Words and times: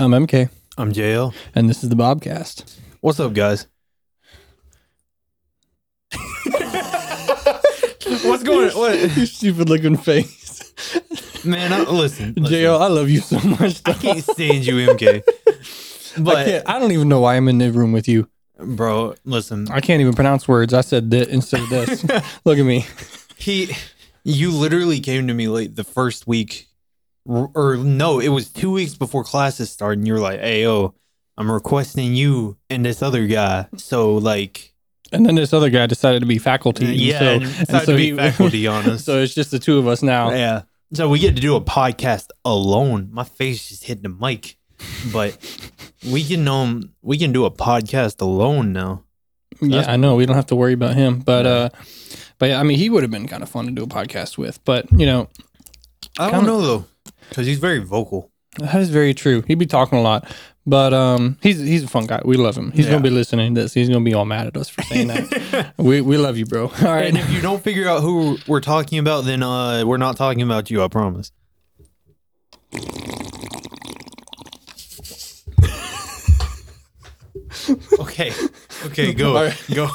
I'm 0.00 0.12
MK, 0.12 0.48
I'm 0.78 0.92
JL. 0.94 1.34
and 1.54 1.68
this 1.68 1.82
is 1.84 1.90
the 1.90 1.94
Bobcast. 1.96 2.78
What's 3.02 3.20
up, 3.20 3.34
guys? 3.34 3.66
What's 8.22 8.42
going 8.42 8.70
on? 8.70 8.76
What? 8.78 8.98
Your 9.16 9.26
stupid 9.26 9.68
looking 9.68 9.96
face. 9.98 10.72
Man, 11.44 11.72
I, 11.72 11.80
listen. 11.82 12.32
listen. 12.36 12.44
JL, 12.58 12.80
I 12.80 12.86
love 12.88 13.10
you 13.10 13.20
so 13.20 13.38
much. 13.40 13.82
I 13.84 13.92
can't 13.92 14.24
stand 14.24 14.66
you, 14.66 14.74
MK. 14.76 15.22
I, 16.16 16.20
But, 16.22 16.46
can't, 16.46 16.68
I 16.68 16.78
don't 16.78 16.92
even 16.92 17.08
know 17.08 17.20
why 17.20 17.36
I'm 17.36 17.48
in 17.48 17.58
the 17.58 17.70
room 17.70 17.92
with 17.92 18.08
you. 18.08 18.26
bro, 18.58 19.14
listen. 19.24 19.68
I 19.70 19.80
can't 19.80 20.00
even 20.00 20.14
pronounce 20.14 20.48
words. 20.48 20.72
I 20.72 20.80
said 20.80 21.10
that 21.10 21.28
instead 21.28 21.60
of 21.60 21.68
this. 21.68 22.04
Look 22.44 22.58
at 22.58 22.64
me. 22.64 22.86
He, 23.36 23.74
you 24.24 24.50
literally 24.50 25.00
came 25.00 25.26
to 25.28 25.34
me 25.34 25.48
late 25.48 25.76
the 25.76 25.84
first 25.84 26.26
week, 26.26 26.66
or, 27.54 27.76
no, 27.76 28.18
it 28.20 28.28
was 28.28 28.48
two 28.50 28.70
weeks 28.70 28.94
before 28.94 29.24
classes 29.24 29.70
started, 29.70 29.98
and 29.98 30.06
you're 30.08 30.18
like, 30.20 30.40
"Hey, 30.40 30.62
yo, 30.62 30.94
I'm 31.38 31.50
requesting 31.50 32.14
you 32.14 32.56
and 32.68 32.84
this 32.84 33.02
other 33.02 33.26
guy." 33.26 33.66
So, 33.76 34.16
like, 34.16 34.74
And 35.12 35.24
then 35.26 35.34
this 35.36 35.52
other 35.52 35.70
guy 35.70 35.86
decided 35.86 36.20
to 36.20 36.26
be 36.26 36.38
faculty. 36.38 36.86
and 36.86 36.94
yeah, 36.96 37.18
so, 37.18 37.24
and 37.26 37.42
and 37.44 37.52
decided 37.66 37.86
so 37.86 37.92
to 37.92 37.96
be 37.96 38.10
he- 38.10 38.16
faculty 38.16 38.66
on 38.66 38.88
us. 38.90 39.04
so 39.04 39.18
it's 39.22 39.34
just 39.34 39.50
the 39.50 39.58
two 39.58 39.78
of 39.78 39.86
us 39.88 40.02
now. 40.02 40.30
Yeah. 40.32 40.62
So 40.92 41.08
we 41.08 41.18
get 41.20 41.36
to 41.36 41.40
do 41.40 41.54
a 41.54 41.60
podcast 41.60 42.26
alone. 42.44 43.10
My 43.12 43.22
face 43.24 43.68
just 43.68 43.84
hit 43.84 44.02
the 44.02 44.08
mic, 44.08 44.56
but 45.12 45.38
we 46.10 46.24
can 46.24 46.46
um 46.48 46.92
we 47.02 47.16
can 47.16 47.30
do 47.32 47.44
a 47.44 47.50
podcast 47.50 48.20
alone 48.20 48.72
now. 48.72 49.04
Yeah, 49.60 49.84
I 49.86 49.96
know. 49.96 50.16
We 50.16 50.26
don't 50.26 50.36
have 50.36 50.46
to 50.46 50.56
worry 50.56 50.72
about 50.72 50.96
him. 50.96 51.20
But 51.20 51.46
uh 51.46 51.68
but 52.38 52.48
yeah, 52.50 52.58
I 52.60 52.64
mean 52.64 52.76
he 52.78 52.88
would 52.90 53.02
have 53.04 53.10
been 53.12 53.28
kind 53.28 53.42
of 53.44 53.48
fun 53.48 53.66
to 53.66 53.70
do 53.72 53.84
a 53.84 53.86
podcast 53.86 54.36
with. 54.38 54.58
But 54.64 54.90
you 54.92 55.06
know, 55.06 55.28
I 56.18 56.30
Kinda- 56.30 56.36
don't 56.36 56.46
know 56.46 56.60
though, 56.60 56.84
because 57.30 57.46
he's 57.46 57.58
very 57.58 57.78
vocal. 57.78 58.30
that 58.58 58.74
is 58.80 58.90
very 58.90 59.14
true. 59.14 59.42
He'd 59.46 59.58
be 59.58 59.66
talking 59.66 59.98
a 59.98 60.02
lot. 60.02 60.30
But 60.66 60.92
um 60.92 61.38
he's 61.42 61.58
he's 61.58 61.84
a 61.84 61.88
fun 61.88 62.06
guy. 62.06 62.20
We 62.24 62.36
love 62.36 62.56
him. 62.56 62.70
He's 62.72 62.84
Yeah. 62.84 62.92
gonna 62.92 63.02
be 63.02 63.10
listening 63.10 63.54
to 63.54 63.62
this. 63.62 63.72
He's 63.72 63.88
gonna 63.88 64.04
be 64.04 64.12
all 64.12 64.26
mad 64.26 64.46
at 64.46 64.56
us 64.56 64.68
for 64.68 64.82
saying 64.82 65.08
that. 65.08 65.72
we 65.78 66.02
we 66.02 66.18
love 66.18 66.36
you, 66.36 66.44
bro. 66.44 66.64
All 66.68 66.84
right. 66.84 67.06
And 67.06 67.16
if 67.16 67.30
you 67.32 67.40
don't 67.40 67.62
figure 67.62 67.88
out 67.88 68.02
who 68.02 68.36
we're 68.46 68.60
talking 68.60 68.98
about, 68.98 69.24
then 69.24 69.42
uh 69.42 69.84
we're 69.86 69.96
not 69.96 70.16
talking 70.18 70.42
about 70.42 70.70
you. 70.70 70.82
I 70.84 70.88
promise. 70.88 71.32
okay. 77.98 78.32
Okay. 78.86 79.12
Go. 79.14 79.36
All 79.36 79.44
right. 79.44 79.64
Go. 79.74 79.88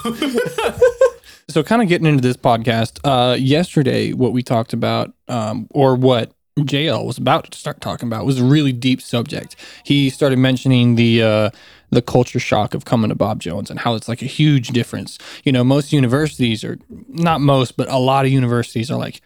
So 1.47 1.63
kind 1.63 1.81
of 1.81 1.87
getting 1.87 2.07
into 2.07 2.21
this 2.21 2.37
podcast, 2.37 2.99
uh 3.03 3.35
yesterday 3.35 4.13
what 4.13 4.33
we 4.33 4.43
talked 4.43 4.73
about, 4.73 5.13
um, 5.27 5.67
or 5.71 5.95
what 5.95 6.31
JL 6.59 7.05
was 7.05 7.17
about 7.17 7.51
to 7.51 7.57
start 7.57 7.81
talking 7.81 8.07
about 8.07 8.25
was 8.25 8.39
a 8.39 8.45
really 8.45 8.71
deep 8.71 9.01
subject. 9.01 9.57
He 9.83 10.09
started 10.09 10.39
mentioning 10.39 10.95
the 10.95 11.21
uh 11.21 11.49
the 11.89 12.01
culture 12.01 12.39
shock 12.39 12.73
of 12.73 12.85
coming 12.85 13.09
to 13.09 13.15
Bob 13.15 13.39
Jones 13.39 13.69
and 13.69 13.79
how 13.79 13.95
it's 13.95 14.07
like 14.07 14.21
a 14.21 14.25
huge 14.25 14.69
difference. 14.69 15.17
You 15.43 15.51
know, 15.51 15.63
most 15.63 15.91
universities 15.91 16.63
are 16.63 16.77
not 17.09 17.41
most, 17.41 17.75
but 17.75 17.89
a 17.89 17.97
lot 17.97 18.25
of 18.25 18.31
universities 18.31 18.89
are 18.89 18.97
like 18.97 19.21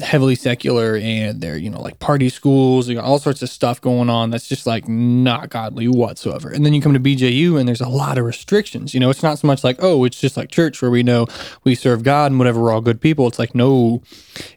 heavily 0.00 0.34
secular 0.34 0.96
and 0.96 1.40
they're, 1.40 1.56
you 1.56 1.70
know, 1.70 1.80
like 1.80 1.98
party 1.98 2.28
schools, 2.28 2.88
you 2.88 2.94
got 2.94 3.04
all 3.04 3.18
sorts 3.18 3.42
of 3.42 3.48
stuff 3.48 3.80
going 3.80 4.08
on 4.08 4.30
that's 4.30 4.48
just 4.48 4.66
like 4.66 4.86
not 4.86 5.50
godly 5.50 5.88
whatsoever. 5.88 6.50
And 6.50 6.64
then 6.64 6.72
you 6.72 6.80
come 6.80 6.94
to 6.94 7.00
BJU 7.00 7.58
and 7.58 7.68
there's 7.68 7.80
a 7.80 7.88
lot 7.88 8.18
of 8.18 8.24
restrictions. 8.24 8.94
You 8.94 9.00
know, 9.00 9.10
it's 9.10 9.22
not 9.22 9.38
so 9.38 9.46
much 9.46 9.64
like, 9.64 9.78
oh, 9.80 10.04
it's 10.04 10.20
just 10.20 10.36
like 10.36 10.50
church 10.50 10.80
where 10.82 10.90
we 10.90 11.02
know 11.02 11.26
we 11.64 11.74
serve 11.74 12.02
God 12.02 12.30
and 12.30 12.38
whatever, 12.38 12.60
we're 12.60 12.72
all 12.72 12.80
good 12.80 13.00
people. 13.00 13.26
It's 13.26 13.38
like, 13.38 13.54
no, 13.54 14.02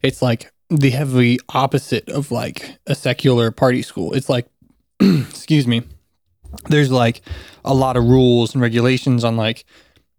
it's 0.03 0.21
like 0.21 0.50
the 0.71 0.89
heavy 0.91 1.37
opposite 1.49 2.09
of 2.09 2.31
like 2.31 2.77
a 2.87 2.95
secular 2.95 3.51
party 3.51 3.81
school. 3.81 4.13
It's 4.13 4.29
like, 4.29 4.47
excuse 4.99 5.67
me, 5.67 5.83
there's 6.69 6.91
like 6.91 7.21
a 7.65 7.73
lot 7.73 7.97
of 7.97 8.05
rules 8.05 8.53
and 8.53 8.61
regulations 8.61 9.23
on 9.23 9.35
like 9.35 9.65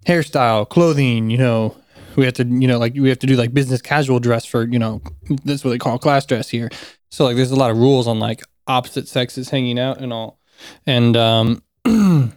hairstyle, 0.07 0.69
clothing, 0.69 1.31
you 1.31 1.39
know, 1.39 1.77
we 2.17 2.27
have 2.27 2.35
to, 2.35 2.45
you 2.45 2.69
know, 2.69 2.79
like 2.79 2.95
we 2.95 3.09
have 3.09 3.19
to 3.21 3.27
do 3.27 3.37
like 3.37 3.55
business 3.55 3.81
casual 3.81 4.21
dress 4.21 4.45
for, 4.45 4.65
you 4.65 4.79
know, 4.79 5.01
that's 5.45 5.65
what 5.65 5.71
they 5.71 5.79
call 5.79 5.99
class 5.99 6.27
dress 6.27 6.51
here. 6.51 6.69
So 7.11 7.25
like 7.25 7.37
there's 7.37 7.51
a 7.51 7.57
lot 7.57 7.71
of 7.71 7.79
rules 7.79 8.07
on 8.07 8.19
like 8.19 8.43
opposite 8.67 9.09
sexes 9.09 9.49
hanging 9.49 9.79
out 9.79 10.01
and 10.01 10.13
all. 10.13 10.39
And 10.87 11.17
um 11.17 11.63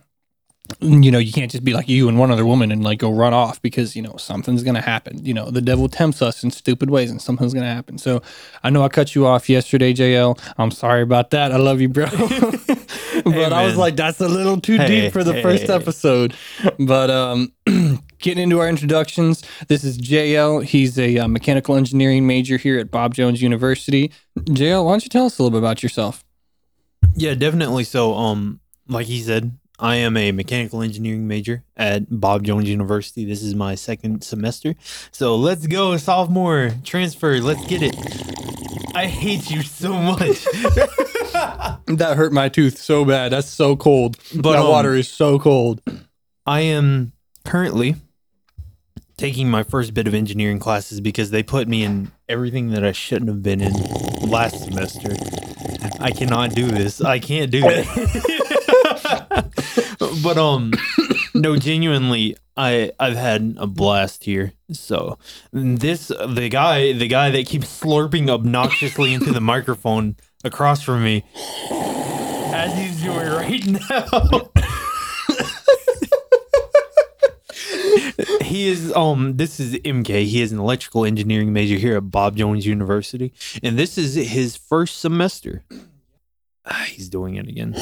you 0.80 1.12
know, 1.12 1.20
you 1.20 1.32
can't 1.32 1.52
just 1.52 1.64
be 1.64 1.74
like 1.74 1.88
you 1.88 2.08
and 2.08 2.18
one 2.18 2.32
other 2.32 2.46
woman 2.46 2.72
and 2.72 2.84
like 2.84 3.00
go 3.00 3.12
run 3.12 3.34
off 3.34 3.62
because, 3.62 3.96
you 3.96 4.02
know, 4.02 4.16
something's 4.18 4.64
going 4.64 4.76
to 4.76 4.82
happen. 4.82 5.24
You 5.24 5.34
know, 5.34 5.52
the 5.52 5.62
devil 5.62 5.88
tempts 5.88 6.22
us 6.22 6.44
in 6.44 6.52
stupid 6.52 6.90
ways 6.90 7.12
and 7.12 7.22
something's 7.22 7.54
going 7.54 7.66
to 7.66 7.74
happen. 7.74 7.98
So 7.98 8.22
I 8.64 8.70
know 8.72 8.84
I 8.84 8.90
cut 8.90 9.14
you 9.14 9.28
off 9.28 9.48
yesterday, 9.48 9.94
JL. 9.94 10.40
I'm 10.58 10.72
sorry 10.72 11.04
about 11.04 11.30
that. 11.32 11.52
I 11.52 11.58
love 11.58 11.82
you, 11.82 11.90
bro. 11.90 12.06
but 13.26 13.54
I 13.54 13.66
was 13.66 13.78
like, 13.78 13.96
that's 13.96 14.20
a 14.20 14.28
little 14.28 14.60
too 14.60 14.78
Hey, 14.78 14.88
deep 14.88 15.14
for 15.14 15.24
the 15.24 15.34
hey, 15.34 15.44
first 15.44 15.70
episode. 15.70 16.36
But 16.80 17.12
um, 17.12 17.54
getting 18.20 18.44
into 18.44 18.60
our 18.60 18.68
introductions, 18.68 19.44
this 19.68 19.84
is 19.84 20.00
JL. 20.00 20.64
He's 20.64 20.98
a 20.98 21.20
uh, 21.20 21.28
mechanical 21.28 21.76
engineering 21.76 22.26
major 22.26 22.58
here 22.58 22.80
at 22.80 22.90
Bob 22.90 23.14
Jones 23.14 23.42
University. 23.42 24.12
JL, 24.40 24.86
why 24.86 24.94
don't 24.94 25.04
you 25.04 25.10
tell 25.10 25.26
us 25.26 25.38
a 25.38 25.44
little 25.44 25.58
bit 25.58 25.64
about 25.64 25.84
yourself? 25.84 26.24
Yeah, 27.16 27.36
definitely. 27.36 27.84
So, 27.84 28.16
um, 28.16 28.60
like 28.88 29.06
he 29.06 29.22
said, 29.22 29.58
I 29.78 29.96
am 29.96 30.16
a 30.16 30.32
mechanical 30.32 30.82
engineering 30.82 31.28
major 31.28 31.64
at 31.76 32.04
Bob 32.10 32.44
Jones 32.44 32.70
University. 32.70 33.26
This 33.26 33.44
is 33.44 33.56
my 33.56 33.76
second 33.76 34.24
semester. 34.24 34.76
So 35.12 35.36
let's 35.36 35.68
go, 35.68 35.98
sophomore 35.98 36.72
transfer. 36.84 37.40
Let's 37.40 37.66
get 37.68 37.82
it. 37.82 37.96
I 38.96 39.08
hate 39.08 39.52
you 39.52 39.62
so 39.62 39.94
much. 39.94 40.48
That 41.88 42.18
hurt 42.18 42.34
my 42.34 42.50
tooth 42.50 42.78
so 42.78 43.06
bad. 43.06 43.32
That's 43.32 43.48
so 43.48 43.76
cold. 43.76 44.18
But, 44.34 44.54
that 44.54 44.62
um, 44.62 44.70
water 44.70 44.96
is 44.96 45.08
so 45.08 45.38
cold. 45.38 45.82
I 46.46 46.62
am 46.62 47.14
currently 47.44 47.96
taking 49.18 49.50
my 49.50 49.64
first 49.64 49.94
bit 49.94 50.08
of 50.08 50.16
engineering 50.16 50.58
classes 50.58 51.00
because 51.00 51.30
they 51.30 51.44
put 51.44 51.68
me 51.68 51.84
in 51.84 52.12
everything 52.28 52.72
that 52.72 52.84
I 52.84 52.92
shouldn't 52.92 53.30
have 53.30 53.44
been 53.44 53.62
in 53.62 53.74
last 54.28 54.64
semester. 54.64 55.16
I 56.00 56.12
cannot 56.12 56.56
do 56.56 56.68
this. 56.68 57.02
I 57.02 57.20
can't 57.20 57.52
do 57.52 57.62
it. 57.64 57.86
but 60.24 60.38
um 60.38 60.72
no 61.34 61.58
genuinely 61.58 62.36
I 62.58 62.92
I've 63.00 63.18
had 63.18 63.56
a 63.58 63.68
blast 63.68 64.24
here. 64.24 64.54
So 64.72 65.20
this 65.52 66.08
the 66.08 66.50
guy 66.50 66.94
the 66.94 67.08
guy 67.08 67.30
that 67.32 67.48
keeps 67.48 67.82
slurping 67.82 68.30
obnoxiously 68.30 69.14
into 69.14 69.32
the 69.32 69.42
microphone 69.42 70.16
across 70.44 70.82
from 70.82 71.04
me 71.04 71.24
as 72.54 72.78
he's 72.78 73.02
doing 73.04 73.28
right 73.28 73.66
now. 73.66 74.52
he 78.42 78.70
is 78.70 78.94
um 78.94 79.36
this 79.36 79.60
is 79.60 79.76
MK. 79.76 80.26
He 80.26 80.42
is 80.42 80.54
an 80.54 80.60
electrical 80.60 81.04
engineering 81.04 81.52
major 81.52 81.76
here 81.76 81.98
at 81.98 82.10
Bob 82.10 82.38
Jones 82.38 82.66
University 82.66 83.34
and 83.62 83.78
this 83.78 83.98
is 83.98 84.16
his 84.16 84.56
first 84.56 85.00
semester. 85.00 85.64
Ah, 86.66 86.86
he's 86.88 87.10
doing 87.10 87.36
it 87.36 87.48
again. 87.48 87.76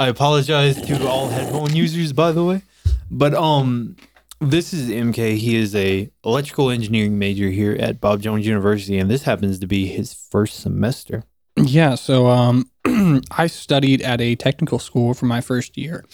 I 0.00 0.08
apologize 0.08 0.80
to 0.80 1.06
all 1.06 1.28
headphone 1.28 1.76
users 1.76 2.14
by 2.14 2.32
the 2.32 2.42
way. 2.42 2.62
But 3.10 3.34
um 3.34 3.96
this 4.40 4.72
is 4.72 4.88
MK. 4.88 5.36
He 5.36 5.56
is 5.56 5.76
a 5.76 6.10
electrical 6.24 6.70
engineering 6.70 7.18
major 7.18 7.50
here 7.50 7.76
at 7.78 8.00
Bob 8.00 8.22
Jones 8.22 8.46
University 8.46 8.98
and 8.98 9.10
this 9.10 9.24
happens 9.24 9.58
to 9.58 9.66
be 9.66 9.86
his 9.88 10.14
first 10.14 10.60
semester. 10.60 11.24
Yeah, 11.56 11.96
so 11.96 12.28
um, 12.28 12.70
I 13.30 13.46
studied 13.48 14.00
at 14.00 14.22
a 14.22 14.36
technical 14.36 14.78
school 14.78 15.12
for 15.12 15.26
my 15.26 15.42
first 15.42 15.76
year 15.76 16.06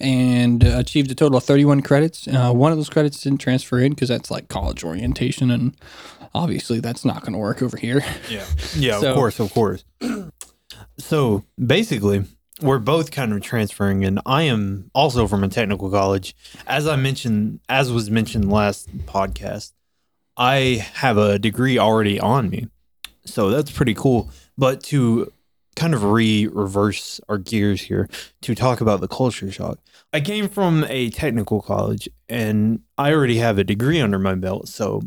and 0.00 0.64
achieved 0.64 1.08
a 1.12 1.14
total 1.14 1.38
of 1.38 1.44
31 1.44 1.82
credits. 1.82 2.26
Uh, 2.26 2.50
one 2.52 2.72
of 2.72 2.78
those 2.78 2.88
credits 2.90 3.20
didn't 3.20 3.38
transfer 3.38 3.78
in 3.78 3.92
because 3.92 4.08
that's 4.08 4.28
like 4.28 4.48
college 4.48 4.82
orientation, 4.82 5.52
and 5.52 5.76
obviously 6.34 6.80
that's 6.80 7.04
not 7.04 7.20
going 7.20 7.34
to 7.34 7.38
work 7.38 7.62
over 7.62 7.76
here. 7.76 8.02
Yeah. 8.28 8.44
Yeah, 8.74 8.98
So- 9.00 9.10
of 9.10 9.14
course, 9.14 9.38
of 9.38 9.52
course. 9.52 9.84
So 10.98 11.44
basically, 11.64 12.24
we're 12.60 12.78
both 12.78 13.10
kind 13.10 13.32
of 13.32 13.40
transferring, 13.40 14.04
and 14.04 14.20
I 14.26 14.42
am 14.42 14.90
also 14.94 15.26
from 15.26 15.44
a 15.44 15.48
technical 15.48 15.90
college. 15.90 16.34
As 16.66 16.86
I 16.86 16.96
mentioned, 16.96 17.60
as 17.68 17.92
was 17.92 18.10
mentioned 18.10 18.50
last 18.50 18.88
podcast, 19.06 19.72
I 20.36 20.86
have 20.94 21.18
a 21.18 21.38
degree 21.38 21.78
already 21.78 22.18
on 22.18 22.50
me. 22.50 22.68
So 23.24 23.50
that's 23.50 23.70
pretty 23.70 23.94
cool. 23.94 24.30
But 24.56 24.82
to 24.84 25.32
kind 25.76 25.94
of 25.94 26.02
re 26.02 26.48
reverse 26.48 27.20
our 27.28 27.38
gears 27.38 27.82
here 27.82 28.08
to 28.40 28.54
talk 28.54 28.80
about 28.80 29.00
the 29.00 29.06
culture 29.06 29.50
shock. 29.50 29.78
I 30.12 30.20
came 30.20 30.48
from 30.48 30.84
a 30.88 31.10
technical 31.10 31.62
college 31.62 32.08
and 32.28 32.80
I 32.96 33.12
already 33.12 33.38
have 33.38 33.58
a 33.58 33.64
degree 33.64 34.00
under 34.00 34.18
my 34.18 34.34
belt. 34.34 34.66
So 34.66 35.02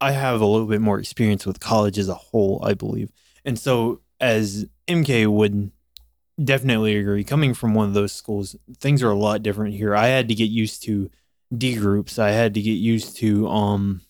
I 0.00 0.12
have 0.12 0.40
a 0.40 0.46
little 0.46 0.68
bit 0.68 0.80
more 0.80 1.00
experience 1.00 1.44
with 1.46 1.58
college 1.58 1.98
as 1.98 2.08
a 2.08 2.14
whole, 2.14 2.60
I 2.64 2.74
believe. 2.74 3.10
And 3.44 3.58
so, 3.58 4.00
as 4.20 4.66
MK 4.86 5.26
would 5.26 5.72
definitely 6.42 6.96
agree, 6.96 7.24
coming 7.24 7.54
from 7.54 7.74
one 7.74 7.88
of 7.88 7.94
those 7.94 8.12
schools, 8.12 8.56
things 8.78 9.02
are 9.02 9.10
a 9.10 9.16
lot 9.16 9.42
different 9.42 9.74
here. 9.74 9.94
I 9.94 10.06
had 10.08 10.28
to 10.28 10.34
get 10.34 10.50
used 10.50 10.82
to 10.84 11.10
D 11.56 11.76
groups. 11.76 12.18
I 12.18 12.30
had 12.30 12.54
to 12.54 12.62
get 12.62 12.72
used 12.72 13.16
to 13.18 13.48
um 13.48 14.00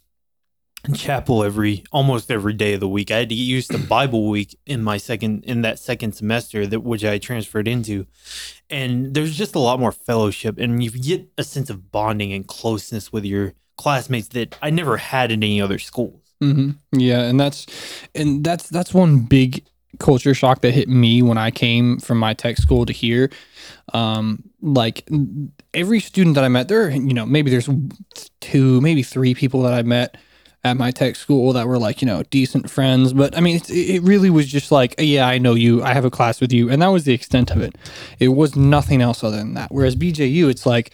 chapel 0.95 1.43
every 1.43 1.85
almost 1.93 2.31
every 2.31 2.53
day 2.53 2.75
of 2.75 2.81
the 2.81 2.89
week. 2.89 3.11
I 3.11 3.19
had 3.19 3.29
to 3.31 3.35
get 3.35 3.43
used 3.43 3.71
to 3.71 3.79
Bible 3.79 4.29
week 4.29 4.59
in 4.67 4.83
my 4.83 4.97
second 4.99 5.45
in 5.45 5.63
that 5.63 5.79
second 5.79 6.13
semester 6.13 6.67
that 6.67 6.81
which 6.81 7.05
I 7.05 7.19
transferred 7.19 7.69
into. 7.69 8.07
And 8.69 9.15
there's 9.15 9.37
just 9.37 9.55
a 9.55 9.61
lot 9.61 9.81
more 9.81 9.93
fellowship 9.93 10.59
and 10.59 10.83
you 10.83 10.91
get 10.91 11.29
a 11.39 11.45
sense 11.45 11.71
of 11.71 11.91
bonding 11.91 12.33
and 12.33 12.47
closeness 12.47 13.13
with 13.13 13.25
your 13.25 13.55
classmates 13.77 14.29
that 14.29 14.57
I 14.63 14.71
never 14.71 14.99
had 14.99 15.33
in 15.33 15.43
any 15.43 15.61
other 15.61 15.79
schools. 15.79 16.21
hmm 16.41 16.71
Yeah, 16.93 17.23
and 17.23 17.41
that's 17.41 17.67
and 18.15 18.45
that's 18.45 18.69
that's 18.69 18.93
one 18.93 19.21
big 19.21 19.65
culture 19.99 20.35
shock 20.35 20.61
that 20.63 20.73
hit 20.73 20.89
me 20.89 21.23
when 21.23 21.39
I 21.39 21.51
came 21.51 21.99
from 21.99 22.19
my 22.19 22.35
tech 22.35 22.57
school 22.57 22.87
to 22.87 22.93
here. 22.93 23.31
Um, 23.93 24.43
like 24.63 25.09
every 25.73 26.01
student 26.01 26.35
that 26.37 26.45
I 26.45 26.49
met, 26.49 26.69
there, 26.69 26.91
you 26.91 27.15
know, 27.15 27.27
maybe 27.27 27.51
there's 27.51 27.69
two, 28.41 28.81
maybe 28.81 29.03
three 29.03 29.35
people 29.35 29.63
that 29.63 29.75
I 29.75 29.83
met 29.83 30.17
at 30.65 30.79
my 30.79 30.91
tech 30.91 31.15
school 31.15 31.53
that 31.53 31.69
were 31.69 31.79
like, 31.79 32.01
you 32.01 32.07
know, 32.07 32.23
decent 32.25 32.71
friends. 32.71 33.13
But 33.13 33.37
I 33.37 33.41
mean, 33.41 33.57
it, 33.57 33.71
it 33.71 34.03
really 34.03 34.31
was 34.31 34.47
just 34.47 34.73
like, 34.73 34.95
yeah, 34.99 35.29
I 35.29 35.39
know 35.39 35.55
you, 35.55 35.83
I 35.83 35.93
have 35.93 36.07
a 36.07 36.11
class 36.11 36.41
with 36.41 36.53
you, 36.53 36.71
and 36.71 36.81
that 36.81 36.89
was 36.89 37.05
the 37.05 37.13
extent 37.13 37.51
of 37.51 37.61
it. 37.61 37.77
It 38.19 38.29
was 38.29 38.57
nothing 38.57 39.03
else 39.03 39.23
other 39.23 39.37
than 39.37 39.55
that. 39.55 39.71
Whereas 39.71 39.95
BJU, 39.95 40.49
it's 40.49 40.65
like 40.65 40.93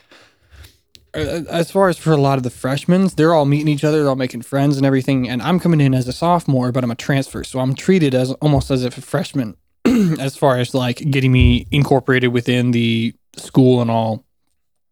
as 1.14 1.70
far 1.70 1.88
as 1.88 1.98
for 1.98 2.12
a 2.12 2.16
lot 2.16 2.38
of 2.38 2.44
the 2.44 2.50
freshmen, 2.50 3.08
they're 3.16 3.34
all 3.34 3.44
meeting 3.44 3.68
each 3.68 3.84
other, 3.84 3.98
they're 3.98 4.08
all 4.08 4.16
making 4.16 4.42
friends 4.42 4.76
and 4.76 4.86
everything. 4.86 5.28
And 5.28 5.42
I'm 5.42 5.58
coming 5.58 5.80
in 5.80 5.94
as 5.94 6.06
a 6.08 6.12
sophomore, 6.12 6.72
but 6.72 6.84
I'm 6.84 6.90
a 6.90 6.96
transfer, 6.96 7.44
so 7.44 7.60
I'm 7.60 7.74
treated 7.74 8.14
as 8.14 8.32
almost 8.34 8.70
as 8.70 8.84
if 8.84 8.96
a 8.96 9.00
freshman, 9.00 9.56
as 9.84 10.36
far 10.36 10.58
as 10.58 10.74
like 10.74 10.98
getting 11.10 11.32
me 11.32 11.66
incorporated 11.70 12.32
within 12.32 12.70
the 12.70 13.14
school 13.36 13.80
and 13.80 13.90
all. 13.90 14.24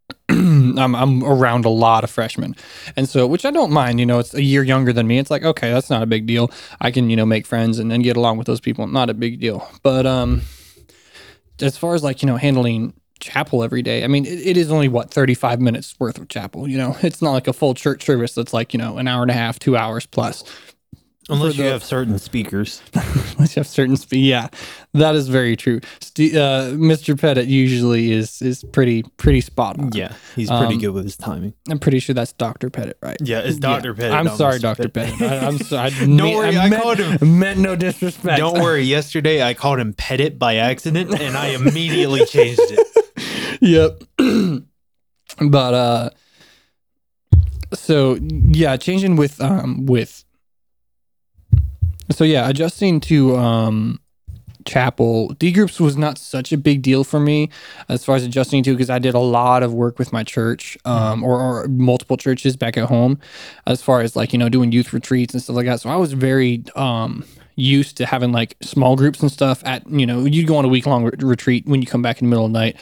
I'm 0.29 0.95
I'm 0.95 1.23
around 1.23 1.65
a 1.65 1.69
lot 1.69 2.03
of 2.03 2.09
freshmen, 2.09 2.55
and 2.95 3.07
so 3.07 3.25
which 3.27 3.45
I 3.45 3.51
don't 3.51 3.71
mind. 3.71 3.99
You 3.99 4.05
know, 4.05 4.19
it's 4.19 4.33
a 4.33 4.43
year 4.43 4.63
younger 4.63 4.93
than 4.93 5.07
me. 5.07 5.19
It's 5.19 5.31
like 5.31 5.43
okay, 5.43 5.71
that's 5.71 5.89
not 5.89 6.03
a 6.03 6.07
big 6.07 6.25
deal. 6.25 6.51
I 6.81 6.91
can 6.91 7.09
you 7.09 7.15
know 7.15 7.25
make 7.25 7.45
friends 7.45 7.79
and, 7.79 7.91
and 7.91 8.03
get 8.03 8.17
along 8.17 8.37
with 8.37 8.47
those 8.47 8.59
people. 8.59 8.87
Not 8.87 9.09
a 9.09 9.13
big 9.13 9.39
deal. 9.39 9.67
But 9.83 10.05
um, 10.05 10.41
as 11.61 11.77
far 11.77 11.95
as 11.95 12.03
like 12.03 12.21
you 12.21 12.27
know 12.27 12.37
handling 12.37 12.93
chapel 13.19 13.63
every 13.63 13.81
day. 13.81 14.03
I 14.03 14.07
mean, 14.07 14.25
it, 14.25 14.39
it 14.45 14.57
is 14.57 14.71
only 14.71 14.87
what 14.87 15.11
35 15.11 15.59
minutes 15.61 15.95
worth 15.99 16.17
of 16.17 16.27
chapel, 16.29 16.67
you 16.67 16.77
know. 16.77 16.95
It's 17.03 17.21
not 17.21 17.31
like 17.31 17.47
a 17.47 17.53
full 17.53 17.73
church 17.73 18.03
service 18.05 18.33
that's 18.35 18.53
like, 18.53 18.73
you 18.73 18.77
know, 18.77 18.97
an 18.97 19.07
hour 19.07 19.21
and 19.21 19.31
a 19.31 19.33
half, 19.35 19.59
2 19.59 19.75
hours 19.77 20.05
plus. 20.05 20.43
Unless 21.31 21.57
For 21.57 21.61
you 21.61 21.67
have 21.69 21.83
certain 21.83 22.17
speakers. 22.17 22.81
Unless 22.95 23.55
you 23.55 23.59
have 23.59 23.67
certain 23.67 23.97
speed. 23.97 24.25
Yeah. 24.25 24.47
That 24.95 25.13
is 25.13 25.27
very 25.29 25.55
true. 25.55 25.79
St- 26.01 26.33
uh, 26.35 26.71
Mr. 26.71 27.19
Pettit 27.19 27.45
usually 27.45 28.11
is 28.11 28.41
is 28.41 28.63
pretty 28.63 29.03
pretty 29.17 29.41
spot 29.41 29.77
on. 29.79 29.91
Yeah, 29.93 30.13
he's 30.35 30.49
pretty 30.49 30.73
Um, 30.73 30.79
good 30.79 30.89
with 30.89 31.03
his 31.03 31.15
timing. 31.15 31.53
I'm 31.69 31.77
pretty 31.77 31.99
sure 31.99 32.15
that's 32.15 32.33
Dr. 32.33 32.71
Pettit, 32.71 32.97
right? 33.03 33.17
Yeah, 33.21 33.41
it's 33.41 33.59
Dr. 33.59 33.93
Pettit. 33.93 34.11
I'm 34.13 34.27
sorry, 34.29 34.57
Mr. 34.57 34.61
Dr. 34.61 34.89
Pettit. 34.89 35.19
Pettit. 35.19 35.43
I, 35.43 35.45
I'm 35.47 35.59
sorry. 35.59 35.91
I, 35.91 35.99
Don't 36.07 36.17
worry, 36.33 36.57
I 36.57 36.67
meant, 36.69 36.81
called 36.81 36.97
him- 36.97 37.37
meant 37.39 37.59
no 37.59 37.75
disrespect. 37.75 38.39
Don't 38.39 38.59
worry. 38.63 38.81
Yesterday 38.81 39.43
I 39.43 39.53
called 39.53 39.77
him 39.77 39.93
Pettit 39.93 40.39
by 40.39 40.55
accident, 40.55 41.13
and 41.21 41.37
I 41.37 41.49
immediately 41.49 42.25
changed 42.25 42.59
it. 42.61 42.87
Yep. 43.59 44.03
but 44.17 45.73
uh 45.73 46.09
so 47.73 48.17
yeah, 48.21 48.77
changing 48.77 49.15
with 49.15 49.39
um 49.41 49.85
with 49.85 50.23
so 52.11 52.23
yeah, 52.23 52.49
adjusting 52.49 52.99
to 53.01 53.35
um 53.37 53.99
chapel 54.65 55.29
D 55.39 55.51
groups 55.51 55.79
was 55.79 55.95
not 55.95 56.17
such 56.17 56.51
a 56.51 56.57
big 56.57 56.81
deal 56.81 57.03
for 57.03 57.19
me 57.19 57.49
as 57.87 58.03
far 58.03 58.15
as 58.15 58.23
adjusting 58.23 58.61
to 58.63 58.73
because 58.73 58.89
I 58.89 58.99
did 58.99 59.15
a 59.15 59.19
lot 59.19 59.63
of 59.63 59.73
work 59.73 59.97
with 59.97 60.11
my 60.11 60.23
church 60.23 60.77
um 60.85 61.23
or, 61.23 61.39
or 61.39 61.67
multiple 61.67 62.17
churches 62.17 62.57
back 62.57 62.77
at 62.77 62.85
home 62.85 63.19
as 63.65 63.81
far 63.81 64.01
as 64.01 64.15
like 64.15 64.33
you 64.33 64.37
know 64.37 64.49
doing 64.49 64.71
youth 64.71 64.91
retreats 64.93 65.33
and 65.33 65.41
stuff 65.41 65.55
like 65.55 65.65
that 65.65 65.79
so 65.79 65.89
I 65.89 65.95
was 65.95 66.13
very 66.13 66.63
um 66.75 67.25
used 67.55 67.97
to 67.97 68.05
having 68.05 68.31
like 68.31 68.57
small 68.61 68.95
groups 68.95 69.21
and 69.21 69.31
stuff 69.31 69.63
at 69.65 69.89
you 69.89 70.05
know 70.05 70.25
you'd 70.25 70.47
go 70.47 70.57
on 70.57 70.65
a 70.65 70.69
week 70.69 70.85
long 70.85 71.05
re- 71.05 71.11
retreat 71.19 71.65
when 71.65 71.81
you 71.81 71.87
come 71.87 72.01
back 72.01 72.21
in 72.21 72.27
the 72.27 72.29
middle 72.29 72.45
of 72.45 72.51
the 72.51 72.59
night 72.59 72.77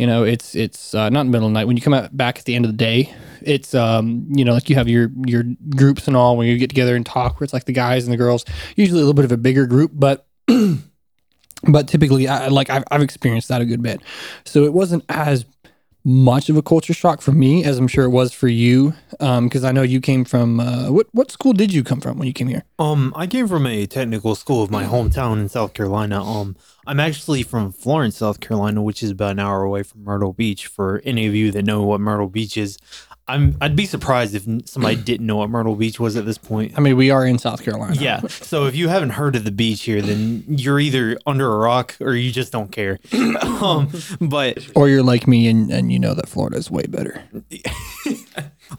you 0.00 0.06
know 0.06 0.24
it's 0.24 0.54
it's 0.54 0.94
uh, 0.94 1.08
not 1.10 1.26
middle 1.26 1.46
of 1.46 1.52
the 1.52 1.58
night. 1.58 1.66
When 1.66 1.76
you 1.76 1.82
come 1.82 1.94
out 1.94 2.16
back 2.16 2.38
at 2.38 2.44
the 2.44 2.54
end 2.54 2.64
of 2.64 2.70
the 2.70 2.76
day 2.76 3.14
it's 3.42 3.74
um 3.74 4.26
you 4.28 4.44
know 4.44 4.52
like 4.52 4.68
you 4.68 4.76
have 4.76 4.86
your 4.86 5.10
your 5.24 5.44
groups 5.70 6.06
and 6.06 6.14
all 6.14 6.36
when 6.36 6.46
you 6.46 6.58
get 6.58 6.68
together 6.68 6.94
and 6.94 7.06
talk 7.06 7.40
where 7.40 7.44
it's 7.46 7.54
like 7.54 7.64
the 7.64 7.72
guys 7.72 8.04
and 8.04 8.12
the 8.12 8.16
girls 8.18 8.44
usually 8.76 9.00
a 9.00 9.02
little 9.02 9.14
bit 9.14 9.24
of 9.24 9.32
a 9.32 9.36
bigger 9.38 9.66
group 9.66 9.90
but 9.94 10.26
but 11.64 11.88
typically 11.88 12.28
I 12.28 12.48
like 12.48 12.70
I've, 12.70 12.84
I've 12.90 13.02
experienced 13.02 13.48
that 13.48 13.60
a 13.60 13.64
good 13.64 13.82
bit. 13.82 14.00
So 14.44 14.64
it 14.64 14.72
wasn't 14.72 15.04
as 15.08 15.44
much 16.02 16.48
of 16.48 16.56
a 16.56 16.62
culture 16.62 16.94
shock 16.94 17.20
for 17.20 17.32
me 17.32 17.62
as 17.62 17.76
I'm 17.76 17.86
sure 17.86 18.04
it 18.04 18.10
was 18.10 18.32
for 18.32 18.48
you 18.48 18.94
because 19.10 19.64
I 19.64 19.72
know 19.72 19.82
you 19.82 20.00
came 20.00 20.24
from 20.24 20.58
uh, 20.58 20.90
what 20.90 21.08
what 21.12 21.30
school 21.30 21.52
did 21.52 21.72
you 21.72 21.84
come 21.84 22.00
from 22.00 22.18
when 22.18 22.26
you 22.26 22.32
came 22.32 22.48
here? 22.48 22.64
Um, 22.78 23.12
I 23.14 23.26
came 23.26 23.46
from 23.46 23.66
a 23.66 23.86
technical 23.86 24.34
school 24.34 24.62
of 24.62 24.70
my 24.70 24.84
hometown 24.84 25.38
in 25.40 25.48
South 25.48 25.74
Carolina. 25.74 26.22
Um, 26.22 26.56
I'm 26.90 26.98
actually 26.98 27.44
from 27.44 27.70
Florence, 27.70 28.16
South 28.16 28.40
Carolina, 28.40 28.82
which 28.82 29.00
is 29.00 29.12
about 29.12 29.30
an 29.30 29.38
hour 29.38 29.62
away 29.62 29.84
from 29.84 30.02
Myrtle 30.02 30.32
Beach. 30.32 30.66
For 30.66 31.00
any 31.04 31.24
of 31.28 31.36
you 31.36 31.52
that 31.52 31.64
know 31.64 31.84
what 31.84 32.00
Myrtle 32.00 32.26
Beach 32.26 32.56
is, 32.56 32.78
I'm 33.28 33.56
I'd 33.60 33.76
be 33.76 33.86
surprised 33.86 34.34
if 34.34 34.42
somebody 34.68 34.96
didn't 35.04 35.24
know 35.24 35.36
what 35.36 35.50
Myrtle 35.50 35.76
Beach 35.76 36.00
was 36.00 36.16
at 36.16 36.26
this 36.26 36.36
point. 36.36 36.72
I 36.76 36.80
mean 36.80 36.96
we 36.96 37.12
are 37.12 37.24
in 37.24 37.38
South 37.38 37.62
Carolina 37.62 37.94
Yeah. 37.94 38.26
So 38.26 38.66
if 38.66 38.74
you 38.74 38.88
haven't 38.88 39.10
heard 39.10 39.36
of 39.36 39.44
the 39.44 39.52
beach 39.52 39.82
here, 39.84 40.02
then 40.02 40.42
you're 40.48 40.80
either 40.80 41.16
under 41.26 41.52
a 41.52 41.58
rock 41.58 41.96
or 42.00 42.16
you 42.16 42.32
just 42.32 42.50
don't 42.50 42.72
care. 42.72 42.98
um, 43.42 43.88
but 44.20 44.58
or 44.74 44.88
you're 44.88 45.04
like 45.04 45.28
me 45.28 45.46
and, 45.46 45.70
and 45.70 45.92
you 45.92 46.00
know 46.00 46.14
that 46.14 46.28
Florida 46.28 46.56
is 46.56 46.72
way 46.72 46.82
better 46.88 47.22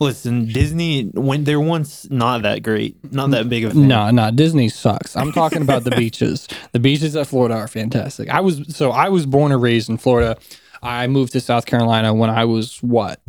listen, 0.02 0.48
Disney 0.48 1.04
when 1.14 1.44
they're 1.46 1.62
once 1.62 2.10
not 2.10 2.42
that 2.42 2.64
great, 2.64 3.14
not 3.14 3.30
that 3.32 3.48
big 3.48 3.64
of 3.64 3.72
a. 3.72 3.76
No, 3.76 4.10
no, 4.10 4.32
Disney 4.32 4.68
sucks. 4.68 5.16
I'm 5.16 5.32
talking 5.32 5.62
about 5.62 5.84
the 5.84 5.92
beaches. 5.96 6.48
The 6.74 6.80
beaches 6.80 7.16
at 7.16 7.28
Florida 7.28 7.56
are 7.56 7.68
fantastic. 7.68 8.30
I 8.30 8.42
was 8.42 8.64
so 8.76 8.92
I 8.92 9.10
was 9.10 9.26
born 9.26 9.52
and 9.52 9.62
raised 9.62 9.90
in 9.90 9.98
Florida. 9.98 10.38
I 10.84 11.08
moved 11.08 11.34
to 11.34 11.40
South 11.40 11.68
Carolina 11.68 12.14
when 12.14 12.32
I 12.32 12.46
was 12.46 12.82
what 12.82 13.22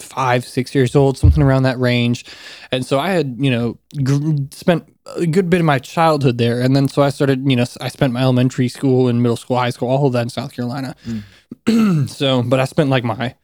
five, 0.00 0.44
six 0.44 0.74
years 0.74 0.96
old, 0.96 1.16
something 1.16 1.42
around 1.42 1.62
that 1.62 1.78
range, 1.78 2.24
and 2.72 2.84
so 2.84 2.98
I 2.98 3.10
had 3.10 3.36
you 3.38 3.50
know 3.50 3.78
gr- 4.02 4.36
spent 4.50 4.92
a 5.14 5.26
good 5.26 5.48
bit 5.48 5.60
of 5.60 5.66
my 5.66 5.78
childhood 5.78 6.38
there, 6.38 6.60
and 6.60 6.74
then 6.74 6.88
so 6.88 7.02
I 7.02 7.10
started 7.10 7.48
you 7.48 7.56
know 7.56 7.64
I 7.80 7.88
spent 7.88 8.12
my 8.12 8.20
elementary 8.20 8.68
school 8.68 9.06
and 9.06 9.22
middle 9.22 9.36
school, 9.36 9.56
high 9.56 9.70
school, 9.70 9.88
all 9.88 10.08
of 10.08 10.12
that 10.14 10.22
in 10.22 10.28
South 10.30 10.52
Carolina. 10.52 10.96
Mm. 11.06 12.08
so, 12.08 12.42
but 12.42 12.58
I 12.58 12.64
spent 12.64 12.90
like 12.90 13.04
my 13.04 13.34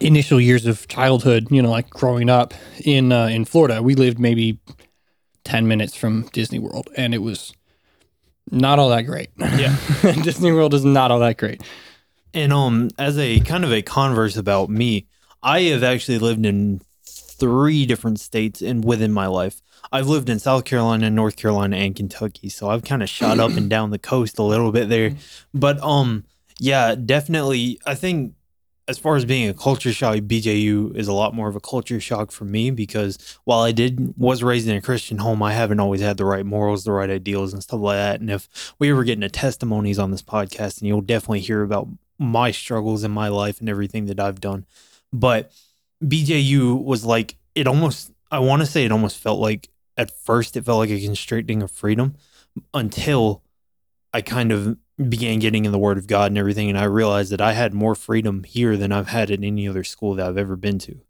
initial 0.00 0.40
years 0.40 0.66
of 0.66 0.86
childhood, 0.88 1.48
you 1.50 1.62
know, 1.62 1.70
like 1.70 1.90
growing 1.90 2.28
up 2.28 2.54
in 2.84 3.12
uh, 3.12 3.26
in 3.26 3.44
Florida. 3.44 3.82
We 3.82 3.94
lived 3.94 4.18
maybe 4.18 4.58
10 5.44 5.68
minutes 5.68 5.94
from 5.94 6.22
Disney 6.32 6.58
World 6.58 6.88
and 6.96 7.14
it 7.14 7.18
was 7.18 7.54
not 8.50 8.78
all 8.78 8.88
that 8.90 9.02
great. 9.02 9.30
Yeah. 9.38 9.76
Disney 10.22 10.52
World 10.52 10.74
is 10.74 10.84
not 10.84 11.10
all 11.10 11.20
that 11.20 11.36
great. 11.38 11.62
And 12.34 12.52
um, 12.52 12.90
as 12.98 13.18
a 13.18 13.40
kind 13.40 13.64
of 13.64 13.72
a 13.72 13.82
converse 13.82 14.36
about 14.36 14.68
me, 14.68 15.06
I 15.42 15.62
have 15.62 15.82
actually 15.82 16.18
lived 16.18 16.44
in 16.44 16.80
three 17.04 17.86
different 17.86 18.20
states 18.20 18.62
and 18.62 18.84
within 18.84 19.12
my 19.12 19.26
life. 19.26 19.62
I've 19.92 20.08
lived 20.08 20.28
in 20.28 20.38
South 20.38 20.64
Carolina, 20.64 21.10
North 21.10 21.36
Carolina, 21.36 21.76
and 21.76 21.94
Kentucky. 21.94 22.48
So 22.48 22.68
I've 22.68 22.82
kind 22.84 23.02
of 23.02 23.08
shot 23.08 23.38
up 23.38 23.52
and 23.52 23.70
down 23.76 23.90
the 23.90 23.98
coast 23.98 24.38
a 24.38 24.42
little 24.42 24.72
bit 24.72 24.88
there. 24.88 25.14
But 25.54 25.80
um, 25.82 26.24
yeah, 26.58 26.94
definitely. 26.94 27.78
I 27.86 27.94
think 27.94 28.34
as 28.88 28.98
far 28.98 29.16
as 29.16 29.24
being 29.24 29.48
a 29.48 29.54
culture 29.54 29.92
shock, 29.92 30.16
BJU 30.16 30.94
is 30.96 31.08
a 31.08 31.12
lot 31.12 31.34
more 31.34 31.48
of 31.48 31.56
a 31.56 31.60
culture 31.60 32.00
shock 32.00 32.30
for 32.30 32.44
me 32.44 32.70
because 32.70 33.38
while 33.44 33.60
I 33.60 33.72
did 33.72 34.14
was 34.16 34.42
raised 34.42 34.68
in 34.68 34.76
a 34.76 34.80
Christian 34.80 35.18
home, 35.18 35.42
I 35.42 35.52
haven't 35.52 35.80
always 35.80 36.00
had 36.00 36.16
the 36.16 36.24
right 36.24 36.46
morals, 36.46 36.84
the 36.84 36.92
right 36.92 37.10
ideals, 37.10 37.52
and 37.52 37.62
stuff 37.62 37.80
like 37.80 37.96
that. 37.96 38.20
And 38.20 38.30
if 38.30 38.74
we 38.78 38.92
were 38.92 39.02
getting 39.02 39.24
into 39.24 39.38
testimonies 39.38 39.98
on 39.98 40.12
this 40.12 40.22
podcast, 40.22 40.78
and 40.78 40.88
you'll 40.88 41.00
definitely 41.00 41.40
hear 41.40 41.62
about 41.62 41.88
my 42.18 42.52
struggles 42.52 43.02
in 43.02 43.10
my 43.10 43.28
life 43.28 43.58
and 43.60 43.68
everything 43.68 44.06
that 44.06 44.20
I've 44.20 44.40
done. 44.40 44.64
But 45.12 45.50
BJU 46.02 46.82
was 46.82 47.04
like 47.04 47.36
it 47.54 47.66
almost. 47.66 48.12
I 48.30 48.38
want 48.38 48.62
to 48.62 48.66
say 48.66 48.84
it 48.84 48.92
almost 48.92 49.18
felt 49.18 49.40
like 49.40 49.68
at 49.96 50.10
first 50.10 50.56
it 50.56 50.64
felt 50.64 50.78
like 50.78 50.90
a 50.90 51.00
constricting 51.00 51.62
of 51.62 51.70
freedom 51.70 52.14
until 52.72 53.42
I 54.12 54.20
kind 54.20 54.52
of 54.52 54.78
began 54.96 55.38
getting 55.38 55.64
in 55.64 55.72
the 55.72 55.78
Word 55.78 55.98
of 55.98 56.06
God 56.06 56.30
and 56.30 56.38
everything, 56.38 56.68
and 56.68 56.78
I 56.78 56.84
realized 56.84 57.32
that 57.32 57.40
I 57.40 57.52
had 57.52 57.74
more 57.74 57.94
freedom 57.94 58.44
here 58.44 58.76
than 58.76 58.92
I've 58.92 59.08
had 59.08 59.30
at 59.30 59.42
any 59.42 59.68
other 59.68 59.84
school 59.84 60.14
that 60.14 60.26
I've 60.26 60.38
ever 60.38 60.56
been 60.56 60.78
to. 60.80 61.00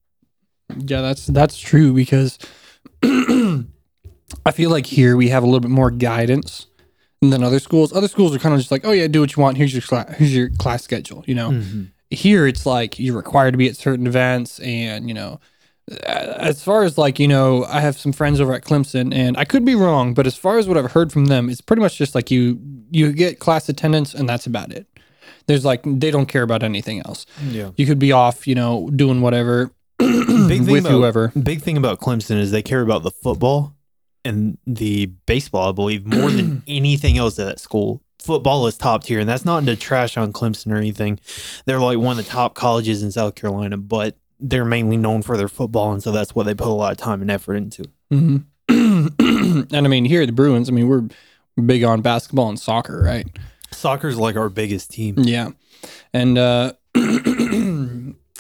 Yeah, 0.76 1.00
that's 1.00 1.26
that's 1.26 1.58
true 1.58 1.92
because 1.92 2.38
I 3.02 4.52
feel 4.52 4.70
like 4.70 4.86
here 4.86 5.16
we 5.16 5.28
have 5.28 5.42
a 5.42 5.46
little 5.46 5.60
bit 5.60 5.70
more 5.70 5.90
guidance 5.90 6.66
than 7.20 7.42
other 7.42 7.60
schools. 7.60 7.92
Other 7.92 8.08
schools 8.08 8.34
are 8.34 8.38
kind 8.40 8.54
of 8.54 8.60
just 8.60 8.72
like, 8.72 8.84
"Oh 8.84 8.92
yeah, 8.92 9.06
do 9.06 9.20
what 9.20 9.36
you 9.36 9.42
want. 9.42 9.56
Here's 9.56 9.72
your 9.72 9.82
class, 9.82 10.14
here's 10.16 10.34
your 10.34 10.50
class 10.50 10.82
schedule," 10.82 11.24
you 11.26 11.34
know. 11.34 11.50
Mm-hmm. 11.50 11.84
here 12.10 12.46
it's 12.46 12.66
like 12.66 12.98
you're 12.98 13.16
required 13.16 13.52
to 13.52 13.58
be 13.58 13.68
at 13.68 13.76
certain 13.76 14.06
events 14.06 14.58
and 14.60 15.08
you 15.08 15.14
know 15.14 15.40
as 16.02 16.62
far 16.62 16.82
as 16.82 16.98
like 16.98 17.18
you 17.20 17.28
know 17.28 17.64
i 17.66 17.80
have 17.80 17.96
some 17.96 18.12
friends 18.12 18.40
over 18.40 18.52
at 18.52 18.64
clemson 18.64 19.14
and 19.14 19.36
i 19.36 19.44
could 19.44 19.64
be 19.64 19.74
wrong 19.74 20.14
but 20.14 20.26
as 20.26 20.36
far 20.36 20.58
as 20.58 20.66
what 20.66 20.76
i've 20.76 20.90
heard 20.92 21.12
from 21.12 21.26
them 21.26 21.48
it's 21.48 21.60
pretty 21.60 21.80
much 21.80 21.96
just 21.96 22.14
like 22.14 22.30
you 22.30 22.58
you 22.90 23.12
get 23.12 23.38
class 23.38 23.68
attendance 23.68 24.12
and 24.12 24.28
that's 24.28 24.46
about 24.46 24.72
it 24.72 24.86
there's 25.46 25.64
like 25.64 25.82
they 25.84 26.10
don't 26.10 26.26
care 26.26 26.42
about 26.42 26.62
anything 26.64 27.00
else 27.06 27.24
Yeah. 27.48 27.70
you 27.76 27.86
could 27.86 28.00
be 28.00 28.10
off 28.10 28.46
you 28.48 28.54
know 28.56 28.90
doing 28.96 29.20
whatever 29.20 29.70
Big 29.98 30.18
thing 30.64 30.66
with 30.66 30.80
about- 30.84 30.90
whoever. 30.92 31.28
Big 31.42 31.62
thing 31.62 31.76
about 31.78 32.00
Clemson 32.00 32.38
is 32.38 32.50
they 32.50 32.60
care 32.62 32.82
about 32.82 33.02
the 33.02 33.10
football 33.10 33.74
and 34.26 34.58
the 34.66 35.06
baseball, 35.24 35.70
I 35.70 35.72
believe, 35.72 36.04
more 36.04 36.30
than 36.30 36.62
anything 36.68 37.16
else 37.16 37.38
at 37.38 37.46
that 37.46 37.60
school. 37.60 38.02
Football 38.20 38.66
is 38.66 38.76
top 38.76 39.04
tier, 39.04 39.20
and 39.20 39.28
that's 39.28 39.46
not 39.46 39.64
to 39.64 39.74
trash 39.74 40.18
on 40.18 40.34
Clemson 40.34 40.70
or 40.70 40.76
anything. 40.76 41.18
They're 41.64 41.80
like 41.80 41.96
one 41.98 42.18
of 42.18 42.24
the 42.24 42.30
top 42.30 42.54
colleges 42.54 43.02
in 43.02 43.10
South 43.10 43.36
Carolina, 43.36 43.78
but 43.78 44.16
they're 44.38 44.64
mainly 44.64 44.96
known 44.96 45.22
for 45.22 45.36
their 45.36 45.48
football, 45.48 45.92
and 45.92 46.02
so 46.02 46.12
that's 46.12 46.34
what 46.34 46.46
they 46.46 46.54
put 46.54 46.68
a 46.68 46.70
lot 46.70 46.92
of 46.92 46.98
time 46.98 47.22
and 47.22 47.30
effort 47.30 47.54
into. 47.54 47.84
hmm 48.10 48.38
and 48.68 49.72
I 49.72 49.88
mean, 49.88 50.04
here 50.04 50.22
at 50.22 50.26
the 50.26 50.32
Bruins, 50.32 50.68
I 50.68 50.72
mean, 50.72 50.88
we're 50.88 51.08
big 51.64 51.84
on 51.84 52.02
basketball 52.02 52.48
and 52.48 52.58
soccer, 52.58 53.00
right? 53.00 53.26
Soccer's 53.70 54.18
like 54.18 54.36
our 54.36 54.48
biggest 54.48 54.90
team. 54.90 55.14
Yeah, 55.18 55.50
and 56.12 56.36
uh, 56.36 56.72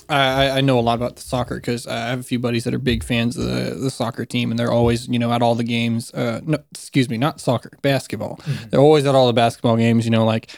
I, 0.08 0.58
I 0.58 0.60
know 0.60 0.78
a 0.78 0.80
lot 0.80 0.94
about 0.94 1.16
the 1.16 1.22
soccer 1.22 1.56
because 1.56 1.86
I 1.86 2.08
have 2.08 2.20
a 2.20 2.24
few 2.24 2.38
buddies 2.38 2.64
that 2.64 2.74
are 2.74 2.78
big 2.78 3.02
fans 3.02 3.36
of 3.36 3.44
the, 3.44 3.74
the 3.74 3.90
soccer 3.90 4.24
team, 4.24 4.50
and 4.50 4.58
they're 4.58 4.70
always, 4.70 5.08
you 5.08 5.18
know, 5.18 5.32
at 5.32 5.42
all 5.42 5.54
the 5.54 5.64
games. 5.64 6.12
Uh, 6.12 6.40
no, 6.44 6.58
excuse 6.72 7.08
me, 7.08 7.18
not 7.18 7.40
soccer, 7.40 7.70
basketball. 7.82 8.40
They're 8.70 8.80
always 8.80 9.06
at 9.06 9.14
all 9.14 9.26
the 9.26 9.32
basketball 9.32 9.76
games. 9.76 10.04
You 10.04 10.10
know, 10.10 10.24
like 10.24 10.50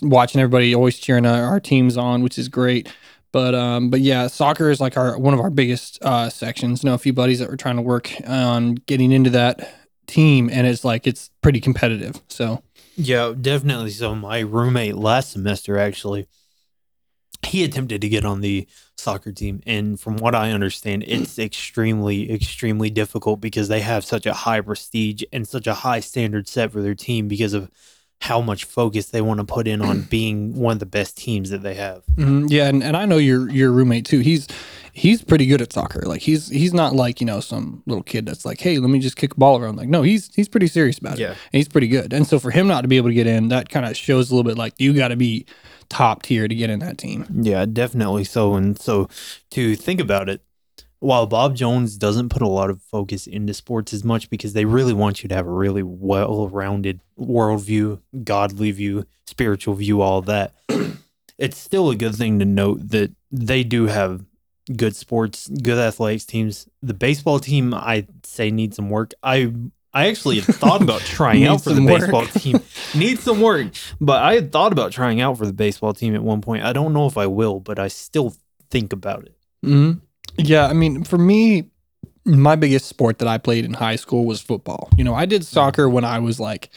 watching 0.00 0.40
everybody 0.40 0.74
always 0.74 0.98
cheering 0.98 1.26
our, 1.26 1.44
our 1.44 1.60
teams 1.60 1.96
on, 1.96 2.22
which 2.22 2.38
is 2.38 2.48
great. 2.48 2.88
But 3.32 3.54
um, 3.54 3.90
but 3.90 4.00
yeah, 4.00 4.26
soccer 4.26 4.70
is 4.70 4.80
like 4.80 4.96
our 4.96 5.18
one 5.18 5.34
of 5.34 5.40
our 5.40 5.50
biggest 5.50 5.98
uh, 6.02 6.28
sections. 6.28 6.84
know 6.84 6.94
a 6.94 6.98
few 6.98 7.12
buddies 7.12 7.38
that 7.38 7.48
were 7.48 7.56
trying 7.56 7.76
to 7.76 7.82
work 7.82 8.12
on 8.26 8.74
getting 8.74 9.10
into 9.10 9.30
that 9.30 9.74
team, 10.06 10.50
and 10.52 10.66
it's 10.66 10.84
like 10.84 11.06
it's 11.06 11.30
pretty 11.40 11.60
competitive. 11.60 12.20
So 12.28 12.62
Yeah, 12.96 13.32
definitely. 13.38 13.90
So 13.90 14.14
my 14.14 14.40
roommate 14.40 14.96
last 14.96 15.32
semester 15.32 15.78
actually 15.78 16.28
he 17.44 17.64
attempted 17.64 18.00
to 18.00 18.08
get 18.08 18.24
on 18.24 18.40
the 18.40 18.66
soccer 18.96 19.32
team 19.32 19.60
and 19.66 19.98
from 19.98 20.16
what 20.16 20.34
I 20.34 20.52
understand 20.52 21.04
it's 21.08 21.38
extremely 21.38 22.30
extremely 22.30 22.88
difficult 22.88 23.40
because 23.40 23.68
they 23.68 23.80
have 23.80 24.04
such 24.04 24.26
a 24.26 24.32
high 24.32 24.60
prestige 24.60 25.24
and 25.32 25.46
such 25.46 25.66
a 25.66 25.74
high 25.74 26.00
standard 26.00 26.46
set 26.46 26.70
for 26.70 26.82
their 26.82 26.94
team 26.94 27.26
because 27.26 27.52
of 27.52 27.68
how 28.22 28.40
much 28.40 28.64
focus 28.64 29.06
they 29.10 29.20
want 29.20 29.38
to 29.40 29.44
put 29.44 29.66
in 29.66 29.82
on 29.82 30.02
being 30.10 30.54
one 30.54 30.74
of 30.74 30.78
the 30.78 30.86
best 30.86 31.16
teams 31.18 31.50
that 31.50 31.62
they 31.64 31.74
have. 31.74 32.04
Mhm, 32.14 32.48
yeah, 32.50 32.68
and, 32.68 32.80
and 32.82 32.96
I 32.96 33.04
know 33.04 33.16
your 33.18 33.50
your 33.50 33.72
roommate 33.72 34.04
too. 34.06 34.20
He's 34.20 34.46
he's 34.92 35.22
pretty 35.24 35.46
good 35.46 35.60
at 35.60 35.72
soccer. 35.72 36.02
Like 36.02 36.22
he's 36.22 36.48
he's 36.48 36.72
not 36.72 36.94
like 36.94 37.20
you 37.20 37.26
know 37.26 37.40
some 37.40 37.82
little 37.84 38.04
kid 38.04 38.24
that's 38.26 38.44
like, 38.44 38.60
hey, 38.60 38.78
let 38.78 38.90
me 38.90 39.00
just 39.00 39.16
kick 39.16 39.32
a 39.32 39.36
ball 39.36 39.58
around. 39.58 39.74
Like 39.76 39.88
no, 39.88 40.02
he's 40.02 40.32
he's 40.36 40.48
pretty 40.48 40.68
serious 40.68 40.98
about 40.98 41.14
it. 41.18 41.22
Yeah. 41.22 41.30
and 41.30 41.36
he's 41.50 41.68
pretty 41.68 41.88
good. 41.88 42.12
And 42.12 42.24
so 42.26 42.38
for 42.38 42.52
him 42.52 42.68
not 42.68 42.82
to 42.82 42.88
be 42.88 42.96
able 42.96 43.08
to 43.08 43.14
get 43.14 43.26
in, 43.26 43.48
that 43.48 43.68
kind 43.70 43.84
of 43.86 43.96
shows 43.96 44.30
a 44.30 44.34
little 44.36 44.48
bit 44.48 44.56
like 44.56 44.74
you 44.78 44.92
got 44.94 45.08
to 45.08 45.16
be 45.16 45.44
top 45.88 46.22
tier 46.22 46.46
to 46.46 46.54
get 46.54 46.70
in 46.70 46.78
that 46.78 46.98
team. 46.98 47.26
Yeah, 47.42 47.66
definitely 47.66 48.24
so. 48.24 48.54
And 48.54 48.78
so 48.78 49.08
to 49.50 49.74
think 49.76 50.00
about 50.00 50.28
it, 50.28 50.42
while 51.02 51.26
Bob 51.26 51.56
Jones 51.56 51.96
doesn't 51.96 52.28
put 52.28 52.42
a 52.42 52.48
lot 52.48 52.70
of 52.70 52.80
focus 52.80 53.26
into 53.26 53.52
sports 53.52 53.92
as 53.92 54.04
much 54.04 54.30
because 54.30 54.52
they 54.52 54.64
really 54.64 54.92
want 54.92 55.22
you 55.22 55.28
to 55.28 55.34
have 55.34 55.48
a 55.48 55.52
really 55.52 55.82
well 55.82 56.46
rounded 56.48 57.00
worldview, 57.18 58.00
godly 58.22 58.70
view, 58.70 59.04
spiritual 59.26 59.74
view, 59.74 60.00
all 60.00 60.22
that, 60.22 60.54
it's 61.38 61.58
still 61.58 61.90
a 61.90 61.96
good 61.96 62.14
thing 62.14 62.38
to 62.38 62.44
note 62.44 62.90
that 62.90 63.10
they 63.32 63.64
do 63.64 63.86
have 63.86 64.24
good 64.76 64.94
sports, 64.94 65.48
good 65.48 65.76
athletics 65.76 66.24
teams. 66.24 66.68
The 66.82 66.94
baseball 66.94 67.40
team, 67.40 67.74
I'd 67.74 68.24
say, 68.24 68.52
needs 68.52 68.76
some 68.76 68.88
work. 68.88 69.12
I 69.24 69.52
I 69.92 70.06
actually 70.06 70.38
had 70.38 70.54
thought 70.54 70.82
about 70.82 71.00
trying 71.18 71.44
out 71.46 71.62
for 71.64 71.72
the 71.72 71.82
work. 71.82 72.00
baseball 72.00 72.26
team. 72.26 72.60
Needs 72.94 73.24
some 73.24 73.42
work. 73.42 73.66
But 74.00 74.22
I 74.22 74.34
had 74.34 74.50
thought 74.52 74.72
about 74.72 74.92
trying 74.92 75.20
out 75.20 75.36
for 75.36 75.44
the 75.44 75.52
baseball 75.52 75.92
team 75.92 76.14
at 76.14 76.22
one 76.22 76.40
point. 76.40 76.64
I 76.64 76.72
don't 76.72 76.94
know 76.94 77.06
if 77.06 77.18
I 77.18 77.26
will, 77.26 77.60
but 77.60 77.78
I 77.78 77.88
still 77.88 78.34
think 78.70 78.92
about 78.92 79.24
it. 79.24 79.36
hmm 79.62 79.92
Yeah, 80.36 80.66
I 80.66 80.72
mean, 80.72 81.04
for 81.04 81.18
me, 81.18 81.70
my 82.24 82.56
biggest 82.56 82.86
sport 82.86 83.18
that 83.18 83.28
I 83.28 83.38
played 83.38 83.64
in 83.64 83.74
high 83.74 83.96
school 83.96 84.24
was 84.24 84.40
football. 84.40 84.88
You 84.96 85.04
know, 85.04 85.14
I 85.14 85.26
did 85.26 85.44
soccer 85.44 85.88
when 85.88 86.04
I 86.04 86.18
was 86.18 86.38
like 86.38 86.70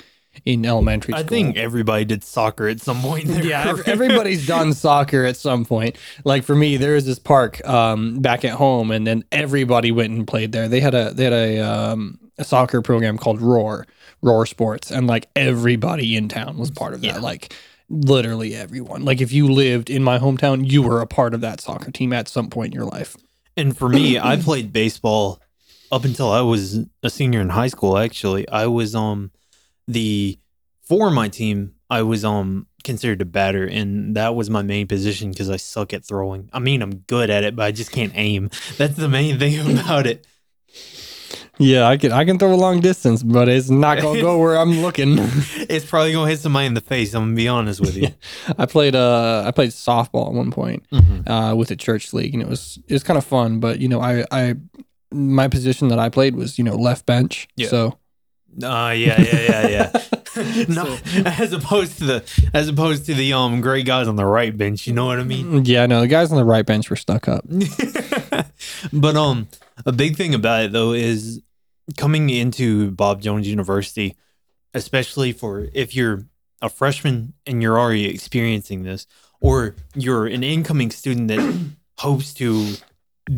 in 0.43 0.65
elementary 0.65 1.13
school. 1.13 1.24
I 1.24 1.27
think 1.27 1.55
everybody 1.55 2.05
did 2.05 2.24
soccer 2.24 2.67
at 2.67 2.81
some 2.81 3.01
point. 3.01 3.25
yeah, 3.25 3.75
everybody's 3.85 4.45
done 4.47 4.74
soccer 4.74 5.24
at 5.24 5.38
some 5.38 5.65
point. 5.65 5.97
Like 6.24 6.43
for 6.43 6.55
me, 6.55 6.77
there 6.77 6.93
was 6.93 7.05
this 7.05 7.19
park 7.19 7.65
um, 7.67 8.19
back 8.19 8.43
at 8.43 8.53
home, 8.53 8.91
and 8.91 9.05
then 9.05 9.24
everybody 9.31 9.91
went 9.91 10.13
and 10.13 10.27
played 10.27 10.51
there. 10.51 10.67
They 10.67 10.79
had 10.79 10.93
a 10.93 11.13
they 11.13 11.24
had 11.25 11.33
a 11.33 11.59
um, 11.59 12.19
a 12.38 12.43
soccer 12.43 12.81
program 12.81 13.17
called 13.17 13.41
Roar 13.41 13.85
Roar 14.21 14.45
Sports, 14.45 14.91
and 14.91 15.07
like 15.07 15.29
everybody 15.35 16.15
in 16.15 16.27
town 16.27 16.57
was 16.57 16.71
part 16.71 16.93
of 16.93 17.01
that. 17.01 17.07
Yeah. 17.07 17.19
Like 17.19 17.53
literally 17.89 18.55
everyone. 18.55 19.05
Like 19.05 19.21
if 19.21 19.31
you 19.31 19.47
lived 19.47 19.89
in 19.89 20.03
my 20.03 20.17
hometown, 20.17 20.69
you 20.69 20.81
were 20.81 21.01
a 21.01 21.07
part 21.07 21.33
of 21.33 21.41
that 21.41 21.62
soccer 21.62 21.91
team 21.91 22.13
at 22.13 22.27
some 22.27 22.50
point 22.50 22.74
in 22.74 22.79
your 22.79 22.85
life. 22.89 23.15
And 23.57 23.75
for 23.77 23.89
me, 23.89 24.19
I 24.19 24.35
played 24.41 24.74
baseball 24.74 25.41
up 25.91 26.05
until 26.05 26.31
I 26.31 26.41
was 26.41 26.79
a 27.03 27.09
senior 27.09 27.41
in 27.41 27.50
high 27.50 27.67
school. 27.67 27.97
Actually, 27.97 28.47
I 28.50 28.67
was 28.67 28.95
um 28.95 29.31
the 29.88 30.38
for 30.83 31.12
my 31.12 31.29
team. 31.29 31.74
I 31.89 32.01
was 32.01 32.25
um 32.25 32.67
considered 32.83 33.21
a 33.21 33.25
batter, 33.25 33.65
and 33.65 34.15
that 34.15 34.35
was 34.35 34.50
my 34.50 34.62
main 34.62 34.88
position 34.88 35.31
because 35.31 35.50
I 35.50 35.57
suck 35.57 35.93
at 35.93 36.05
throwing. 36.05 36.50
I 36.53 36.59
mean, 36.59 36.81
I'm 36.81 36.95
good 36.95 37.29
at 37.29 37.43
it, 37.43 37.55
but 37.55 37.63
I 37.63 37.71
just 37.71 37.91
can't 37.91 38.13
aim. 38.15 38.50
That's 38.77 38.95
the 38.95 39.09
main 39.09 39.39
thing 39.39 39.59
about 39.79 40.07
it. 40.07 40.25
Yeah, 41.57 41.88
I 41.88 41.97
can 41.97 42.12
I 42.12 42.25
can 42.25 42.38
throw 42.38 42.53
a 42.53 42.55
long 42.55 42.81
distance, 42.81 43.24
but 43.24 43.47
it's 43.47 43.69
not 43.69 44.01
gonna 44.01 44.21
go 44.21 44.38
where 44.39 44.57
I'm 44.57 44.81
looking. 44.81 45.17
It's 45.69 45.85
probably 45.85 46.12
gonna 46.13 46.29
hit 46.29 46.39
somebody 46.39 46.65
in 46.67 46.74
the 46.74 46.81
face. 46.81 47.13
I'm 47.13 47.24
gonna 47.24 47.35
be 47.35 47.47
honest 47.47 47.79
with 47.81 47.95
you. 47.95 48.09
I 48.57 48.65
played 48.65 48.93
uh 48.95 49.43
I 49.45 49.51
played 49.51 49.69
softball 49.71 50.27
at 50.27 50.33
one 50.33 50.51
point. 50.51 50.83
Mhm. 50.91 51.27
uh, 51.29 51.55
with 51.55 51.71
a 51.71 51.75
church 51.75 52.13
league, 52.13 52.33
and 52.33 52.43
it 52.43 52.50
was 52.50 52.77
it 52.88 52.93
was 52.93 53.03
kind 53.03 53.17
of 53.17 53.25
fun. 53.25 53.59
But 53.59 53.79
you 53.79 53.88
know, 53.88 54.01
I 54.01 54.25
I 54.31 54.55
my 55.12 55.47
position 55.47 55.88
that 55.89 56.00
I 56.00 56.09
played 56.09 56.35
was 56.35 56.57
you 56.57 56.63
know 56.63 56.75
left 56.75 57.05
bench. 57.05 57.47
Yeah. 57.55 57.69
So 57.69 57.97
Uh, 58.62 58.93
yeah, 58.95 59.19
yeah, 59.21 59.41
yeah, 59.50 59.67
yeah. 59.67 60.65
no, 60.69 60.97
as 61.25 61.51
opposed 61.53 61.97
to 62.00 62.05
the 62.05 62.50
as 62.53 62.67
opposed 62.67 63.05
to 63.05 63.13
the 63.13 63.31
um 63.33 63.62
great 63.62 63.85
guys 63.85 64.07
on 64.07 64.17
the 64.17 64.25
right 64.25 64.55
bench. 64.57 64.88
You 64.88 64.93
know 64.93 65.05
what 65.05 65.19
I 65.19 65.24
mean? 65.24 65.63
yeah, 65.65 65.85
no, 65.88 66.01
the 66.01 66.07
guys 66.07 66.31
on 66.31 66.38
the 66.38 66.45
right 66.45 66.65
bench 66.65 66.89
were 66.89 66.95
stuck 66.97 67.27
up. 67.29 67.45
but 68.93 69.15
um, 69.15 69.47
a 69.86 69.91
big 69.91 70.15
thing 70.15 70.34
about 70.34 70.65
it 70.65 70.72
though 70.72 70.94
is 70.94 71.41
coming 71.98 72.29
into 72.29 72.91
Bob 72.91 73.22
Jones 73.22 73.48
University, 73.48 74.15
especially 74.74 75.32
for 75.32 75.67
if 75.74 75.96
you're 75.96 76.25
a 76.62 76.70
freshman 76.70 77.34
and 77.46 77.62
you're 77.62 77.79
already 77.79 78.05
experiencing 78.05 78.84
this, 78.84 79.08
or 79.39 79.75
you're 79.94 80.25
an 80.25 80.44
incoming 80.44 80.91
student 80.91 81.27
that 81.27 81.70
hopes 82.00 82.34
to 82.36 82.75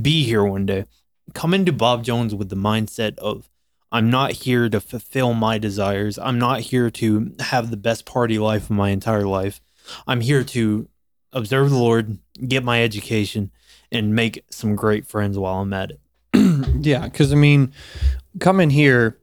be 0.02 0.24
here 0.24 0.44
one 0.44 0.66
day. 0.66 0.86
Come 1.34 1.54
into 1.54 1.74
Bob 1.74 2.04
Jones 2.04 2.34
with 2.34 2.50
the 2.50 2.56
mindset 2.56 3.18
of 3.18 3.50
I'm 3.92 4.10
not 4.10 4.32
here 4.32 4.70
to 4.70 4.80
fulfill 4.82 5.34
my 5.34 5.58
desires. 5.58 6.20
I'm 6.20 6.40
not 6.40 6.62
here 6.62 6.90
to 6.92 7.34
have 7.40 7.70
the 7.70 7.78
best 7.78 8.06
party 8.06 8.38
life 8.38 8.64
of 8.64 8.72
my 8.72 8.90
entire 8.90 9.26
life. 9.26 9.62
I'm 10.06 10.22
here 10.22 10.44
to 10.44 10.90
observe 11.32 11.70
the 11.70 11.78
Lord, 11.78 12.18
get 12.46 12.64
my 12.64 12.84
education, 12.84 13.52
and 13.92 14.14
make 14.14 14.44
some 14.50 14.76
great 14.76 15.06
friends 15.06 15.38
while 15.38 15.62
I'm 15.62 15.74
at 15.74 15.92
it. 15.92 16.02
yeah, 16.82 17.04
because 17.06 17.32
I 17.32 17.36
mean, 17.36 17.72
come 18.40 18.60
in 18.60 18.70
here, 18.70 19.18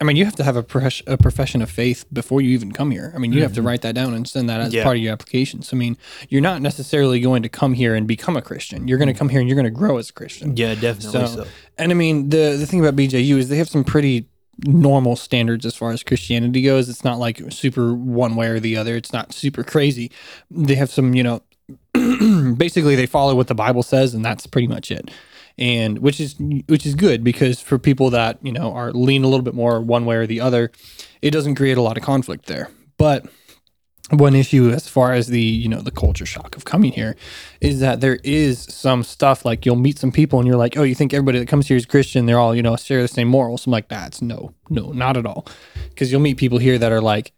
I 0.00 0.04
mean, 0.04 0.16
you 0.16 0.24
have 0.26 0.36
to 0.36 0.44
have 0.44 0.56
a, 0.56 0.62
profes- 0.62 1.02
a 1.06 1.16
profession 1.16 1.62
of 1.62 1.70
faith 1.70 2.04
before 2.12 2.42
you 2.42 2.50
even 2.50 2.72
come 2.72 2.90
here. 2.90 3.12
I 3.14 3.18
mean, 3.18 3.32
you 3.32 3.42
have 3.42 3.54
to 3.54 3.62
Mhm. 3.62 3.66
write 3.66 3.80
that 3.82 3.94
down 3.94 4.12
and 4.12 4.28
send 4.28 4.48
that 4.50 4.60
as 4.60 4.74
Yeah. 4.74 4.82
part 4.84 4.96
of 4.98 5.02
your 5.02 5.12
application. 5.12 5.62
So 5.62 5.74
I 5.76 5.78
mean, 5.78 5.96
you're 6.28 6.42
not 6.42 6.60
necessarily 6.60 7.18
going 7.20 7.42
to 7.42 7.48
come 7.48 7.72
here 7.72 7.94
and 7.94 8.06
become 8.06 8.36
a 8.36 8.42
Christian. 8.42 8.88
You're 8.88 8.98
going 8.98 9.08
to 9.08 9.14
come 9.14 9.30
here 9.30 9.40
and 9.40 9.48
you're 9.48 9.56
going 9.56 9.64
to 9.64 9.70
grow 9.70 9.96
as 9.96 10.10
a 10.10 10.12
Christian. 10.12 10.54
Yeah, 10.56 10.74
definitely 10.74 11.12
So- 11.12 11.26
so. 11.26 11.46
And 11.78 11.90
I 11.92 11.94
mean, 11.94 12.28
the 12.28 12.56
the 12.58 12.66
thing 12.66 12.80
about 12.80 12.94
BJU 12.96 13.38
is 13.38 13.48
they 13.48 13.56
have 13.56 13.68
some 13.70 13.84
pretty 13.84 14.26
normal 14.66 15.16
standards 15.16 15.64
as 15.66 15.74
far 15.74 15.92
as 15.92 16.02
Christianity 16.02 16.62
goes. 16.62 16.88
It's 16.88 17.04
not 17.04 17.18
like 17.18 17.40
super 17.50 17.94
one 17.94 18.36
way 18.36 18.48
or 18.48 18.58
the 18.60 18.76
other. 18.76 18.96
It's 18.96 19.12
not 19.12 19.32
super 19.34 19.62
crazy. 19.62 20.10
They 20.50 20.74
have 20.76 20.90
some, 20.90 21.14
you 21.14 21.22
know, 21.22 21.42
basically 22.56 22.96
they 22.96 23.06
follow 23.06 23.34
what 23.34 23.48
the 23.48 23.54
Bible 23.54 23.82
says, 23.82 24.14
and 24.14 24.24
that's 24.24 24.46
pretty 24.46 24.66
much 24.68 24.90
it. 24.90 25.10
And 25.58 26.00
which 26.00 26.20
is 26.20 26.36
which 26.66 26.84
is 26.84 26.94
good 26.94 27.24
because 27.24 27.60
for 27.60 27.78
people 27.78 28.10
that 28.10 28.38
you 28.42 28.52
know 28.52 28.72
are 28.74 28.92
lean 28.92 29.24
a 29.24 29.28
little 29.28 29.44
bit 29.44 29.54
more 29.54 29.80
one 29.80 30.04
way 30.04 30.16
or 30.16 30.26
the 30.26 30.40
other, 30.40 30.70
it 31.22 31.30
doesn't 31.30 31.54
create 31.54 31.78
a 31.78 31.82
lot 31.82 31.96
of 31.96 32.02
conflict 32.02 32.46
there. 32.46 32.68
But 32.98 33.26
one 34.10 34.36
issue 34.36 34.70
as 34.70 34.86
far 34.86 35.14
as 35.14 35.28
the 35.28 35.40
you 35.40 35.68
know 35.68 35.80
the 35.80 35.90
culture 35.90 36.26
shock 36.26 36.56
of 36.56 36.64
coming 36.64 36.92
here 36.92 37.16
is 37.60 37.80
that 37.80 38.00
there 38.00 38.18
is 38.22 38.62
some 38.62 39.02
stuff 39.02 39.44
like 39.44 39.66
you'll 39.66 39.76
meet 39.76 39.98
some 39.98 40.12
people 40.12 40.38
and 40.38 40.46
you're 40.46 40.56
like 40.56 40.76
oh 40.76 40.84
you 40.84 40.94
think 40.94 41.12
everybody 41.12 41.38
that 41.38 41.48
comes 41.48 41.66
here 41.68 41.76
is 41.76 41.86
christian? 41.86 42.26
They're 42.26 42.38
all 42.38 42.54
you 42.54 42.62
know 42.62 42.76
share 42.76 43.02
the 43.02 43.08
same 43.08 43.28
morals. 43.28 43.66
I'm 43.66 43.72
like 43.72 43.88
that's 43.88 44.20
no 44.20 44.52
no 44.68 44.92
not 44.92 45.16
at 45.16 45.24
all. 45.24 45.46
Because 45.88 46.12
you'll 46.12 46.20
meet 46.20 46.36
people 46.36 46.58
here 46.58 46.78
that 46.78 46.92
are 46.92 47.00
like 47.00 47.32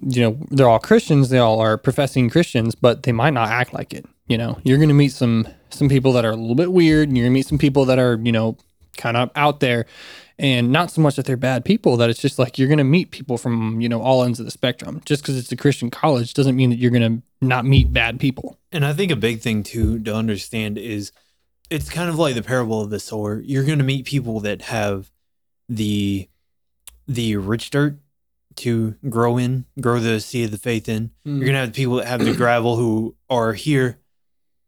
you 0.00 0.22
know 0.22 0.38
they're 0.50 0.68
all 0.68 0.78
christians 0.78 1.28
they 1.28 1.38
all 1.38 1.58
are 1.58 1.76
professing 1.76 2.30
christians 2.30 2.76
but 2.76 3.02
they 3.02 3.10
might 3.10 3.34
not 3.34 3.48
act 3.48 3.74
like 3.74 3.92
it 3.92 4.06
you 4.28 4.36
know? 4.36 4.58
You're 4.62 4.78
gonna 4.78 4.94
meet 4.94 5.12
some 5.12 5.48
some 5.70 5.88
people 5.88 6.12
that 6.12 6.24
are 6.24 6.30
a 6.30 6.36
little 6.36 6.54
bit 6.54 6.72
weird 6.72 7.08
and 7.08 7.16
you're 7.16 7.26
gonna 7.26 7.34
meet 7.34 7.46
some 7.46 7.58
people 7.58 7.84
that 7.84 7.98
are 7.98 8.18
you 8.22 8.32
know 8.32 8.56
kind 8.96 9.16
of 9.16 9.30
out 9.36 9.60
there 9.60 9.86
and 10.40 10.70
not 10.70 10.90
so 10.90 11.00
much 11.00 11.16
that 11.16 11.24
they're 11.24 11.36
bad 11.36 11.64
people 11.64 11.96
that 11.96 12.10
it's 12.10 12.20
just 12.20 12.38
like 12.38 12.58
you're 12.58 12.68
going 12.68 12.78
to 12.78 12.84
meet 12.84 13.12
people 13.12 13.38
from 13.38 13.80
you 13.80 13.88
know 13.88 14.02
all 14.02 14.24
ends 14.24 14.40
of 14.40 14.44
the 14.44 14.50
spectrum 14.50 15.00
just 15.04 15.22
because 15.22 15.38
it's 15.38 15.52
a 15.52 15.56
christian 15.56 15.88
college 15.88 16.34
doesn't 16.34 16.56
mean 16.56 16.70
that 16.70 16.80
you're 16.80 16.90
going 16.90 17.20
to 17.20 17.22
not 17.40 17.64
meet 17.64 17.92
bad 17.92 18.18
people 18.18 18.58
And 18.72 18.84
I 18.84 18.92
think 18.92 19.10
a 19.10 19.16
big 19.16 19.40
thing 19.40 19.62
too 19.62 19.98
to 20.00 20.14
understand 20.14 20.78
is 20.78 21.12
it's 21.70 21.88
kind 21.88 22.08
of 22.08 22.18
like 22.18 22.34
the 22.34 22.42
parable 22.42 22.82
of 22.82 22.90
the 22.90 23.00
sower. 23.00 23.40
You're 23.40 23.64
going 23.64 23.78
to 23.78 23.84
meet 23.84 24.04
people 24.04 24.40
that 24.40 24.62
have 24.62 25.10
the 25.68 26.28
the 27.06 27.36
rich 27.36 27.70
dirt 27.70 27.98
to 28.56 28.96
grow 29.08 29.38
in, 29.38 29.64
grow 29.80 30.00
the 30.00 30.20
seed 30.20 30.46
of 30.46 30.50
the 30.50 30.58
faith 30.58 30.88
in. 30.88 31.10
You're 31.24 31.36
mm. 31.36 31.40
going 31.40 31.52
to 31.52 31.60
have 31.60 31.72
people 31.72 31.96
that 31.96 32.06
have 32.06 32.24
the 32.24 32.34
gravel 32.34 32.76
who 32.76 33.16
are 33.30 33.52
here 33.52 33.98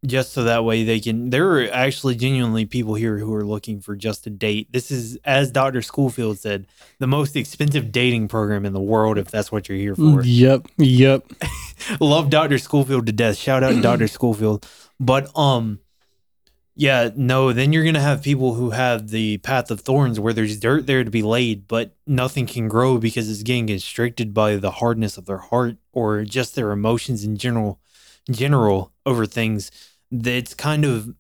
just 0.07 0.33
so 0.33 0.45
that 0.45 0.64
way 0.64 0.85
they 0.85 1.00
can. 1.00 1.30
There 1.30 1.50
are 1.52 1.71
actually 1.71 2.14
genuinely 2.16 2.64
people 2.64 2.95
here 2.95 3.19
who 3.19 3.35
are 3.35 3.45
looking 3.45 3.80
for 3.80 3.95
just 3.97 4.26
a 4.26 4.30
date. 4.30 4.73
This 4.73 4.90
is, 4.90 5.16
as 5.25 5.50
Dr. 5.50 5.83
Schoolfield 5.83 6.38
said, 6.38 6.66
the 6.99 7.07
most 7.07 7.37
expensive 7.37 7.92
dating 7.92 8.28
program 8.28 8.64
in 8.64 8.73
the 8.73 8.80
world, 8.80 9.19
if 9.19 9.30
that's 9.30 9.52
what 9.52 9.69
you're 9.69 9.78
here 9.78 9.95
for. 9.95 10.23
Yep. 10.23 10.69
Yep. 10.78 11.26
Love 12.00 12.30
Dr. 12.30 12.59
Schoolfield 12.59 13.07
to 13.07 13.12
death. 13.12 13.37
Shout 13.37 13.62
out 13.62 13.83
Dr. 13.83 14.09
Schoolfield. 14.09 14.66
But 14.99 15.37
um 15.37 15.80
yeah, 16.76 17.11
no, 17.14 17.52
then 17.52 17.75
you're 17.75 17.85
gonna 17.85 18.00
have 18.00 18.23
people 18.23 18.54
who 18.54 18.71
have 18.71 19.09
the 19.09 19.37
path 19.38 19.71
of 19.71 19.80
thorns 19.80 20.19
where 20.19 20.33
there's 20.33 20.59
dirt 20.59 20.87
there 20.87 21.04
to 21.04 21.11
be 21.11 21.23
laid, 21.23 21.69
but 21.69 21.95
nothing 22.07 22.47
can 22.47 22.69
grow 22.69 22.97
because 22.97 23.28
it's 23.30 23.42
getting 23.42 23.66
constricted 23.66 24.33
by 24.33 24.57
the 24.57 24.71
hardness 24.71 25.19
of 25.19 25.26
their 25.26 25.38
heart 25.38 25.76
or 25.92 26.25
just 26.25 26.54
their 26.54 26.71
emotions 26.71 27.23
in 27.23 27.37
general 27.37 27.80
general 28.30 28.92
over 29.04 29.26
things. 29.26 29.71
That's 30.10 30.54
kind 30.54 30.84
of 30.84 31.14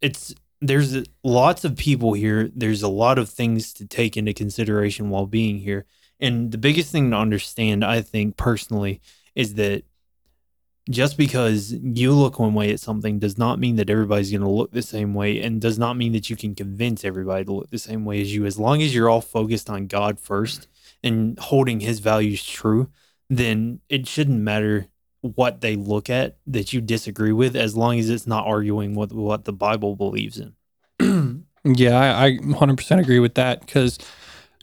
it's 0.00 0.34
there's 0.60 0.96
lots 1.22 1.64
of 1.64 1.76
people 1.76 2.14
here. 2.14 2.50
There's 2.54 2.82
a 2.82 2.88
lot 2.88 3.18
of 3.18 3.28
things 3.28 3.72
to 3.74 3.86
take 3.86 4.16
into 4.16 4.32
consideration 4.32 5.10
while 5.10 5.26
being 5.26 5.58
here. 5.58 5.86
And 6.20 6.50
the 6.50 6.58
biggest 6.58 6.90
thing 6.90 7.10
to 7.10 7.16
understand, 7.16 7.84
I 7.84 8.00
think 8.00 8.36
personally, 8.36 9.00
is 9.36 9.54
that 9.54 9.84
just 10.90 11.16
because 11.16 11.72
you 11.72 12.12
look 12.12 12.38
one 12.38 12.54
way 12.54 12.72
at 12.72 12.80
something 12.80 13.18
does 13.18 13.36
not 13.36 13.58
mean 13.58 13.76
that 13.76 13.90
everybody's 13.90 14.30
going 14.30 14.40
to 14.42 14.48
look 14.48 14.72
the 14.72 14.82
same 14.82 15.14
way 15.14 15.40
and 15.40 15.60
does 15.60 15.78
not 15.78 15.96
mean 15.96 16.12
that 16.12 16.30
you 16.30 16.36
can 16.36 16.54
convince 16.54 17.04
everybody 17.04 17.44
to 17.44 17.52
look 17.52 17.70
the 17.70 17.78
same 17.78 18.04
way 18.04 18.20
as 18.20 18.34
you 18.34 18.46
as 18.46 18.58
long 18.58 18.80
as 18.80 18.94
you're 18.94 19.10
all 19.10 19.20
focused 19.20 19.68
on 19.68 19.86
god 19.86 20.18
first 20.18 20.66
and 21.02 21.38
holding 21.38 21.80
his 21.80 21.98
values 21.98 22.42
true 22.42 22.88
then 23.28 23.80
it 23.90 24.06
shouldn't 24.06 24.40
matter 24.40 24.88
what 25.20 25.60
they 25.60 25.76
look 25.76 26.08
at 26.08 26.36
that 26.46 26.72
you 26.72 26.80
disagree 26.80 27.32
with 27.32 27.56
as 27.56 27.76
long 27.76 27.98
as 27.98 28.08
it's 28.08 28.26
not 28.26 28.46
arguing 28.46 28.94
with 28.94 29.12
what 29.12 29.44
the 29.44 29.52
bible 29.52 29.96
believes 29.96 30.38
in 30.38 30.54
yeah, 31.64 31.98
I, 31.98 32.26
I 32.26 32.36
100% 32.38 33.00
agree 33.00 33.18
with 33.18 33.34
that 33.34 33.60
because 33.60 33.98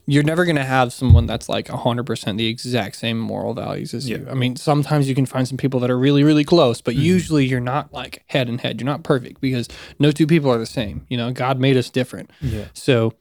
you're 0.07 0.23
never 0.23 0.45
going 0.45 0.55
to 0.55 0.63
have 0.63 0.93
someone 0.93 1.25
that's 1.25 1.49
like 1.49 1.67
100% 1.67 2.37
the 2.37 2.47
exact 2.47 2.95
same 2.95 3.19
moral 3.19 3.53
values 3.53 3.93
as 3.93 4.07
you. 4.09 4.27
I 4.29 4.33
mean, 4.35 4.55
sometimes 4.55 5.09
you 5.09 5.15
can 5.15 5.25
find 5.25 5.47
some 5.47 5.57
people 5.57 5.79
that 5.79 5.89
are 5.89 5.97
really, 5.97 6.23
really 6.23 6.43
close, 6.43 6.79
but 6.81 6.93
Mhm. 6.95 6.99
usually 6.99 7.45
you're 7.45 7.59
not 7.59 7.91
like 7.91 8.23
head 8.27 8.47
and 8.49 8.61
head. 8.61 8.79
You're 8.79 8.85
not 8.85 9.03
perfect 9.03 9.41
because 9.41 9.67
no 9.99 10.11
two 10.11 10.27
people 10.27 10.51
are 10.51 10.57
the 10.59 10.65
same. 10.65 11.05
You 11.09 11.17
know, 11.17 11.31
God 11.31 11.59
made 11.59 11.75
us 11.75 11.89
different. 11.89 12.29
yeah 12.41 12.65
So 12.73 13.13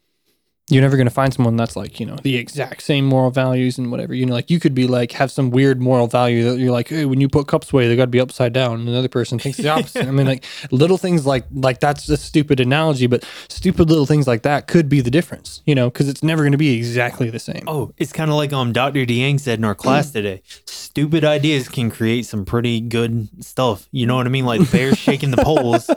you're 0.70 0.80
never 0.80 0.96
going 0.96 1.06
to 1.06 1.12
find 1.12 1.32
someone 1.34 1.56
that's 1.56 1.76
like, 1.76 2.00
you 2.00 2.06
know, 2.06 2.16
the 2.22 2.36
exact 2.36 2.82
same 2.82 3.04
moral 3.04 3.30
values 3.30 3.76
and 3.76 3.90
whatever. 3.90 4.14
You 4.14 4.24
know, 4.24 4.32
like 4.32 4.50
you 4.50 4.58
could 4.58 4.74
be 4.74 4.86
like, 4.86 5.12
have 5.12 5.30
some 5.30 5.50
weird 5.50 5.78
moral 5.78 6.06
value 6.06 6.48
that 6.50 6.58
you're 6.58 6.72
like, 6.72 6.88
hey, 6.88 7.04
when 7.04 7.20
you 7.20 7.28
put 7.28 7.48
cups 7.48 7.70
away, 7.70 7.86
they 7.86 7.96
got 7.96 8.04
to 8.04 8.10
be 8.10 8.20
upside 8.20 8.54
down. 8.54 8.80
And 8.80 8.88
another 8.88 9.08
person 9.08 9.38
thinks 9.38 9.58
the 9.58 9.68
opposite. 9.68 10.06
I 10.06 10.10
mean, 10.10 10.26
like 10.26 10.44
little 10.70 10.96
things 10.96 11.26
like, 11.26 11.44
like 11.52 11.80
that's 11.80 12.08
a 12.08 12.16
stupid 12.16 12.60
analogy, 12.60 13.06
but 13.06 13.24
stupid 13.48 13.90
little 13.90 14.06
things 14.06 14.26
like 14.26 14.42
that 14.42 14.66
could 14.66 14.88
be 14.88 15.02
the 15.02 15.10
difference, 15.10 15.60
you 15.66 15.74
know, 15.74 15.90
because 15.90 16.08
it's 16.08 16.22
never 16.22 16.42
going 16.42 16.52
to 16.52 16.58
be 16.58 16.74
exactly 16.74 17.28
the 17.28 17.38
same. 17.38 17.64
Oh, 17.66 17.92
it's 17.98 18.12
kind 18.12 18.30
of 18.30 18.36
like 18.36 18.54
um 18.54 18.72
Dr. 18.72 19.04
Diang 19.04 19.38
said 19.38 19.58
in 19.58 19.66
our 19.66 19.74
class 19.74 20.12
today. 20.12 20.40
Stupid 20.64 21.24
ideas 21.24 21.68
can 21.68 21.90
create 21.90 22.24
some 22.24 22.46
pretty 22.46 22.80
good 22.80 23.28
stuff. 23.44 23.86
You 23.92 24.06
know 24.06 24.16
what 24.16 24.26
I 24.26 24.30
mean? 24.30 24.46
Like 24.46 24.70
bears 24.72 24.96
shaking 24.96 25.30
the 25.30 25.44
poles. 25.44 25.90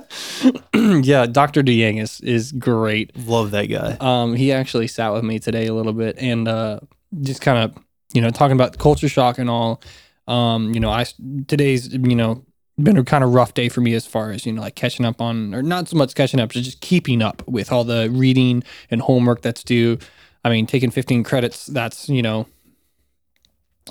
yeah. 1.05 1.25
Dr. 1.25 1.63
DeYang 1.63 2.01
is, 2.01 2.19
is 2.19 2.51
great. 2.51 3.15
Love 3.25 3.51
that 3.51 3.67
guy. 3.67 3.95
Um, 4.01 4.35
he 4.35 4.56
actually 4.57 4.87
sat 4.87 5.13
with 5.13 5.23
me 5.23 5.39
today 5.39 5.67
a 5.67 5.73
little 5.73 5.93
bit 5.93 6.17
and 6.17 6.47
uh, 6.47 6.79
just 7.21 7.41
kind 7.41 7.57
of, 7.57 7.83
you 8.13 8.21
know, 8.21 8.29
talking 8.29 8.55
about 8.55 8.77
culture 8.77 9.09
shock 9.09 9.37
and 9.37 9.49
all. 9.49 9.81
Um, 10.27 10.73
you 10.73 10.79
know, 10.79 10.89
I 10.89 11.05
today's, 11.47 11.93
you 11.93 12.15
know, 12.15 12.43
been 12.81 12.97
a 12.97 13.03
kind 13.03 13.23
of 13.23 13.33
rough 13.33 13.53
day 13.53 13.69
for 13.69 13.81
me 13.81 13.93
as 13.93 14.05
far 14.05 14.31
as 14.31 14.45
you 14.45 14.53
know, 14.53 14.61
like 14.61 14.75
catching 14.75 15.05
up 15.05 15.21
on, 15.21 15.53
or 15.53 15.63
not 15.63 15.87
so 15.87 15.97
much 15.97 16.13
catching 16.15 16.39
up, 16.39 16.51
just 16.51 16.81
keeping 16.81 17.21
up 17.21 17.41
with 17.47 17.71
all 17.71 17.83
the 17.83 18.09
reading 18.11 18.63
and 18.91 19.01
homework 19.01 19.41
that's 19.41 19.63
due. 19.63 19.97
I 20.43 20.49
mean, 20.49 20.67
taking 20.67 20.91
15 20.91 21.23
credits, 21.23 21.65
that's 21.67 22.09
you 22.09 22.21
know, 22.21 22.47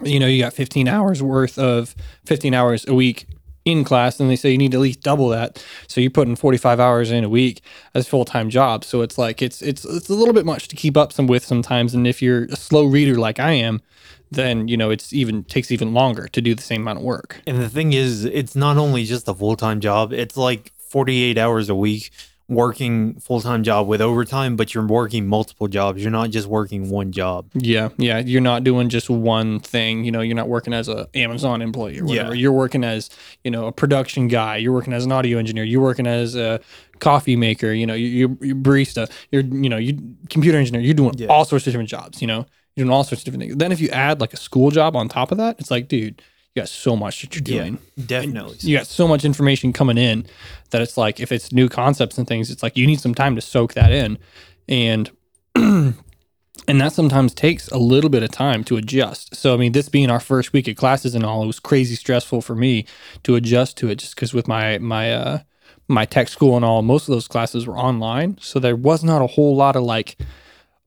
you 0.02 0.20
know, 0.20 0.26
you 0.26 0.42
got 0.42 0.52
15 0.52 0.88
hours 0.88 1.22
worth 1.22 1.58
of 1.58 1.94
15 2.26 2.54
hours 2.54 2.86
a 2.86 2.94
week 2.94 3.26
in 3.66 3.84
class, 3.84 4.18
and 4.18 4.30
they 4.30 4.36
say 4.36 4.50
you 4.50 4.56
need 4.56 4.72
at 4.72 4.80
least 4.80 5.02
double 5.02 5.28
that. 5.28 5.62
So 5.88 6.00
you're 6.00 6.10
putting 6.10 6.36
45 6.36 6.80
hours 6.80 7.10
in 7.10 7.24
a 7.24 7.28
week 7.28 7.60
as 7.94 8.08
full 8.08 8.24
time 8.24 8.48
job. 8.48 8.84
So 8.84 9.02
it's 9.02 9.18
like 9.18 9.42
it's 9.42 9.60
it's 9.60 9.84
it's 9.84 10.08
a 10.08 10.14
little 10.14 10.32
bit 10.32 10.46
much 10.46 10.68
to 10.68 10.76
keep 10.76 10.96
up 10.96 11.12
some 11.12 11.26
with 11.26 11.44
sometimes. 11.44 11.92
And 11.92 12.06
if 12.06 12.22
you're 12.22 12.44
a 12.44 12.56
slow 12.56 12.86
reader 12.86 13.16
like 13.16 13.38
I 13.38 13.50
am, 13.52 13.82
then 14.30 14.68
you 14.68 14.76
know 14.76 14.90
it's 14.90 15.12
even 15.12 15.44
takes 15.44 15.70
even 15.70 15.92
longer 15.92 16.28
to 16.28 16.40
do 16.40 16.54
the 16.54 16.62
same 16.62 16.82
amount 16.82 17.00
of 17.00 17.04
work. 17.04 17.42
And 17.46 17.60
the 17.60 17.68
thing 17.68 17.92
is, 17.92 18.24
it's 18.24 18.56
not 18.56 18.78
only 18.78 19.04
just 19.04 19.28
a 19.28 19.34
full 19.34 19.56
time 19.56 19.80
job, 19.80 20.12
it's 20.12 20.36
like 20.36 20.72
48 20.78 21.36
hours 21.36 21.68
a 21.68 21.74
week 21.74 22.10
working 22.48 23.18
full 23.18 23.40
time 23.40 23.62
job 23.62 23.88
with 23.88 24.00
overtime, 24.00 24.56
but 24.56 24.72
you're 24.74 24.86
working 24.86 25.26
multiple 25.26 25.66
jobs. 25.68 26.02
You're 26.02 26.12
not 26.12 26.30
just 26.30 26.46
working 26.46 26.90
one 26.90 27.10
job. 27.12 27.48
Yeah, 27.54 27.88
yeah. 27.98 28.18
You're 28.18 28.40
not 28.40 28.62
doing 28.64 28.88
just 28.88 29.10
one 29.10 29.58
thing. 29.60 30.04
You 30.04 30.12
know, 30.12 30.20
you're 30.20 30.36
not 30.36 30.48
working 30.48 30.72
as 30.72 30.88
a 30.88 31.08
Amazon 31.14 31.60
employee 31.62 31.98
or 32.00 32.04
whatever. 32.04 32.34
Yeah. 32.34 32.40
You're 32.40 32.52
working 32.52 32.84
as 32.84 33.10
you 33.44 33.50
know 33.50 33.66
a 33.66 33.72
production 33.72 34.28
guy. 34.28 34.58
You're 34.58 34.72
working 34.72 34.92
as 34.92 35.04
an 35.04 35.12
audio 35.12 35.38
engineer. 35.38 35.64
You're 35.64 35.82
working 35.82 36.06
as 36.06 36.36
a 36.36 36.60
coffee 37.00 37.36
maker. 37.36 37.72
You 37.72 37.86
know, 37.86 37.94
you, 37.94 38.38
you, 38.40 38.54
barista. 38.54 39.10
You're 39.32 39.42
you 39.42 39.68
know 39.68 39.76
you 39.78 39.98
computer 40.30 40.58
engineer. 40.58 40.82
You're 40.82 40.94
doing 40.94 41.14
Yeah. 41.16 41.28
all 41.28 41.44
sorts 41.44 41.66
of 41.66 41.72
different 41.72 41.88
jobs. 41.90 42.20
You 42.20 42.28
know, 42.28 42.46
you're 42.76 42.84
doing 42.84 42.90
all 42.94 43.04
sorts 43.04 43.22
of 43.22 43.24
different 43.24 43.42
things. 43.42 43.56
Then 43.56 43.72
if 43.72 43.80
you 43.80 43.88
add 43.90 44.20
like 44.20 44.32
a 44.32 44.36
school 44.38 44.70
job 44.70 44.94
on 44.94 45.08
top 45.08 45.32
of 45.32 45.38
that, 45.38 45.58
it's 45.58 45.70
like, 45.70 45.88
dude, 45.88 46.22
you 46.56 46.62
got 46.62 46.70
so 46.70 46.96
much 46.96 47.20
that 47.20 47.34
you're 47.34 47.42
doing. 47.42 47.78
definitely. 48.06 48.56
You 48.60 48.78
got 48.78 48.86
so 48.86 49.06
much 49.06 49.26
information 49.26 49.74
coming 49.74 49.98
in 49.98 50.26
that 50.70 50.80
it's 50.80 50.96
like 50.96 51.20
if 51.20 51.30
it's 51.30 51.52
new 51.52 51.68
concepts 51.68 52.16
and 52.16 52.26
things, 52.26 52.50
it's 52.50 52.62
like 52.62 52.78
you 52.78 52.86
need 52.86 52.98
some 52.98 53.14
time 53.14 53.36
to 53.36 53.42
soak 53.42 53.74
that 53.74 53.92
in, 53.92 54.18
and 54.66 55.10
and 55.54 55.94
that 56.66 56.94
sometimes 56.94 57.34
takes 57.34 57.68
a 57.68 57.76
little 57.76 58.08
bit 58.08 58.22
of 58.22 58.30
time 58.30 58.64
to 58.64 58.78
adjust. 58.78 59.36
So 59.36 59.52
I 59.52 59.58
mean, 59.58 59.72
this 59.72 59.90
being 59.90 60.10
our 60.10 60.18
first 60.18 60.54
week 60.54 60.66
of 60.66 60.76
classes 60.76 61.14
and 61.14 61.26
all, 61.26 61.42
it 61.42 61.46
was 61.46 61.60
crazy 61.60 61.94
stressful 61.94 62.40
for 62.40 62.54
me 62.54 62.86
to 63.24 63.36
adjust 63.36 63.76
to 63.78 63.90
it, 63.90 63.96
just 63.96 64.14
because 64.14 64.32
with 64.32 64.48
my 64.48 64.78
my 64.78 65.12
uh 65.12 65.38
my 65.88 66.06
tech 66.06 66.28
school 66.28 66.56
and 66.56 66.64
all, 66.64 66.80
most 66.80 67.06
of 67.06 67.12
those 67.12 67.28
classes 67.28 67.66
were 67.66 67.76
online, 67.76 68.38
so 68.40 68.58
there 68.58 68.76
was 68.76 69.04
not 69.04 69.20
a 69.20 69.26
whole 69.26 69.54
lot 69.54 69.76
of 69.76 69.82
like. 69.82 70.16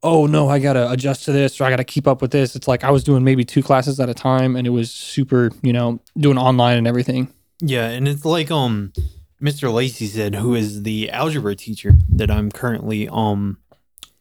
Oh 0.01 0.25
no, 0.27 0.47
I 0.47 0.59
gotta 0.59 0.89
adjust 0.91 1.25
to 1.25 1.31
this 1.31 1.59
or 1.59 1.65
I 1.65 1.69
gotta 1.69 1.83
keep 1.83 2.07
up 2.07 2.21
with 2.21 2.31
this. 2.31 2.55
It's 2.55 2.67
like 2.67 2.83
I 2.83 2.91
was 2.91 3.03
doing 3.03 3.23
maybe 3.23 3.43
two 3.43 3.61
classes 3.61 3.99
at 3.99 4.09
a 4.09 4.13
time 4.13 4.55
and 4.55 4.65
it 4.65 4.69
was 4.69 4.91
super, 4.91 5.51
you 5.61 5.73
know, 5.73 5.99
doing 6.17 6.37
online 6.37 6.77
and 6.77 6.87
everything. 6.87 7.33
Yeah, 7.61 7.89
and 7.89 8.07
it's 8.07 8.23
like 8.23 8.49
um 8.49 8.93
Mr. 9.41 9.71
Lacey 9.73 10.07
said, 10.07 10.35
who 10.35 10.55
is 10.55 10.83
the 10.83 11.09
algebra 11.11 11.55
teacher 11.55 11.93
that 12.09 12.31
I'm 12.31 12.51
currently 12.51 13.09
um 13.09 13.57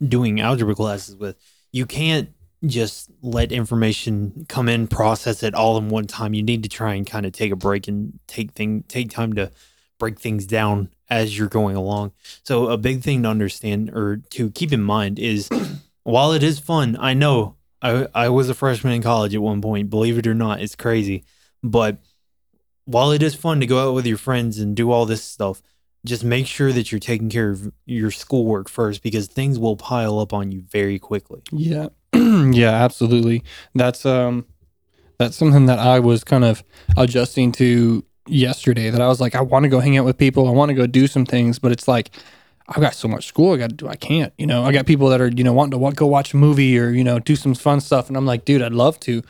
doing 0.07 0.41
algebra 0.41 0.75
classes 0.75 1.17
with. 1.17 1.37
You 1.73 1.87
can't 1.87 2.31
just 2.65 3.11
let 3.23 3.53
information 3.53 4.47
come 4.49 4.69
in, 4.69 4.89
process 4.89 5.43
it 5.45 5.55
all 5.55 5.79
in 5.79 5.89
one 5.89 6.07
time. 6.07 6.35
You 6.35 6.43
need 6.43 6.65
to 6.65 6.69
try 6.69 6.95
and 6.95 7.07
kind 7.07 7.25
of 7.25 7.33
take 7.33 7.53
a 7.53 7.57
break 7.57 7.87
and 7.87 8.19
take 8.27 8.53
thing 8.53 8.85
take 8.89 9.11
time 9.11 9.35
to 9.35 9.53
break 9.99 10.19
things 10.19 10.47
down 10.47 10.91
as 11.11 11.37
you're 11.37 11.49
going 11.49 11.77
along. 11.77 12.13
So 12.43 12.69
a 12.69 12.77
big 12.77 13.03
thing 13.03 13.23
to 13.23 13.29
understand 13.29 13.91
or 13.91 14.19
to 14.31 14.51
keep 14.51 14.73
in 14.73 14.83
mind 14.83 15.19
is 15.19 15.49
while 16.03 16.33
it 16.33 16.43
is 16.43 16.59
fun, 16.59 16.97
I 17.01 17.15
know 17.15 17.57
I 17.83 18.07
I 18.15 18.29
was 18.29 18.49
a 18.49 18.55
freshman 18.55 18.93
in 18.95 19.03
college 19.03 19.35
at 19.35 19.43
one 19.43 19.61
point, 19.61 19.91
believe 19.91 20.19
it 20.19 20.27
or 20.27 20.35
not, 20.35 20.61
it's 20.61 20.77
crazy. 20.77 21.25
But 21.63 21.99
while 22.85 23.11
it 23.11 23.23
is 23.23 23.35
fun 23.35 23.61
to 23.61 23.67
go 23.67 23.89
out 23.89 23.95
with 23.95 24.07
your 24.07 24.17
friends 24.17 24.59
and 24.59 24.75
do 24.75 24.91
all 24.91 25.07
this 25.07 25.23
stuff, 25.23 25.63
just 26.05 26.25
make 26.25 26.47
sure 26.47 26.73
that 26.73 26.91
you're 26.91 26.99
taking 26.99 27.29
care 27.29 27.51
of 27.51 27.73
your 27.85 28.11
schoolwork 28.11 28.69
first 28.69 29.03
because 29.03 29.27
things 29.27 29.59
will 29.59 29.77
pile 29.77 30.19
up 30.19 30.33
on 30.33 30.53
you 30.53 30.63
very 30.63 30.99
quickly. 30.99 31.43
Yeah. 31.51 31.89
yeah, 32.15 32.71
absolutely. 32.71 33.45
That's 33.75 34.07
um 34.07 34.47
that's 35.19 35.37
something 35.37 35.67
that 35.67 35.79
I 35.79 35.99
was 35.99 36.25
kind 36.25 36.45
of 36.45 36.63
adjusting 36.97 37.53
to 37.53 38.05
yesterday 38.31 38.91
that 38.91 39.01
I 39.01 39.09
was 39.09 39.21
like 39.21 39.35
I 39.35 39.41
want 39.41 39.65
to 39.65 39.69
go 39.69 39.81
hang 39.81 39.97
out 39.99 40.05
with 40.05 40.19
people. 40.19 40.49
I 40.49 40.51
want 40.53 40.69
to 40.71 40.75
go 40.75 40.87
do 40.87 41.07
some 41.07 41.25
things, 41.27 41.59
but 41.59 41.73
it's 41.73 41.89
like 41.89 42.11
I've 42.69 42.81
got 42.83 42.95
so 42.95 43.09
much 43.09 43.27
school 43.27 43.55
I 43.55 43.57
got 43.57 43.71
to 43.71 43.77
do. 43.77 43.89
I 43.89 43.97
can't, 43.97 44.33
you 44.37 44.47
know. 44.47 44.63
I 44.65 44.73
got 44.73 44.85
people 44.85 45.09
that 45.09 45.21
are, 45.23 45.29
you 45.29 45.43
know, 45.43 45.55
wanting 45.55 45.81
to 45.81 45.95
go 45.95 46.07
watch 46.07 46.35
a 46.35 46.37
movie 46.37 46.79
or, 46.79 46.91
you 46.91 47.03
know, 47.03 47.19
do 47.19 47.35
some 47.35 47.55
fun 47.55 47.81
stuff 47.81 48.09
and 48.09 48.17
I'm 48.17 48.27
like, 48.27 48.45
dude, 48.45 48.61
I'd 48.61 48.73
love 48.73 49.01
to, 49.01 49.23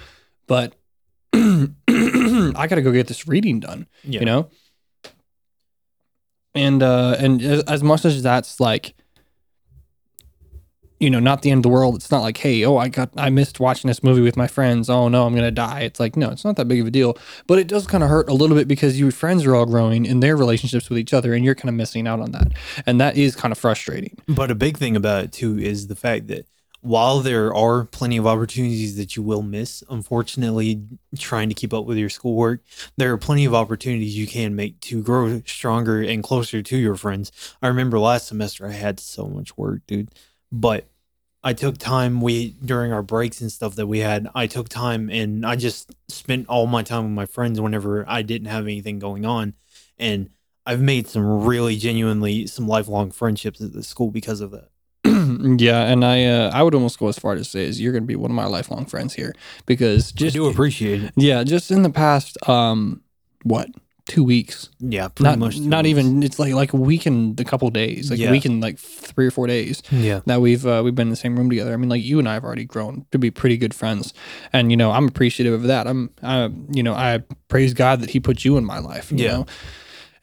but 0.48 0.74
I 1.32 1.68
got 1.88 2.74
to 2.76 2.82
go 2.82 2.90
get 2.92 3.06
this 3.06 3.28
reading 3.28 3.61
done 3.61 3.87
Yeah. 4.02 4.20
you 4.20 4.26
know 4.26 4.50
and 6.54 6.82
uh 6.82 7.14
and 7.18 7.42
as, 7.42 7.62
as 7.64 7.82
much 7.82 8.04
as 8.04 8.22
that's 8.22 8.58
like 8.58 8.94
you 11.00 11.11
know, 11.11 11.20
not 11.20 11.42
the 11.42 11.50
end 11.50 11.58
of 11.58 11.62
the 11.62 11.68
world. 11.68 11.94
It's 11.94 12.11
not 12.11 12.22
like, 12.22 12.37
hey, 12.38 12.64
oh, 12.64 12.76
I 12.76 12.88
got, 12.88 13.11
I 13.16 13.30
missed 13.30 13.61
watching 13.61 13.88
this 13.88 14.02
movie 14.02 14.20
with 14.20 14.37
my 14.37 14.46
friends. 14.46 14.90
Oh 14.90 15.08
no, 15.08 15.26
I'm 15.26 15.34
gonna 15.34 15.50
die. 15.50 15.80
It's 15.80 16.00
like, 16.00 16.16
no, 16.16 16.30
it's 16.30 16.44
not 16.44 16.56
that 16.56 16.68
big 16.68 16.80
of 16.80 16.87
a 16.87 16.90
deal. 16.90 17.16
But 17.46 17.58
it 17.58 17.68
does 17.68 17.87
kind 17.87 18.02
of 18.02 18.11
hurt 18.11 18.28
a 18.28 18.34
little 18.34 18.56
bit 18.56 18.68
because 18.68 18.98
your 18.98 19.11
friends 19.12 19.44
are 19.46 19.54
all 19.54 19.66
growing 19.66 20.06
in 20.06 20.20
their 20.20 20.37
relationships 20.37 20.88
with 20.88 20.98
each 20.98 21.14
other, 21.14 21.34
and 21.34 21.44
you're 21.44 21.54
kind 21.54 21.68
of 21.68 21.74
missing 21.74 22.06
out 22.06 22.20
on 22.20 22.32
that, 22.32 22.52
and 22.87 23.00
that 23.00 23.16
is 23.16 23.37
kind 23.37 23.52
of 23.52 23.58
frustrating. 23.58 24.16
But 24.26 24.50
a 24.50 24.54
big 24.54 24.76
thing 24.76 24.96
about 24.96 25.24
it 25.24 25.32
too 25.32 25.58
is 25.58 25.87
the 25.87 25.96
fact 25.96 26.26
that 26.28 26.46
while 26.80 27.20
there 27.20 27.52
are 27.52 27.84
plenty 27.84 28.16
of 28.16 28.26
opportunities 28.26 28.96
that 28.96 29.16
you 29.16 29.22
will 29.22 29.42
miss, 29.42 29.82
unfortunately, 29.90 30.80
trying 31.18 31.48
to 31.48 31.54
keep 31.54 31.74
up 31.74 31.84
with 31.84 31.98
your 31.98 32.08
schoolwork, 32.08 32.62
there 32.96 33.12
are 33.12 33.18
plenty 33.18 33.44
of 33.44 33.54
opportunities 33.54 34.16
you 34.16 34.26
can 34.26 34.54
make 34.54 34.80
to 34.82 35.02
grow 35.02 35.42
stronger 35.44 36.00
and 36.00 36.22
closer 36.22 36.62
to 36.62 36.76
your 36.76 36.94
friends. 36.94 37.32
I 37.61 37.66
remember 37.66 37.98
last 37.98 38.28
semester 38.28 38.66
I 38.66 38.72
had 38.72 39.00
so 39.00 39.26
much 39.26 39.56
work, 39.56 39.80
dude, 39.88 40.11
but 40.50 40.88
I 41.42 41.52
took 41.52 41.78
time 41.78 42.20
we 42.20 42.50
during 42.64 42.92
our 42.92 43.02
breaks 43.02 43.40
and 43.40 43.50
stuff 43.50 43.76
that 43.76 43.87
we 43.87 44.00
had. 44.00 44.28
I 44.34 44.46
took 44.46 44.68
time 44.68 45.08
and 45.08 45.46
I 45.46 45.56
just 45.56 45.94
spent 46.08 46.48
all 46.48 46.66
my 46.66 46.82
time 46.82 47.04
with 47.04 47.12
my 47.12 47.26
friends 47.26 47.61
whenever 47.61 48.04
I 48.08 48.22
didn't 48.22 48.48
have 48.48 48.64
anything 48.64 48.98
going 48.98 49.24
on, 49.24 49.54
and 49.98 50.30
I've 50.66 50.80
made 50.80 51.06
some 51.08 51.44
really 51.44 51.76
genuinely 51.76 52.46
some 52.46 52.66
lifelong 52.66 53.11
friendships 53.11 53.61
at 53.61 53.72
the 53.72 53.82
school 53.82 54.11
because 54.11 54.40
of 54.40 54.50
that. 54.50 54.68
yeah, 55.58 55.84
and 55.84 56.04
I 56.04 56.24
uh, 56.24 56.50
I 56.52 56.62
would 56.62 56.74
almost 56.74 56.98
go 56.98 57.08
as 57.08 57.18
far 57.18 57.37
to 57.37 57.44
say 57.44 57.64
is 57.64 57.80
you're 57.80 57.92
going 57.92 58.02
to 58.02 58.08
be 58.08 58.16
one 58.16 58.30
of 58.30 58.34
my 58.34 58.46
lifelong 58.46 58.84
friends 58.84 59.14
here 59.14 59.34
because 59.64 60.12
I 60.12 60.18
just 60.18 60.34
do 60.34 60.46
appreciate 60.46 61.04
it. 61.04 61.12
yeah, 61.16 61.44
just 61.44 61.70
in 61.70 61.82
the 61.82 61.90
past 61.90 62.37
um 62.48 63.02
what 63.44 63.68
two 64.08 64.24
weeks, 64.24 64.70
Yeah, 64.80 65.06
pretty 65.08 65.28
not 65.30 65.38
much. 65.38 65.58
not 65.60 65.84
weeks. 65.84 65.90
even 65.98 66.22
it's 66.24 66.38
like 66.40 66.52
like 66.54 66.72
a 66.72 66.76
week 66.76 67.06
and 67.06 67.38
a 67.38 67.44
couple 67.44 67.70
days, 67.70 68.10
like 68.10 68.18
Yeah. 68.18 68.28
a 68.28 68.32
week 68.32 68.44
and 68.46 68.60
like 68.60 68.76
three 68.78 69.26
or 69.26 69.30
four 69.30 69.46
days 69.46 69.82
Yeah. 69.92 70.20
that 70.26 70.40
we've 70.40 70.66
uh, 70.66 70.80
we've 70.84 70.94
been 70.96 71.06
in 71.08 71.10
the 71.10 71.16
same 71.16 71.36
room 71.36 71.48
together. 71.50 71.72
I 71.72 71.76
mean, 71.76 71.88
like 71.90 72.02
you 72.02 72.18
and 72.18 72.28
I 72.28 72.34
have 72.34 72.42
already 72.44 72.64
grown 72.64 73.04
to 73.12 73.18
be 73.18 73.30
pretty 73.30 73.56
good 73.56 73.74
friends, 73.74 74.12
and 74.52 74.70
you 74.72 74.76
know 74.76 74.90
I'm 74.90 75.06
appreciative 75.06 75.52
of 75.52 75.62
that. 75.64 75.86
I'm 75.86 76.10
I 76.22 76.48
you 76.72 76.82
know 76.82 76.94
I 76.94 77.22
praise 77.48 77.74
God 77.74 78.00
that 78.00 78.10
He 78.10 78.18
put 78.20 78.44
you 78.44 78.56
in 78.56 78.64
my 78.64 78.78
life. 78.78 79.12
You 79.12 79.18
Yeah. 79.24 79.30
know? 79.32 79.46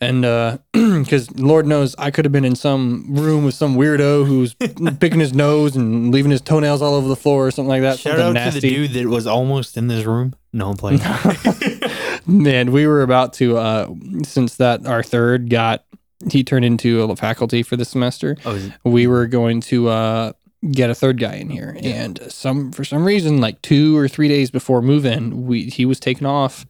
And 0.01 0.21
because 0.73 1.31
Lord 1.39 1.65
knows 1.65 1.95
I 1.97 2.11
could 2.11 2.25
have 2.25 2.31
been 2.31 2.45
in 2.45 2.55
some 2.55 3.05
room 3.09 3.45
with 3.45 3.55
some 3.55 3.75
weirdo 3.75 4.25
who's 4.25 4.53
picking 4.99 5.19
his 5.19 5.33
nose 5.33 5.75
and 5.75 6.11
leaving 6.11 6.31
his 6.31 6.41
toenails 6.41 6.81
all 6.81 6.93
over 6.95 7.07
the 7.07 7.15
floor 7.15 7.47
or 7.47 7.51
something 7.51 7.69
like 7.69 7.81
that. 7.81 7.99
Shout 7.99 8.19
out 8.19 8.33
to 8.33 8.59
the 8.59 8.61
dude 8.61 8.91
that 8.91 9.07
was 9.07 9.25
almost 9.27 9.77
in 9.77 9.87
this 9.87 10.05
room. 10.05 10.35
No, 10.53 10.69
I'm 10.69 10.77
playing. 10.77 11.01
Man, 12.27 12.71
we 12.71 12.87
were 12.87 13.01
about 13.01 13.33
to 13.33 13.57
uh 13.57 13.89
since 14.23 14.55
that 14.57 14.85
our 14.85 15.03
third 15.03 15.49
got 15.49 15.83
he 16.31 16.43
turned 16.43 16.65
into 16.65 17.01
a 17.01 17.15
faculty 17.15 17.61
for 17.61 17.75
the 17.75 17.85
semester. 17.85 18.37
oh, 18.45 18.71
We 18.83 19.05
were 19.07 19.27
going 19.27 19.61
to 19.61 19.89
uh 19.89 20.31
get 20.71 20.89
a 20.89 20.95
third 20.95 21.19
guy 21.19 21.35
in 21.35 21.49
here 21.49 21.77
and 21.83 22.19
some 22.29 22.71
for 22.71 22.83
some 22.83 23.05
reason 23.05 23.39
like 23.39 23.61
2 23.61 23.95
or 23.95 24.07
3 24.07 24.27
days 24.27 24.49
before 24.49 24.81
move 24.81 25.05
in, 25.05 25.45
we 25.45 25.63
he 25.65 25.85
was 25.85 25.99
taken 25.99 26.25
off 26.25 26.65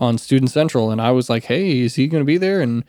on 0.00 0.18
student 0.18 0.50
central 0.50 0.90
and 0.90 1.00
I 1.00 1.10
was 1.12 1.30
like, 1.30 1.44
"Hey, 1.44 1.80
is 1.80 1.94
he 1.94 2.08
going 2.08 2.22
to 2.22 2.26
be 2.26 2.38
there?" 2.38 2.60
and 2.62 2.82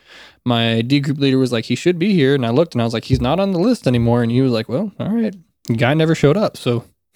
my 0.45 0.81
D 0.81 0.99
group 0.99 1.19
leader 1.19 1.37
was 1.37 1.51
like, 1.51 1.65
"He 1.65 1.75
should 1.75 1.99
be 1.99 2.13
here." 2.13 2.33
And 2.33 2.45
I 2.45 2.49
looked 2.49 2.73
and 2.73 2.81
I 2.81 2.85
was 2.85 2.93
like, 2.93 3.03
"He's 3.05 3.21
not 3.21 3.39
on 3.39 3.51
the 3.51 3.59
list 3.59 3.85
anymore." 3.85 4.23
And 4.23 4.31
he 4.31 4.41
was 4.41 4.51
like, 4.51 4.67
"Well, 4.69 4.91
all 4.99 5.09
right." 5.09 5.35
The 5.67 5.75
guy 5.75 5.93
never 5.93 6.15
showed 6.15 6.37
up, 6.37 6.57
so 6.57 6.85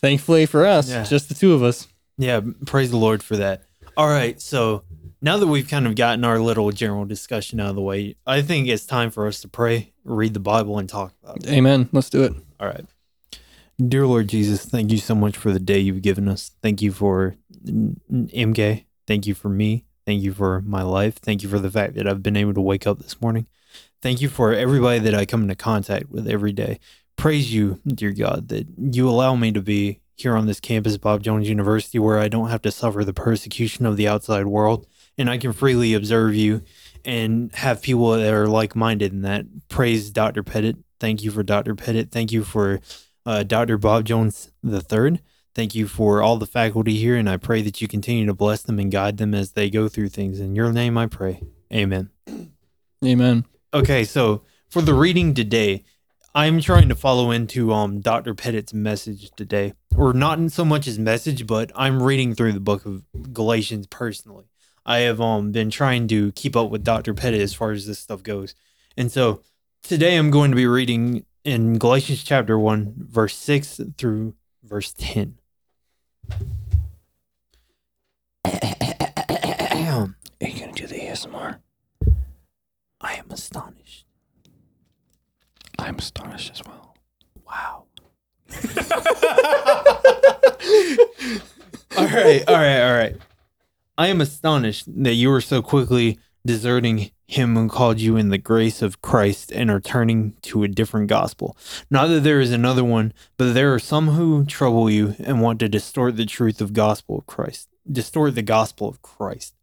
thankfully 0.00 0.46
for 0.46 0.66
us, 0.66 0.88
Yeah. 0.90 1.04
just 1.04 1.28
the 1.28 1.34
two 1.34 1.52
of 1.52 1.62
us. 1.62 1.86
yeah, 2.18 2.40
praise 2.66 2.90
the 2.90 2.96
Lord 2.96 3.22
for 3.22 3.36
that. 3.36 3.62
All 3.96 4.08
right, 4.08 4.40
so 4.40 4.82
now 5.22 5.36
that 5.38 5.46
we've 5.46 5.68
kind 5.68 5.86
of 5.86 5.94
gotten 5.94 6.24
our 6.24 6.40
little 6.40 6.70
general 6.72 7.04
discussion 7.04 7.60
out 7.60 7.70
of 7.70 7.76
the 7.76 7.82
way, 7.82 8.16
I 8.26 8.42
think 8.42 8.66
it's 8.68 8.84
time 8.86 9.10
for 9.10 9.26
us 9.28 9.40
to 9.42 9.48
pray, 9.48 9.92
read 10.04 10.34
the 10.34 10.40
Bible, 10.40 10.78
and 10.78 10.88
talk 10.88 11.12
about 11.22 11.36
it. 11.38 11.48
Amen. 11.48 11.88
Let's 11.92 12.10
do 12.10 12.24
it. 12.24 12.34
All 12.58 12.66
right. 12.66 12.84
Dear 13.78 14.06
Lord 14.06 14.28
Jesus, 14.28 14.64
thank 14.64 14.90
you 14.90 14.98
so 14.98 15.14
much 15.14 15.36
for 15.36 15.52
the 15.52 15.60
day 15.60 15.78
you've 15.78 16.02
given 16.02 16.28
us. 16.28 16.50
Thank 16.62 16.82
you 16.82 16.92
for 16.92 17.36
MK. 17.64 18.84
Thank 19.06 19.26
you 19.26 19.34
for 19.34 19.48
me. 19.48 19.84
Thank 20.06 20.22
you 20.22 20.32
for 20.32 20.60
my 20.62 20.82
life. 20.82 21.16
Thank 21.16 21.42
you 21.42 21.48
for 21.48 21.58
the 21.58 21.70
fact 21.70 21.94
that 21.94 22.06
I've 22.06 22.22
been 22.22 22.36
able 22.36 22.54
to 22.54 22.60
wake 22.60 22.86
up 22.86 22.98
this 22.98 23.20
morning. 23.20 23.46
Thank 24.02 24.20
you 24.20 24.28
for 24.28 24.52
everybody 24.52 24.98
that 24.98 25.14
I 25.14 25.24
come 25.24 25.42
into 25.42 25.54
contact 25.54 26.10
with 26.10 26.28
every 26.28 26.52
day. 26.52 26.78
Praise 27.16 27.54
you, 27.54 27.80
dear 27.86 28.12
God, 28.12 28.48
that 28.48 28.66
you 28.76 29.08
allow 29.08 29.34
me 29.34 29.52
to 29.52 29.62
be 29.62 30.00
here 30.16 30.36
on 30.36 30.46
this 30.46 30.60
campus, 30.60 30.98
Bob 30.98 31.22
Jones 31.22 31.48
University, 31.48 31.98
where 31.98 32.18
I 32.18 32.28
don't 32.28 32.50
have 32.50 32.62
to 32.62 32.70
suffer 32.70 33.02
the 33.02 33.14
persecution 33.14 33.86
of 33.86 33.96
the 33.96 34.06
outside 34.06 34.46
world 34.46 34.86
and 35.16 35.30
I 35.30 35.38
can 35.38 35.52
freely 35.52 35.94
observe 35.94 36.34
you 36.34 36.62
and 37.04 37.54
have 37.54 37.82
people 37.82 38.10
that 38.12 38.32
are 38.32 38.48
like 38.48 38.74
minded 38.74 39.12
in 39.12 39.22
that. 39.22 39.46
Praise 39.68 40.10
Dr. 40.10 40.42
Pettit. 40.42 40.76
Thank 41.00 41.22
you 41.22 41.30
for 41.30 41.42
Dr. 41.42 41.74
Pettit. 41.74 42.10
Thank 42.10 42.32
you 42.32 42.44
for 42.44 42.80
uh, 43.26 43.42
Dr. 43.42 43.78
Bob 43.78 44.04
Jones 44.04 44.50
III. 44.64 45.20
Thank 45.54 45.76
you 45.76 45.86
for 45.86 46.20
all 46.20 46.36
the 46.36 46.46
faculty 46.46 46.96
here, 46.96 47.16
and 47.16 47.30
I 47.30 47.36
pray 47.36 47.62
that 47.62 47.80
you 47.80 47.86
continue 47.86 48.26
to 48.26 48.34
bless 48.34 48.62
them 48.62 48.80
and 48.80 48.90
guide 48.90 49.18
them 49.18 49.34
as 49.34 49.52
they 49.52 49.70
go 49.70 49.86
through 49.86 50.08
things. 50.08 50.40
In 50.40 50.56
your 50.56 50.72
name 50.72 50.98
I 50.98 51.06
pray. 51.06 51.42
Amen. 51.72 52.10
Amen. 53.04 53.44
Okay, 53.72 54.04
so 54.04 54.42
for 54.68 54.82
the 54.82 54.94
reading 54.94 55.32
today, 55.32 55.84
I'm 56.34 56.60
trying 56.60 56.88
to 56.88 56.96
follow 56.96 57.30
into 57.30 57.72
um 57.72 58.00
Dr. 58.00 58.34
Pettit's 58.34 58.74
message 58.74 59.30
today. 59.36 59.74
Or 59.96 60.12
not 60.12 60.38
in 60.38 60.48
so 60.48 60.64
much 60.64 60.86
his 60.86 60.98
message, 60.98 61.46
but 61.46 61.70
I'm 61.76 62.02
reading 62.02 62.34
through 62.34 62.54
the 62.54 62.60
book 62.60 62.84
of 62.84 63.04
Galatians 63.32 63.86
personally. 63.86 64.46
I 64.84 64.98
have 65.00 65.20
um 65.20 65.52
been 65.52 65.70
trying 65.70 66.08
to 66.08 66.32
keep 66.32 66.56
up 66.56 66.70
with 66.70 66.82
Dr. 66.82 67.14
Pettit 67.14 67.40
as 67.40 67.54
far 67.54 67.70
as 67.70 67.86
this 67.86 68.00
stuff 68.00 68.24
goes. 68.24 68.56
And 68.96 69.12
so 69.12 69.42
today 69.84 70.16
I'm 70.16 70.32
going 70.32 70.50
to 70.50 70.56
be 70.56 70.66
reading 70.66 71.24
in 71.44 71.78
Galatians 71.78 72.24
chapter 72.24 72.58
1, 72.58 72.94
verse 72.96 73.36
6 73.36 73.80
through 73.96 74.34
verse 74.64 74.92
10. 74.98 75.38
Are 80.44 80.48
you 80.48 80.60
gonna 80.60 80.72
do 80.72 80.86
the 80.86 80.96
ASMR? 80.96 81.58
I 83.00 83.14
am 83.14 83.30
astonished. 83.30 84.04
I'm 85.78 85.96
astonished 85.96 86.52
as 86.52 86.62
well. 86.64 86.94
Wow. 87.46 87.84
all 91.96 92.04
right, 92.04 92.44
all 92.46 92.56
right, 92.56 92.82
all 92.82 92.94
right. 92.94 93.16
I 93.96 94.08
am 94.08 94.20
astonished 94.20 94.84
that 95.02 95.14
you 95.14 95.30
were 95.30 95.40
so 95.40 95.62
quickly 95.62 96.18
deserting 96.44 97.10
him 97.26 97.56
who 97.56 97.68
called 97.68 98.00
you 98.00 98.16
in 98.16 98.28
the 98.28 98.38
grace 98.38 98.82
of 98.82 99.00
Christ 99.00 99.50
and 99.50 99.70
are 99.70 99.80
turning 99.80 100.34
to 100.42 100.62
a 100.62 100.68
different 100.68 101.08
gospel. 101.08 101.56
Not 101.90 102.08
that 102.08 102.20
there 102.20 102.40
is 102.40 102.52
another 102.52 102.84
one, 102.84 103.12
but 103.36 103.54
there 103.54 103.72
are 103.72 103.78
some 103.78 104.08
who 104.08 104.44
trouble 104.44 104.90
you 104.90 105.16
and 105.18 105.40
want 105.40 105.58
to 105.60 105.68
distort 105.68 106.16
the 106.16 106.26
truth 106.26 106.60
of 106.60 106.72
gospel 106.72 107.18
of 107.18 107.26
Christ. 107.26 107.68
Distort 107.90 108.34
the 108.34 108.42
gospel 108.42 108.88
of 108.88 109.02
Christ. 109.02 109.54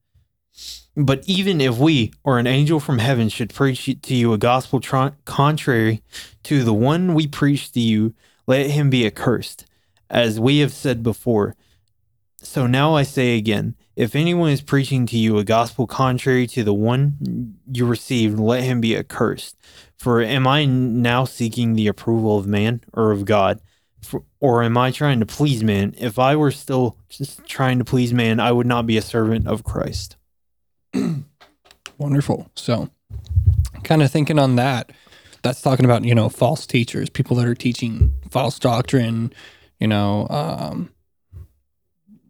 But 0.95 1.24
even 1.28 1.62
if 1.62 1.78
we 1.78 2.12
or 2.24 2.39
an 2.39 2.47
angel 2.47 2.80
from 2.80 2.97
heaven 3.00 3.30
should 3.30 3.54
preach 3.54 3.86
to 4.02 4.15
you 4.15 4.34
a 4.34 4.38
gospel 4.38 4.80
tr- 4.80 5.15
contrary 5.26 6.02
to 6.43 6.63
the 6.63 6.74
one 6.74 7.13
we 7.13 7.28
preach 7.28 7.71
to 7.74 7.80
you, 7.80 8.13
let 8.47 8.71
him 8.71 8.89
be 8.89 9.06
accursed. 9.06 9.65
As 10.10 10.39
we 10.39 10.60
have 10.60 10.74
said 10.74 11.04
before, 11.04 11.56
so 12.41 12.67
now 12.67 12.95
I 12.95 13.04
say 13.04 13.38
again 13.38 13.76
if 13.96 14.16
anyone 14.16 14.50
is 14.50 14.62
preaching 14.62 15.06
to 15.08 15.18
you 15.18 15.38
a 15.38 15.44
gospel 15.44 15.86
contrary 15.86 16.48
to 16.48 16.64
the 16.64 16.74
one 16.74 17.58
you 17.72 17.86
received, 17.86 18.40
let 18.40 18.64
him 18.64 18.82
be 18.82 18.96
accursed. 18.96 19.58
For 19.98 20.22
am 20.22 20.48
I 20.48 20.66
now 20.66 21.26
seeking 21.26 21.74
the 21.74 21.88
approval 21.88 22.38
of 22.38 22.48
man 22.48 22.82
or 22.94 23.12
of 23.12 23.26
God? 23.26 23.62
For, 24.02 24.24
or 24.40 24.64
am 24.64 24.78
I 24.78 24.92
trying 24.92 25.20
to 25.20 25.26
please 25.26 25.64
man? 25.64 25.94
If 25.98 26.18
I 26.18 26.36
were 26.36 26.52
still 26.52 26.98
just 27.10 27.46
trying 27.46 27.78
to 27.80 27.86
please 27.86 28.14
man, 28.14 28.40
I 28.40 28.52
would 28.52 28.66
not 28.66 28.88
be 28.88 28.98
a 28.98 29.02
servant 29.02 29.48
of 29.48 29.64
Christ. 29.64 30.16
Wonderful. 31.98 32.50
So, 32.56 32.90
kind 33.84 34.02
of 34.02 34.10
thinking 34.10 34.40
on 34.40 34.56
that, 34.56 34.92
that's 35.44 35.62
talking 35.62 35.86
about, 35.86 36.04
you 36.04 36.16
know, 36.16 36.30
false 36.30 36.66
teachers, 36.66 37.10
people 37.10 37.36
that 37.38 37.48
are 37.48 37.56
teaching 37.56 38.14
false 38.32 38.58
doctrine, 38.58 39.34
you 39.80 39.88
know, 39.88 40.28
um, 40.30 40.92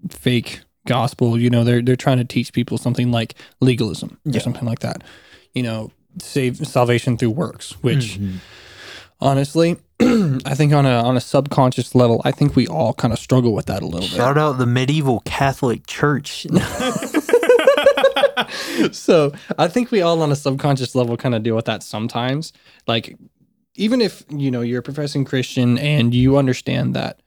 fake 0.09 0.61
gospel, 0.95 1.39
you 1.39 1.49
know, 1.49 1.63
they're, 1.63 1.81
they're 1.81 1.95
trying 2.07 2.17
to 2.17 2.25
teach 2.35 2.49
people 2.53 2.77
something 2.77 3.11
like 3.11 3.31
legalism 3.59 4.09
or 4.35 4.39
something 4.39 4.65
like 4.71 4.79
that, 4.79 5.03
you 5.53 5.63
know, 5.63 5.91
save 6.19 6.57
salvation 6.67 7.17
through 7.17 7.31
works, 7.45 7.71
which 7.83 8.05
Mhm. 8.19 8.37
honestly, 9.19 9.77
I 10.51 10.53
think 10.55 10.73
on 10.73 10.85
a, 10.85 10.95
on 11.09 11.15
a 11.15 11.21
subconscious 11.21 11.93
level, 11.95 12.21
I 12.25 12.31
think 12.31 12.55
we 12.55 12.67
all 12.67 12.93
kind 12.93 13.13
of 13.13 13.19
struggle 13.19 13.53
with 13.53 13.67
that 13.67 13.81
a 13.81 13.85
little 13.85 14.09
bit. 14.09 14.17
Shout 14.17 14.37
out 14.37 14.57
the 14.57 14.65
medieval 14.65 15.21
Catholic 15.25 15.85
Church. 15.87 16.45
so 18.91 19.31
I 19.57 19.67
think 19.67 19.91
we 19.91 20.01
all 20.01 20.21
on 20.21 20.31
a 20.31 20.35
subconscious 20.35 20.95
level 20.95 21.17
kind 21.17 21.35
of 21.35 21.43
deal 21.43 21.55
with 21.55 21.65
that 21.65 21.83
sometimes. 21.83 22.51
Like 22.87 23.15
even 23.75 24.01
if 24.01 24.23
you 24.29 24.51
know 24.51 24.61
you're 24.61 24.79
a 24.79 24.83
professing 24.83 25.23
Christian 25.25 25.77
and 25.77 26.13
you 26.13 26.37
understand 26.37 26.93
that 26.95 27.20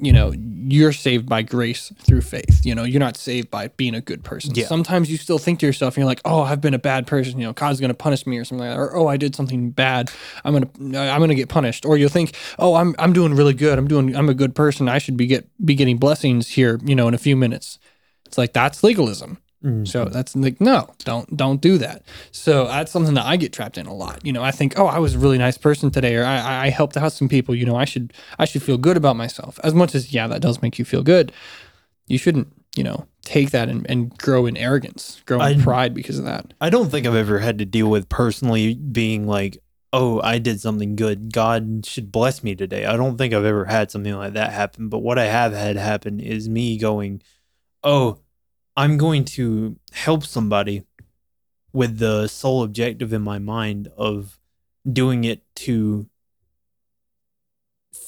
you 0.00 0.12
know, 0.12 0.32
you're 0.32 0.92
saved 0.92 1.28
by 1.28 1.42
grace 1.42 1.92
through 1.98 2.20
faith. 2.22 2.64
You 2.64 2.74
know, 2.74 2.84
you're 2.84 3.00
not 3.00 3.16
saved 3.16 3.50
by 3.50 3.68
being 3.68 3.94
a 3.94 4.00
good 4.00 4.24
person. 4.24 4.54
Yeah. 4.54 4.66
Sometimes 4.66 5.10
you 5.10 5.16
still 5.16 5.38
think 5.38 5.60
to 5.60 5.66
yourself, 5.66 5.96
you're 5.96 6.06
like, 6.06 6.20
oh, 6.24 6.42
I've 6.42 6.60
been 6.60 6.74
a 6.74 6.78
bad 6.78 7.06
person. 7.06 7.38
You 7.38 7.46
know, 7.46 7.52
God's 7.52 7.80
going 7.80 7.90
to 7.90 7.94
punish 7.94 8.26
me 8.26 8.38
or 8.38 8.44
something 8.44 8.66
like 8.66 8.76
that. 8.76 8.80
Or, 8.80 8.96
oh, 8.96 9.06
I 9.08 9.16
did 9.16 9.34
something 9.34 9.70
bad. 9.70 10.10
I'm 10.44 10.52
going 10.52 10.92
to, 10.92 10.98
I'm 10.98 11.18
going 11.18 11.28
to 11.28 11.34
get 11.34 11.48
punished. 11.48 11.84
Or 11.84 11.96
you'll 11.96 12.08
think, 12.08 12.36
oh, 12.58 12.74
I'm, 12.74 12.94
I'm 12.98 13.12
doing 13.12 13.34
really 13.34 13.54
good. 13.54 13.78
I'm 13.78 13.88
doing, 13.88 14.14
I'm 14.14 14.28
a 14.28 14.34
good 14.34 14.54
person. 14.54 14.88
I 14.88 14.98
should 14.98 15.16
be 15.16 15.26
get, 15.26 15.48
be 15.64 15.74
getting 15.74 15.98
blessings 15.98 16.48
here, 16.48 16.78
you 16.84 16.94
know, 16.94 17.08
in 17.08 17.14
a 17.14 17.18
few 17.18 17.36
minutes. 17.36 17.78
It's 18.26 18.38
like, 18.38 18.52
that's 18.52 18.82
legalism. 18.84 19.38
Mm. 19.64 19.86
So 19.86 20.06
that's 20.06 20.34
like 20.34 20.60
no, 20.60 20.88
don't 21.04 21.36
don't 21.36 21.60
do 21.60 21.76
that. 21.78 22.02
So 22.30 22.66
that's 22.66 22.90
something 22.90 23.14
that 23.14 23.26
I 23.26 23.36
get 23.36 23.52
trapped 23.52 23.76
in 23.76 23.86
a 23.86 23.94
lot. 23.94 24.24
You 24.24 24.32
know, 24.32 24.42
I 24.42 24.52
think, 24.52 24.78
oh, 24.78 24.86
I 24.86 24.98
was 24.98 25.14
a 25.14 25.18
really 25.18 25.36
nice 25.36 25.58
person 25.58 25.90
today, 25.90 26.16
or 26.16 26.24
I, 26.24 26.66
I 26.66 26.70
helped 26.70 26.96
out 26.96 27.12
some 27.12 27.28
people. 27.28 27.54
You 27.54 27.66
know, 27.66 27.76
I 27.76 27.84
should 27.84 28.14
I 28.38 28.46
should 28.46 28.62
feel 28.62 28.78
good 28.78 28.96
about 28.96 29.16
myself. 29.16 29.60
As 29.62 29.74
much 29.74 29.94
as 29.94 30.14
yeah, 30.14 30.26
that 30.28 30.40
does 30.40 30.62
make 30.62 30.78
you 30.78 30.84
feel 30.86 31.02
good, 31.02 31.30
you 32.06 32.16
shouldn't 32.16 32.48
you 32.74 32.84
know 32.84 33.06
take 33.22 33.50
that 33.50 33.68
and, 33.68 33.88
and 33.90 34.16
grow 34.16 34.46
in 34.46 34.56
arrogance, 34.56 35.20
grow 35.26 35.42
in 35.42 35.60
I- 35.60 35.62
pride 35.62 35.92
because 35.92 36.18
of 36.18 36.24
that. 36.24 36.54
I 36.60 36.70
don't 36.70 36.90
think 36.90 37.06
I've 37.06 37.14
ever 37.14 37.40
had 37.40 37.58
to 37.58 37.66
deal 37.66 37.90
with 37.90 38.08
personally 38.08 38.74
being 38.74 39.26
like, 39.26 39.62
oh, 39.92 40.22
I 40.22 40.38
did 40.38 40.60
something 40.60 40.96
good. 40.96 41.32
God 41.32 41.84
should 41.84 42.10
bless 42.10 42.42
me 42.42 42.54
today. 42.54 42.86
I 42.86 42.96
don't 42.96 43.18
think 43.18 43.34
I've 43.34 43.44
ever 43.44 43.66
had 43.66 43.90
something 43.90 44.14
like 44.14 44.34
that 44.34 44.52
happen. 44.52 44.88
But 44.88 45.00
what 45.00 45.18
I 45.18 45.26
have 45.26 45.52
had 45.52 45.76
happen 45.76 46.20
is 46.20 46.48
me 46.48 46.78
going, 46.78 47.22
oh, 47.82 48.20
I'm 48.80 48.96
going 48.96 49.26
to 49.36 49.76
help 49.92 50.24
somebody 50.24 50.84
with 51.70 51.98
the 51.98 52.28
sole 52.28 52.62
objective 52.62 53.12
in 53.12 53.20
my 53.20 53.38
mind 53.38 53.88
of 53.94 54.40
doing 54.90 55.24
it 55.24 55.42
to 55.66 56.08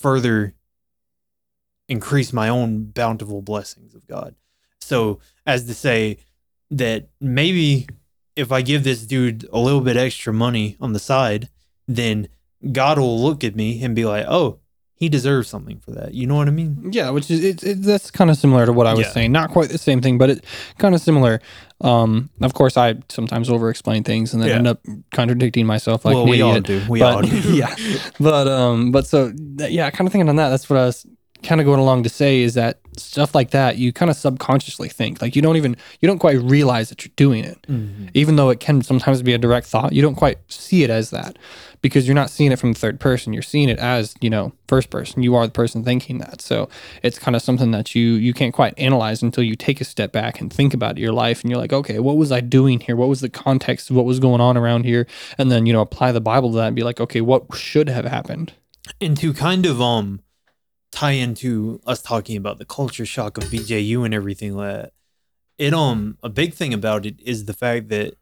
further 0.01 0.55
increase 1.91 2.33
my 2.33 2.49
own 2.49 2.85
bountiful 2.85 3.43
blessings 3.43 3.95
of 3.95 4.07
God. 4.07 4.35
So, 4.81 5.21
as 5.45 5.67
to 5.67 5.75
say 5.75 6.17
that 6.71 7.11
maybe 7.21 7.87
if 8.35 8.51
I 8.51 8.63
give 8.63 8.83
this 8.83 9.05
dude 9.05 9.47
a 9.53 9.59
little 9.59 9.83
bit 9.83 9.99
extra 9.99 10.33
money 10.33 10.79
on 10.81 10.95
the 10.95 10.99
side, 10.99 11.51
then 11.87 12.29
God 12.73 12.99
will 12.99 13.23
look 13.23 13.45
at 13.45 13.55
me 13.55 13.83
and 13.85 13.95
be 13.95 14.07
like, 14.07 14.25
"Oh, 14.27 14.61
he 15.03 15.09
deserves 15.09 15.49
something 15.49 15.79
for 15.85 15.91
that." 15.99 16.15
You 16.15 16.27
know 16.29 16.37
what 16.37 16.49
I 16.49 16.53
mean? 16.53 16.91
Yeah, 16.93 17.11
which 17.11 17.29
is 17.31 17.43
it, 17.45 17.62
it, 17.65 17.83
that's 17.83 18.11
kind 18.11 18.31
of 18.31 18.37
similar 18.37 18.65
to 18.67 18.73
what 18.73 18.87
I 18.87 18.95
was 18.95 19.07
Yeah. 19.09 19.12
saying. 19.12 19.33
Not 19.33 19.51
quite 19.51 19.69
the 19.71 19.79
same 19.79 20.01
thing, 20.01 20.17
but 20.19 20.31
it 20.31 20.45
kind 20.79 20.95
of 20.95 21.01
similar. 21.01 21.41
Um, 21.81 22.31
of 22.41 22.55
course, 22.55 22.77
I 22.77 22.95
sometimes 23.09 23.51
over-explain 23.51 24.05
things 24.05 24.33
and 24.33 24.41
then 24.41 24.51
Yeah. 24.51 24.57
end 24.59 24.67
up 24.69 24.79
contradicting 25.12 25.67
myself 25.67 26.05
like 26.05 26.15
well, 26.15 26.27
we 26.29 26.41
all 26.41 26.61
do. 26.61 26.81
We 26.88 27.01
but 27.01 27.15
all 27.15 27.23
do. 27.23 27.37
yeah, 27.62 27.75
but 28.21 28.47
um, 28.47 28.93
but 28.93 29.07
so 29.07 29.33
yeah, 29.59 29.91
kind 29.91 30.07
of 30.07 30.12
thinking 30.12 30.29
on 30.29 30.37
that. 30.37 30.51
That's 30.51 30.71
what 30.71 30.79
I 30.79 30.85
was 30.87 31.05
kind 31.43 31.61
of 31.61 31.65
going 31.65 31.81
along 31.81 32.05
to 32.05 32.09
say 32.09 32.43
is 32.43 32.55
that 32.55 32.79
stuff 32.99 33.35
like 33.35 33.51
that 33.51 33.79
you 33.79 33.93
kind 33.93 34.11
of 34.11 34.17
subconsciously 34.17 34.89
think 34.89 35.23
like 35.23 35.35
you 35.35 35.41
don't 35.43 35.57
even 35.57 35.77
you 36.01 36.07
don't 36.07 36.19
quite 36.19 36.39
realize 36.43 36.89
that 36.91 37.05
you're 37.05 37.13
doing 37.17 37.45
it, 37.45 37.59
Mhm. 37.69 38.11
even 38.15 38.37
though 38.37 38.51
it 38.51 38.61
can 38.61 38.83
sometimes 38.83 39.23
be 39.23 39.33
a 39.33 39.39
direct 39.39 39.67
thought. 39.67 39.93
You 39.93 40.03
don't 40.03 40.15
quite 40.15 40.39
see 40.49 40.83
it 40.83 40.91
as 40.91 41.11
that 41.11 41.39
because 41.81 42.07
you're 42.07 42.15
not 42.15 42.31
seeing 42.31 42.53
it 42.53 42.59
from 42.59 42.75
third 42.75 43.01
person. 43.01 43.33
You're 43.33 43.43
seeing 43.43 43.69
it 43.69 43.79
as 43.79 44.15
you 44.21 44.29
know 44.31 44.53
first 44.69 44.91
person. 44.91 45.23
You 45.23 45.35
are 45.35 45.47
the 45.47 45.53
person 45.53 45.83
thinking 45.85 46.19
that. 46.19 46.41
So 46.43 46.69
it's 47.03 47.19
kind 47.19 47.35
of 47.35 47.43
something 47.43 47.71
that 47.71 47.95
you 47.95 48.13
you 48.15 48.33
can't 48.35 48.53
quite 48.55 48.75
analyze 48.79 49.23
until 49.23 49.45
you 49.45 49.57
take 49.57 49.81
a 49.81 49.85
step 49.85 50.13
back 50.13 50.41
and 50.41 50.53
think 50.53 50.75
about 50.75 50.99
your 50.99 51.13
life 51.13 51.43
and 51.43 51.51
you're 51.51 51.59
like 51.61 51.73
okay 51.73 51.99
what 51.99 52.17
was 52.17 52.31
i 52.33 52.41
doing 52.41 52.81
here 52.81 52.95
what 52.97 53.09
was 53.09 53.21
the 53.21 53.29
context 53.29 53.91
of 53.91 53.97
what 53.97 54.05
was 54.05 54.19
going 54.21 54.41
on 54.41 54.57
around 54.57 54.85
here 54.85 55.07
and 55.39 55.51
then 55.51 55.67
you 55.67 55.73
know 55.73 55.81
apply 55.81 56.13
the 56.13 56.21
bible 56.21 56.51
to 56.51 56.57
that 56.57 56.67
and 56.69 56.77
be 56.77 56.83
like 56.83 57.01
okay 57.01 57.21
what 57.21 57.43
should 57.55 57.89
have 57.89 58.05
happened 58.05 58.53
and 59.01 59.17
to 59.17 59.33
kind 59.33 59.65
of 59.67 59.81
um 59.81 60.21
tie 60.93 61.13
into 61.13 61.81
us 61.87 62.01
talking 62.01 62.37
about 62.37 62.59
the 62.59 62.65
culture 62.65 63.07
shock 63.07 63.37
of 63.39 63.45
BJU 63.45 64.05
and 64.05 64.15
everything 64.15 64.55
like 64.55 64.75
that, 64.75 64.93
it 65.59 65.75
um 65.75 66.19
a 66.23 66.29
big 66.29 66.55
thing 66.55 66.73
about 66.73 67.05
it 67.05 67.21
is 67.21 67.47
the 67.47 67.53
fact 67.55 67.89
that 67.89 68.15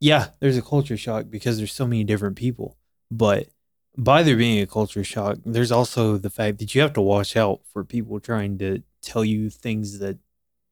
yeah, 0.00 0.28
there's 0.40 0.56
a 0.56 0.62
culture 0.62 0.96
shock 0.96 1.26
because 1.28 1.58
there's 1.58 1.72
so 1.72 1.86
many 1.86 2.04
different 2.04 2.36
people, 2.36 2.76
but 3.10 3.48
by 3.96 4.22
there 4.22 4.36
being 4.36 4.60
a 4.62 4.66
culture 4.66 5.02
shock, 5.02 5.38
there's 5.44 5.72
also 5.72 6.16
the 6.16 6.30
fact 6.30 6.58
that 6.58 6.72
you 6.74 6.80
have 6.80 6.92
to 6.92 7.00
watch 7.00 7.36
out 7.36 7.60
for 7.72 7.82
people 7.84 8.20
trying 8.20 8.56
to 8.58 8.82
tell 9.02 9.24
you 9.24 9.50
things 9.50 9.98
that 9.98 10.18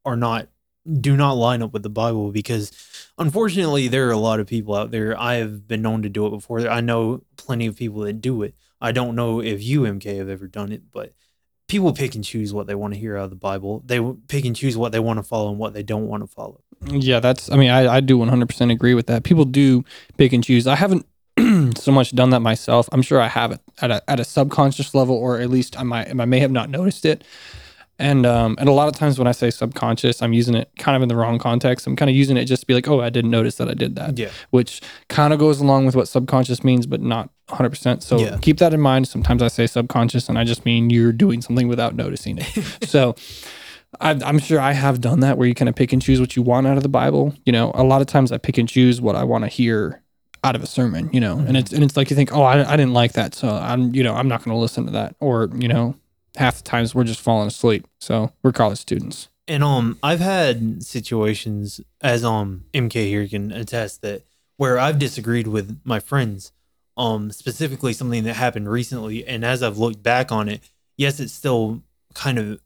are 0.05 0.15
not 0.15 0.47
do 1.01 1.17
not 1.17 1.33
line 1.33 1.61
up 1.61 1.73
with 1.73 1.83
the 1.83 1.89
Bible 1.89 2.31
because 2.31 2.71
unfortunately 3.17 3.89
there 3.89 4.07
are 4.07 4.13
a 4.13 4.17
lot 4.17 4.39
of 4.39 4.47
people 4.47 4.73
out 4.73 4.91
there. 4.91 5.19
I 5.19 5.35
have 5.35 5.67
been 5.67 5.81
known 5.81 6.01
to 6.03 6.09
do 6.09 6.25
it 6.27 6.29
before. 6.29 6.61
I 6.67 6.79
know 6.79 7.23
plenty 7.35 7.65
of 7.65 7.75
people 7.75 8.01
that 8.01 8.21
do 8.21 8.41
it. 8.43 8.55
I 8.81 8.91
don't 8.91 9.15
know 9.15 9.41
if 9.41 9.61
you 9.63 9.81
MK 9.81 10.17
have 10.17 10.29
ever 10.29 10.47
done 10.47 10.71
it, 10.71 10.83
but 10.91 11.13
people 11.67 11.91
pick 11.93 12.15
and 12.15 12.23
choose 12.23 12.53
what 12.53 12.67
they 12.67 12.75
want 12.75 12.93
to 12.93 12.99
hear 12.99 13.17
out 13.17 13.25
of 13.25 13.29
the 13.29 13.35
Bible. 13.35 13.83
They 13.85 13.99
pick 14.27 14.45
and 14.45 14.55
choose 14.55 14.77
what 14.77 14.91
they 14.91 14.99
want 14.99 15.17
to 15.17 15.23
follow 15.23 15.49
and 15.49 15.59
what 15.59 15.73
they 15.73 15.83
don't 15.83 16.07
want 16.07 16.23
to 16.23 16.27
follow. 16.27 16.61
yeah 16.85 17.19
that's 17.19 17.49
i 17.51 17.55
mean 17.55 17.71
i, 17.71 17.95
I 17.95 17.99
do 18.01 18.19
100% 18.19 18.71
agree 18.71 18.93
with 18.93 19.07
that 19.07 19.23
people 19.23 19.45
do 19.45 19.83
pick 20.17 20.31
and 20.31 20.43
choose 20.43 20.67
i 20.67 20.75
haven't 20.75 21.07
so 21.77 21.91
much 21.91 22.11
done 22.11 22.29
that 22.29 22.41
myself 22.41 22.87
i'm 22.91 23.01
sure 23.01 23.19
i 23.19 23.27
have 23.27 23.51
it 23.51 23.59
at 23.81 23.89
a, 23.89 24.03
at 24.07 24.19
a 24.19 24.23
subconscious 24.23 24.93
level 24.93 25.15
or 25.15 25.39
at 25.39 25.49
least 25.49 25.75
i 25.79 25.81
might 25.81 26.07
i 26.07 26.13
may 26.25 26.39
have 26.39 26.51
not 26.51 26.69
noticed 26.69 27.03
it 27.03 27.23
and 27.97 28.27
um 28.27 28.55
and 28.59 28.69
a 28.69 28.71
lot 28.71 28.87
of 28.87 28.93
times 28.95 29.17
when 29.17 29.27
i 29.27 29.31
say 29.31 29.49
subconscious 29.49 30.21
i'm 30.21 30.33
using 30.33 30.53
it 30.53 30.69
kind 30.77 30.95
of 30.95 31.01
in 31.01 31.09
the 31.09 31.15
wrong 31.15 31.39
context 31.39 31.87
i'm 31.87 31.95
kind 31.95 32.11
of 32.11 32.15
using 32.15 32.37
it 32.37 32.45
just 32.45 32.61
to 32.61 32.67
be 32.67 32.75
like 32.75 32.87
oh 32.87 33.01
i 33.01 33.09
didn't 33.09 33.31
notice 33.31 33.55
that 33.55 33.67
i 33.67 33.73
did 33.73 33.95
that 33.95 34.19
Yeah. 34.19 34.29
which 34.51 34.79
kind 35.09 35.33
of 35.33 35.39
goes 35.39 35.59
along 35.59 35.87
with 35.87 35.95
what 35.95 36.07
subconscious 36.07 36.63
means, 36.63 36.85
but 36.85 37.01
not 37.01 37.31
100%. 37.49 38.03
So 38.03 38.19
Yeah. 38.19 38.37
keep 38.41 38.57
that 38.57 38.73
in 38.73 38.81
mind. 38.81 39.07
Sometimes 39.07 39.41
I 39.41 39.47
say 39.47 39.67
subconscious 39.67 40.29
and 40.29 40.37
I 40.37 40.43
just 40.43 40.65
mean 40.65 40.89
you're 40.89 41.11
doing 41.13 41.41
something 41.41 41.67
without 41.67 41.95
noticing 41.95 42.37
it. 42.39 42.63
so 42.87 43.15
I, 44.01 44.11
I'm 44.11 44.39
sure 44.39 44.59
I 44.59 44.73
have 44.73 44.99
done 45.01 45.21
that 45.21 45.37
where 45.37 45.47
you 45.47 45.55
kind 45.55 45.69
of 45.69 45.75
pick 45.75 45.93
and 45.93 46.01
choose 46.01 46.19
what 46.19 46.35
you 46.35 46.41
want 46.41 46.67
out 46.67 46.77
of 46.77 46.83
the 46.83 46.89
Bible. 46.89 47.33
You 47.45 47.53
know, 47.53 47.71
a 47.73 47.83
lot 47.83 48.01
of 48.01 48.07
times 48.07 48.31
I 48.31 48.37
pick 48.37 48.57
and 48.57 48.67
choose 48.67 48.99
what 49.01 49.15
I 49.15 49.23
want 49.23 49.43
to 49.43 49.47
hear 49.47 50.01
out 50.43 50.55
of 50.55 50.63
a 50.63 50.67
sermon, 50.67 51.09
you 51.11 51.19
know, 51.19 51.39
and 51.39 51.57
it's, 51.57 51.73
and 51.73 51.83
it's 51.83 51.97
like 51.97 52.09
you 52.09 52.15
think, 52.15 52.31
oh, 52.33 52.43
I, 52.43 52.71
I 52.71 52.77
didn't 52.77 52.93
like 52.93 53.13
that. 53.13 53.33
So 53.33 53.49
I'm, 53.49 53.93
you 53.95 54.03
know, 54.03 54.13
I'm 54.13 54.27
not 54.27 54.43
going 54.43 54.55
to 54.55 54.59
listen 54.59 54.85
to 54.85 54.91
that. 54.91 55.15
Or, 55.19 55.49
you 55.55 55.67
know, 55.67 55.95
half 56.35 56.57
the 56.57 56.63
times 56.63 56.93
we're 56.93 57.05
just 57.05 57.19
falling 57.19 57.47
asleep. 57.47 57.87
So 57.99 58.31
we're 58.43 58.51
college 58.51 58.77
students. 58.77 59.29
And 59.47 59.63
um, 59.63 59.97
I've 60.03 60.19
had 60.19 60.83
situations 60.83 61.79
as 62.01 62.23
um 62.25 62.65
MK 62.73 62.91
here 63.07 63.27
can 63.27 63.51
attest 63.51 64.01
that 64.01 64.23
where 64.57 64.77
I've 64.77 64.99
disagreed 64.99 65.47
with 65.47 65.79
my 65.85 65.99
friends, 65.99 66.51
um, 66.97 67.31
specifically 67.31 67.93
something 67.93 68.23
that 68.23 68.33
happened 68.33 68.69
recently, 68.69 69.25
and 69.25 69.45
as 69.45 69.61
I've 69.61 69.77
looked 69.77 70.01
back 70.01 70.31
on 70.31 70.49
it, 70.49 70.61
yes, 70.97 71.19
it 71.19 71.29
still 71.29 71.83
kind 72.13 72.39
of 72.39 72.59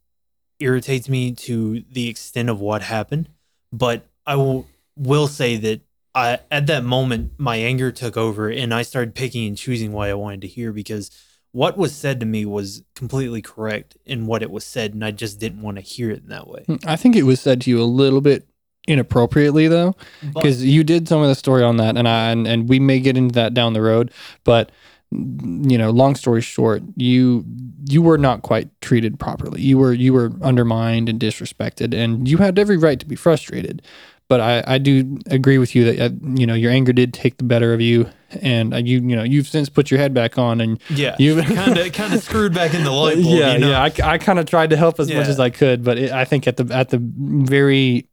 irritates 0.60 1.10
me 1.10 1.34
to 1.34 1.84
the 1.91 2.08
extent 2.08 2.50
of 2.50 2.60
what 2.60 2.82
happened, 2.82 3.30
but 3.74 4.08
I 4.26 4.36
will 4.36 4.67
will 4.96 5.28
say 5.28 5.58
that 5.58 5.82
I 6.13 6.39
at 6.50 6.67
that 6.67 6.84
moment 6.84 7.34
my 7.38 7.58
anger 7.58 7.91
took 7.91 8.15
over 8.17 8.50
and 8.50 8.74
I 8.74 8.82
started 8.84 9.15
picking 9.15 9.48
and 9.48 9.58
choosing 9.58 9.91
what 9.91 10.10
I 10.10 10.13
wanted 10.13 10.41
to 10.41 10.48
hear 10.48 10.72
because 10.72 11.10
what 11.54 11.78
was 11.78 11.94
said 11.94 12.20
to 12.20 12.26
me 12.26 12.46
was 12.46 12.84
completely 12.96 13.41
correct 13.41 13.98
in 14.06 14.26
what 14.26 14.41
it 14.41 14.52
was 14.52 14.63
said, 14.63 14.94
and 14.94 15.04
I 15.04 15.12
just 15.12 15.39
didn't 15.39 15.62
want 15.62 15.76
to 15.78 15.82
hear 15.82 16.10
it 16.10 16.24
in 16.24 16.30
that 16.30 16.48
way. 16.48 16.65
I 16.86 16.96
think 16.96 17.15
it 17.15 17.24
was 17.24 17.41
said 17.41 17.60
to 17.62 17.70
you 17.70 17.82
a 17.82 17.84
little 17.84 18.22
bit 18.22 18.48
inappropriately 18.91 19.67
though. 19.67 19.95
Because 20.34 20.63
you 20.63 20.84
did 20.84 21.08
some 21.08 21.21
of 21.21 21.27
the 21.27 21.36
story 21.36 21.63
on 21.63 21.77
that 21.77 21.97
and 21.97 22.08
I 22.08 22.30
and, 22.32 22.47
and 22.47 22.69
we 22.69 22.80
may 22.80 22.99
get 22.99 23.17
into 23.17 23.34
that 23.36 23.54
down 23.54 23.73
the 23.73 23.82
road 23.82 24.12
but 24.43 24.71
you 25.13 25.77
know 25.77 25.89
long 25.89 26.15
story 26.15 26.41
short 26.41 26.82
you 26.95 27.43
you 27.89 28.01
were 28.01 28.17
not 28.17 28.43
quite 28.43 28.69
treated 28.82 29.19
properly 29.19 29.62
you 29.62 29.77
were 29.77 29.91
you 29.91 30.13
were 30.13 30.32
undermined 30.41 31.10
and 31.10 31.19
disrespected 31.19 31.93
and 31.93 32.30
you 32.30 32.38
had 32.38 32.58
every 32.58 32.77
right 32.77 32.99
to 32.99 33.06
be 33.06 33.15
frustrated 33.17 33.82
but 34.30 34.39
I, 34.39 34.63
I 34.65 34.77
do 34.77 35.17
agree 35.30 35.58
with 35.58 35.75
you 35.75 35.84
that 35.91 35.99
uh, 35.99 36.15
you 36.39 36.47
know 36.47 36.54
your 36.54 36.71
anger 36.71 36.93
did 36.93 37.13
take 37.13 37.36
the 37.38 37.43
better 37.43 37.73
of 37.73 37.82
you 37.82 38.10
and 38.41 38.73
uh, 38.73 38.77
you 38.77 39.01
you 39.01 39.15
know 39.17 39.23
you've 39.23 39.47
since 39.47 39.67
put 39.67 39.91
your 39.91 39.99
head 39.99 40.13
back 40.13 40.38
on 40.38 40.62
and 40.62 40.80
Yeah, 40.89 41.17
You- 41.19 41.41
kind 41.43 41.77
of 41.77 41.91
kind 42.01 42.13
of 42.13 42.23
screwed 42.23 42.54
back 42.54 42.73
in 42.73 42.86
the 42.86 42.91
light 42.91 43.15
bulb. 43.21 43.38
yeah 43.38 43.51
you 43.54 43.60
know? 43.60 43.69
yeah 43.71 43.82
I, 44.06 44.13
I 44.13 44.17
kind 44.17 44.39
of 44.39 44.45
tried 44.45 44.69
to 44.69 44.77
help 44.77 44.97
as 45.01 45.10
much 45.13 45.27
as 45.27 45.41
I 45.41 45.49
could 45.49 45.84
but 45.84 45.97
it, 45.97 46.12
I 46.13 46.23
think 46.23 46.47
at 46.47 46.56
the 46.56 46.73
at 46.73 46.88
the 46.88 46.99
very 47.01 48.08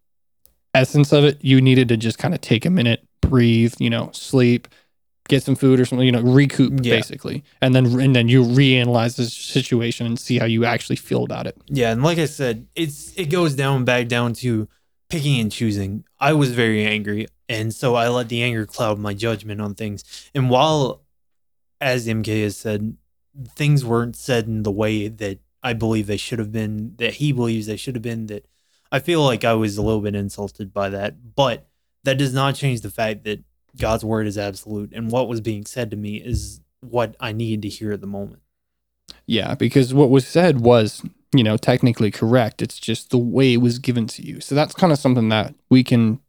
essence 0.80 1.12
of 1.12 1.24
it 1.24 1.36
you 1.42 1.60
needed 1.60 1.88
to 1.88 1.96
just 1.96 2.18
kind 2.18 2.34
of 2.34 2.40
take 2.40 2.64
a 2.64 2.70
minute 2.70 3.00
breathe 3.20 3.74
you 3.78 3.90
know 3.90 4.10
sleep 4.12 4.68
get 5.28 5.42
some 5.42 5.54
food 5.54 5.78
or 5.80 5.84
something 5.84 6.06
you 6.06 6.12
know 6.12 6.22
recoup 6.22 6.72
Yeah. 6.82 6.96
basically 6.96 7.42
and 7.60 7.74
then 7.74 7.84
and 8.00 8.14
then 8.16 8.28
you 8.28 8.42
reanalyze 8.42 9.16
the 9.16 9.24
situation 9.26 10.06
and 10.06 10.18
see 10.18 10.38
how 10.38 10.46
you 10.46 10.64
actually 10.64 10.96
feel 10.96 11.22
about 11.24 11.46
it 11.46 11.56
yeah. 11.68 11.92
And 11.92 12.02
like 12.02 12.18
I 12.18 12.24
said, 12.26 12.66
it's 12.74 13.12
it 13.16 13.28
goes 13.30 13.52
down 13.54 13.84
back 13.84 14.08
down 14.08 14.32
to 14.44 14.68
picking 15.10 15.40
and 15.40 15.50
choosing. 15.52 16.04
I 16.18 16.32
was 16.32 16.50
very 16.52 16.84
angry, 16.96 17.26
and 17.48 17.74
so 17.74 17.94
I 17.94 18.08
let 18.08 18.28
the 18.28 18.42
anger 18.42 18.64
cloud 18.66 18.98
my 18.98 19.14
judgment 19.26 19.60
on 19.60 19.74
things. 19.74 19.98
And 20.34 20.48
while, 20.54 21.02
as 21.80 22.06
MK 22.06 22.28
has 22.42 22.56
said, 22.56 22.96
things 23.60 23.84
weren't 23.84 24.16
said 24.16 24.46
in 24.46 24.62
the 24.62 24.70
way 24.82 25.08
that 25.08 25.38
I 25.62 25.72
believe 25.74 26.06
they 26.06 26.16
should 26.26 26.38
have 26.38 26.52
been, 26.52 26.94
that 26.98 27.14
he 27.20 27.32
believes 27.32 27.66
they 27.66 27.76
should 27.76 27.94
have 27.96 28.02
been, 28.12 28.26
that 28.28 28.46
I 28.90 28.98
feel 29.00 29.22
like 29.22 29.44
I 29.44 29.54
was 29.54 29.76
a 29.76 29.82
little 29.82 30.00
bit 30.00 30.14
insulted 30.14 30.72
by 30.72 30.88
that. 30.90 31.34
But 31.34 31.68
that 32.04 32.18
does 32.18 32.32
not 32.32 32.54
change 32.54 32.80
the 32.80 32.90
fact 32.90 33.24
that 33.24 33.44
God's 33.76 34.04
word 34.04 34.26
is 34.26 34.38
absolute, 34.38 34.92
and 34.92 35.10
what 35.10 35.28
was 35.28 35.40
being 35.40 35.64
said 35.64 35.90
to 35.90 35.96
me 35.96 36.16
is 36.16 36.60
what 36.80 37.16
I 37.20 37.32
needed 37.32 37.62
to 37.62 37.68
hear 37.68 37.92
at 37.92 38.00
the 38.00 38.06
moment. 38.06 38.42
Yeah, 39.26 39.54
because 39.54 39.92
what 39.92 40.10
was 40.10 40.26
said 40.26 40.60
was, 40.60 41.02
you 41.34 41.44
know, 41.44 41.56
technically 41.56 42.10
correct. 42.10 42.62
It's 42.62 42.78
just 42.78 43.10
the 43.10 43.18
way 43.18 43.54
it 43.54 43.58
was 43.58 43.78
given 43.78 44.06
to 44.08 44.22
you. 44.22 44.40
So 44.40 44.54
that's 44.54 44.74
kind 44.74 44.92
of 44.92 44.98
something 44.98 45.28
that 45.28 45.54
we 45.70 45.84
can 45.84 46.20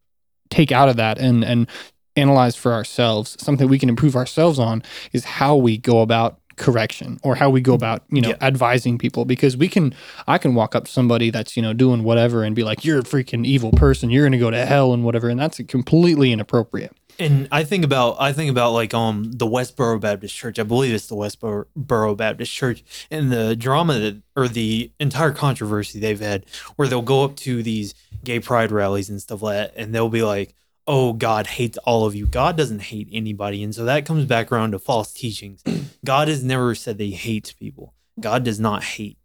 take 0.49 0.71
out 0.71 0.89
of 0.89 0.97
that 0.97 1.17
and 1.17 1.43
and 1.43 1.67
analyze 2.15 2.55
for 2.55 2.73
ourselves. 2.73 3.37
Something 3.39 3.69
we 3.69 3.79
can 3.79 3.89
improve 3.89 4.15
ourselves 4.15 4.59
on 4.59 4.83
is 5.13 5.23
how 5.23 5.55
we 5.55 5.77
go 5.77 6.01
about 6.01 6.39
correction 6.59 7.19
or 7.23 7.35
how 7.35 7.49
we 7.49 7.61
go 7.61 7.73
about, 7.73 8.03
you 8.09 8.21
know, 8.21 8.29
Yeah. 8.29 8.35
advising 8.41 8.97
people 8.99 9.25
because 9.25 9.57
we 9.57 9.67
can 9.67 9.93
I 10.27 10.37
can 10.37 10.53
walk 10.53 10.75
up 10.75 10.85
to 10.85 10.91
somebody 10.91 11.31
that's, 11.31 11.55
you 11.57 11.63
know, 11.63 11.73
doing 11.73 12.03
whatever 12.03 12.43
and 12.43 12.55
be 12.55 12.63
like, 12.63 12.85
"You're 12.85 12.99
a 12.99 13.03
freaking 13.03 13.45
evil 13.45 13.71
person. 13.71 14.09
You're 14.11 14.23
going 14.23 14.33
to 14.33 14.37
go 14.37 14.51
to 14.51 14.65
hell 14.65 14.93
and 14.93 15.03
whatever." 15.03 15.29
And 15.29 15.39
that's 15.39 15.59
completely 15.67 16.31
inappropriate. 16.31 16.91
And 17.17 17.49
I 17.51 17.65
think 17.65 17.83
about 17.83 18.15
I 18.19 18.31
think 18.31 18.49
about 18.49 18.71
like 18.71 18.93
um 18.93 19.31
the 19.33 19.45
Westboro 19.47 19.99
Baptist 19.99 20.35
Church. 20.35 20.57
I 20.59 20.63
believe 20.63 20.93
it's 20.93 21.07
the 21.07 21.15
Westboro 21.15 22.15
Baptist 22.15 22.53
Church 22.53 22.83
and 23.11 23.31
the 23.31 23.55
drama 23.55 23.99
that 23.99 24.21
or 24.35 24.47
the 24.47 24.91
entire 24.99 25.31
controversy 25.31 25.99
they've 25.99 26.19
had 26.19 26.45
where 26.75 26.87
they'll 26.87 27.01
go 27.01 27.23
up 27.25 27.35
to 27.37 27.61
these 27.63 27.93
gay 28.23 28.39
pride 28.39 28.71
rallies 28.71 29.09
and 29.09 29.21
stuff 29.21 29.41
like 29.41 29.55
that 29.55 29.73
and 29.75 29.93
they'll 29.93 30.07
be 30.09 30.23
like, 30.23 30.55
"Oh, 30.87 31.13
God 31.13 31.47
hates 31.47 31.77
all 31.79 32.05
of 32.05 32.15
you." 32.15 32.25
God 32.25 32.57
doesn't 32.57 32.83
hate 32.83 33.07
anybody. 33.11 33.63
And 33.63 33.73
so 33.73 33.85
that 33.85 34.05
comes 34.05 34.25
back 34.25 34.51
around 34.51 34.71
to 34.71 34.79
false 34.79 35.11
teachings. 35.13 35.63
God 36.05 36.27
has 36.27 36.43
never 36.43 36.73
said 36.75 36.97
that 36.97 37.03
he 37.03 37.11
hates 37.11 37.51
people. 37.53 37.93
God 38.19 38.43
does 38.43 38.59
not 38.59 38.83
hate. 38.83 39.17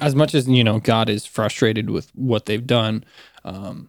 as 0.00 0.14
much 0.14 0.34
as 0.34 0.46
you 0.48 0.62
know 0.62 0.78
god 0.78 1.08
is 1.08 1.24
frustrated 1.26 1.90
with 1.90 2.10
what 2.14 2.44
they've 2.46 2.66
done 2.66 3.02
um 3.44 3.88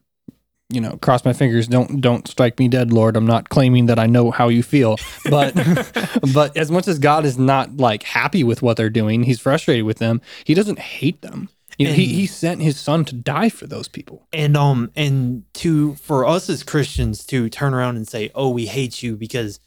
you 0.69 0.79
know 0.82 0.97
cross 1.01 1.23
my 1.25 1.34
fingers 1.34 1.67
don't 1.67 1.99
don't 2.01 2.27
strike 2.27 2.58
me 2.58 2.67
dead 2.67 2.91
lord 2.91 3.15
i'm 3.17 3.27
not 3.27 3.49
claiming 3.49 3.86
that 3.88 3.99
i 3.99 4.05
know 4.08 4.32
how 4.32 4.47
you 4.47 4.63
feel 4.63 4.95
but 5.29 5.53
but 6.34 6.55
as 6.58 6.71
much 6.71 6.88
as 6.88 6.97
god 6.99 7.25
is 7.25 7.38
not 7.38 7.77
like 7.77 8.03
happy 8.03 8.43
with 8.43 8.62
what 8.62 8.77
they're 8.77 8.89
doing 8.89 9.23
he's 9.23 9.39
frustrated 9.41 9.84
with 9.86 9.97
them 9.99 10.21
he 10.45 10.53
doesn't 10.53 10.79
hate 10.79 11.21
them 11.21 11.49
you 11.80 11.88
know, 11.88 11.94
he, 11.94 12.08
he 12.08 12.28
sent 12.28 12.62
his 12.62 12.78
son 12.80 13.06
to 13.06 13.15
die 13.15 13.50
for 13.50 13.65
those 13.65 13.88
people. 13.88 14.28
And 14.34 14.56
um 14.58 14.92
and 14.96 15.46
to 15.56 15.96
for 15.96 16.26
us 16.26 16.50
as 16.50 16.62
christians 16.62 17.26
to 17.28 17.50
turn 17.50 17.74
around 17.74 17.96
and 17.96 18.08
say 18.08 18.32
oh 18.36 18.50
we 18.50 18.65
hate 18.68 19.02
you 19.02 19.15
because 19.15 19.60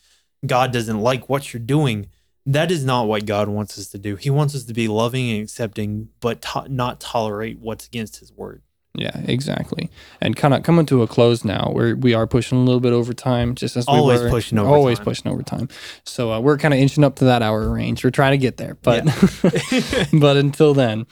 god 0.44 0.72
doesn't 0.72 1.01
like 1.01 1.29
what 1.29 1.53
you're 1.53 1.61
doing 1.62 2.09
that 2.44 2.70
is 2.70 2.85
not 2.85 3.07
what 3.07 3.25
god 3.25 3.48
wants 3.48 3.79
us 3.79 3.88
to 3.88 3.98
do. 3.98 4.16
He 4.16 4.29
wants 4.29 4.55
us 4.55 4.64
to 4.64 4.75
be 4.75 4.88
loving 4.88 5.31
and 5.31 5.42
accepting 5.42 6.09
but 6.20 6.42
to- 6.42 6.68
not 6.68 7.01
tolerate 7.01 7.59
what's 7.59 7.87
against 7.87 8.18
his 8.20 8.33
word 8.33 8.62
yeah 8.94 9.20
exactly 9.24 9.90
and 10.20 10.37
kind 10.37 10.52
of 10.52 10.62
coming 10.62 10.85
to 10.85 11.02
a 11.02 11.07
close 11.07 11.44
now 11.46 11.70
where 11.72 11.96
we 11.96 12.12
are 12.12 12.26
pushing 12.26 12.59
a 12.59 12.61
little 12.62 12.81
bit 12.81 12.92
over 12.92 13.14
time 13.14 13.55
just 13.55 13.74
as 13.76 13.87
we 13.87 13.94
Always 13.94 14.20
were 14.20 14.28
pushing 14.28 14.59
over 14.59 14.68
always 14.68 14.98
time. 14.98 15.05
pushing 15.05 15.33
over 15.33 15.42
time 15.42 15.68
so 16.05 16.31
uh, 16.33 16.40
we're 16.40 16.59
kind 16.59 16.74
of 16.74 16.81
inching 16.81 17.02
up 17.02 17.16
to 17.16 17.24
that 17.24 17.40
hour 17.40 17.70
range 17.70 18.05
we're 18.05 18.11
trying 18.11 18.33
to 18.33 18.38
get 18.38 18.59
there 18.59 18.76
but 18.83 19.05
but 20.12 20.37
until 20.37 20.74
then, 20.74 21.07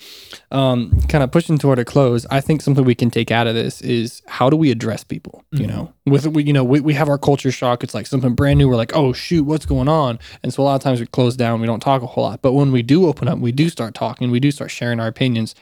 um, 0.50 1.00
kind 1.08 1.22
of 1.24 1.30
pushing 1.32 1.58
toward 1.58 1.78
a 1.78 1.84
close, 1.84 2.26
I 2.30 2.40
think 2.40 2.62
something 2.62 2.84
we 2.84 2.94
can 2.94 3.10
take 3.10 3.30
out 3.30 3.46
of 3.46 3.54
this 3.54 3.80
is 3.80 4.22
how 4.26 4.50
do 4.50 4.56
we 4.56 4.70
address 4.70 5.04
people? 5.04 5.44
You 5.52 5.60
Mm-hmm. 5.66 5.68
know, 5.76 5.92
with 6.06 6.26
we, 6.26 6.44
you 6.44 6.52
know, 6.52 6.64
we, 6.64 6.80
we 6.80 6.94
have 6.94 7.08
our 7.08 7.18
culture 7.18 7.50
shock. 7.52 7.82
It's 7.84 7.94
like 7.94 8.06
something 8.06 8.34
brand 8.34 8.58
new. 8.58 8.68
We're 8.68 8.76
like, 8.76 8.94
oh 8.96 9.12
shoot, 9.12 9.44
what's 9.44 9.66
going 9.66 9.88
on? 9.88 10.18
And 10.42 10.52
so 10.52 10.62
a 10.62 10.64
lot 10.64 10.74
of 10.74 10.82
times 10.82 11.00
we 11.00 11.06
close 11.06 11.36
down. 11.36 11.60
We 11.60 11.66
don't 11.66 11.80
talk 11.80 12.02
a 12.02 12.06
whole 12.06 12.24
lot. 12.24 12.42
But 12.42 12.52
when 12.52 12.72
we 12.72 12.82
do 12.82 13.06
open 13.06 13.28
up, 13.28 13.38
we 13.38 13.52
do 13.52 13.68
start 13.68 13.94
talking. 13.94 14.30
We 14.30 14.40
do 14.40 14.50
start 14.50 14.70
sharing 14.70 15.00
our 15.00 15.06
opinions. 15.08 15.54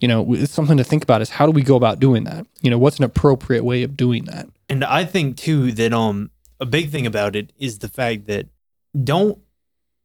You 0.00 0.08
know, 0.08 0.34
it's 0.34 0.52
something 0.52 0.76
to 0.76 0.84
think 0.84 1.02
about. 1.02 1.22
Is 1.22 1.30
how 1.30 1.46
do 1.46 1.52
we 1.52 1.62
go 1.62 1.76
about 1.76 2.00
doing 2.00 2.24
that? 2.24 2.46
You 2.62 2.70
know, 2.70 2.78
what's 2.78 2.98
an 2.98 3.04
appropriate 3.04 3.64
way 3.64 3.82
of 3.82 3.96
doing 3.96 4.24
that? 4.24 4.48
and 4.70 4.84
i 4.84 5.04
think 5.04 5.36
too 5.36 5.72
that 5.72 5.92
um 5.92 6.30
a 6.60 6.64
big 6.64 6.90
thing 6.90 7.06
about 7.06 7.36
it 7.36 7.52
is 7.58 7.80
the 7.80 7.88
fact 7.88 8.26
that 8.26 8.46
don't 9.04 9.38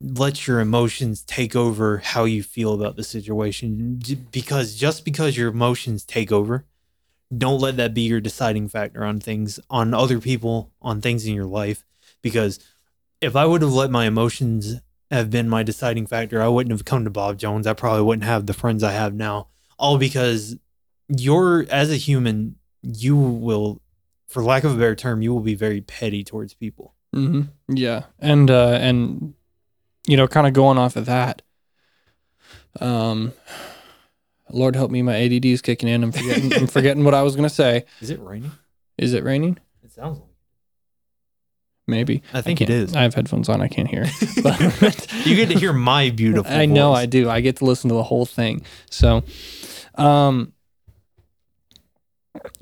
let 0.01 0.45
your 0.45 0.60
emotions 0.60 1.21
take 1.21 1.55
over 1.55 1.99
how 1.99 2.25
you 2.25 2.43
feel 2.43 2.73
about 2.73 2.97
the 2.97 3.03
situation 3.03 4.01
because 4.31 4.75
just 4.75 5.05
because 5.05 5.38
your 5.38 5.49
emotions 5.49 6.03
take 6.03 6.31
over 6.31 6.65
don't 7.36 7.62
let 7.62 7.77
that 7.77 7.93
be 7.93 8.01
your 8.01 8.19
deciding 8.19 8.67
factor 8.67 9.05
on 9.05 9.19
things 9.19 9.60
on 9.69 9.93
other 9.93 10.19
people 10.19 10.71
on 10.81 10.99
things 10.99 11.25
in 11.25 11.34
your 11.34 11.45
life 11.45 11.86
because 12.21 12.60
if 13.21 13.36
i 13.36 13.45
would 13.45 13.62
have 13.62 13.73
let 13.73 13.89
my 13.89 14.05
emotions 14.05 14.81
have 15.12 15.29
been 15.29 15.47
my 15.47 15.63
deciding 15.63 16.05
factor 16.05 16.41
i 16.41 16.47
wouldn't 16.47 16.71
have 16.71 16.86
come 16.86 17.03
to 17.03 17.10
bob 17.10 17.38
jones 17.38 17.65
i 17.67 17.73
probably 17.73 18.03
wouldn't 18.03 18.25
have 18.25 18.45
the 18.45 18.53
friends 18.53 18.84
i 18.84 18.91
have 18.91 19.13
now 19.13 19.47
all 19.78 19.98
because 19.98 20.56
you're 21.08 21.66
as 21.70 21.92
a 21.92 21.98
human 21.98 22.56
you 22.82 23.16
will 23.16 23.82
for 24.28 24.44
lack 24.44 24.64
of 24.64 24.72
a 24.74 24.76
better 24.76 24.96
term 24.96 25.22
you 25.22 25.34
will 25.34 25.42
be 25.42 25.56
very 25.56 25.82
petty 25.82 26.24
towards 26.24 26.54
people 26.54 26.94
hmm 27.14 27.42
Yeah, 27.68 28.04
and 28.20 28.50
uh, 28.52 28.78
and 28.82 29.34
you 30.08 30.18
know, 30.18 30.28
kind 30.28 30.46
of 30.46 30.54
going 30.54 30.78
off 30.78 30.96
of 30.96 31.06
that. 31.08 31.42
Um, 32.80 33.34
Lord 34.52 34.76
help 34.76 34.92
me, 34.92 35.02
my 35.02 35.16
ADD 35.16 35.46
is 35.46 35.62
kicking 35.62 35.90
in. 35.90 36.04
I'm 36.04 36.12
forgetting. 36.12 36.54
I'm 36.54 36.68
forgetting 36.68 37.04
what 37.04 37.14
I 37.14 37.24
was 37.24 37.36
gonna 37.36 37.50
say. 37.50 37.86
is 38.02 38.10
it 38.10 38.20
raining 38.20 38.52
Is 38.98 39.14
it 39.14 39.24
raining? 39.24 39.58
it 39.84 39.92
sounds 39.92 40.20
like 40.20 40.30
Maybe. 41.88 42.24
I 42.34 42.41
think 42.41 42.62
it 42.62 42.67
can't- 42.67 42.95
I 42.95 43.04
have 43.04 43.13
headphones 43.13 43.48
on. 43.48 43.62
I 43.62 43.67
can't 43.67 43.88
hear. 43.88 44.06
you 45.24 45.36
get 45.36 45.50
to 45.50 45.60
hear 45.60 45.71
my 45.74 46.10
beautiful 46.10 46.52
I 46.52 46.65
know 46.65 46.89
voice. 46.93 47.00
I 47.00 47.06
do. 47.06 47.30
I 47.30 47.41
get 47.41 47.58
to 47.58 47.65
listen 47.65 47.89
to 47.89 47.95
the 47.95 48.04
whole 48.04 48.26
thing. 48.26 48.63
So, 48.89 49.24
um, 49.95 50.52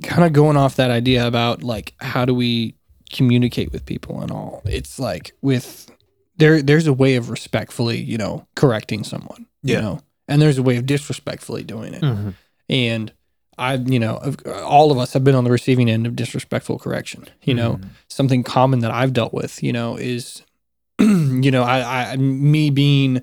kind 0.03 0.23
of 0.23 0.33
going 0.33 0.57
off 0.57 0.75
that 0.75 0.91
idea 0.91 1.25
about 1.25 1.63
like 1.63 1.93
how 1.99 2.25
do 2.25 2.33
we 2.33 2.75
communicate 3.11 3.71
with 3.71 3.85
people 3.85 4.21
and 4.21 4.31
all. 4.31 4.61
It's 4.65 4.99
like 4.99 5.33
with 5.41 5.89
there 6.37 6.61
there's 6.61 6.87
a 6.87 6.93
way 6.93 7.15
of 7.15 7.29
respectfully, 7.29 8.01
you 8.01 8.17
know, 8.17 8.45
correcting 8.55 9.03
someone. 9.03 9.45
You 9.61 9.75
Yeah. 9.75 9.81
know, 9.81 9.99
and 10.27 10.41
there's 10.41 10.57
a 10.57 10.63
way 10.63 10.77
of 10.77 10.85
disrespectfully 10.85 11.63
doing 11.63 11.93
it. 11.93 12.01
Mhm. 12.01 12.33
And 12.69 13.11
I, 13.57 13.75
you 13.75 13.99
know, 13.99 14.33
all 14.63 14.91
of 14.91 14.97
us 14.97 15.13
have 15.13 15.23
been 15.23 15.35
on 15.35 15.43
the 15.43 15.51
receiving 15.51 15.89
end 15.89 16.07
of 16.07 16.15
disrespectful 16.15 16.79
correction. 16.79 17.25
You 17.43 17.53
know, 17.53 17.73
Mhm. 17.75 17.89
something 18.07 18.43
common 18.43 18.79
that 18.79 18.91
I've 18.91 19.13
dealt 19.13 19.33
with, 19.33 19.61
you 19.63 19.71
know, 19.73 19.95
is, 19.95 20.41
you 20.99 21.51
know, 21.51 21.63
I, 21.63 22.11
I, 22.13 22.17
me 22.17 22.69
being, 22.69 23.21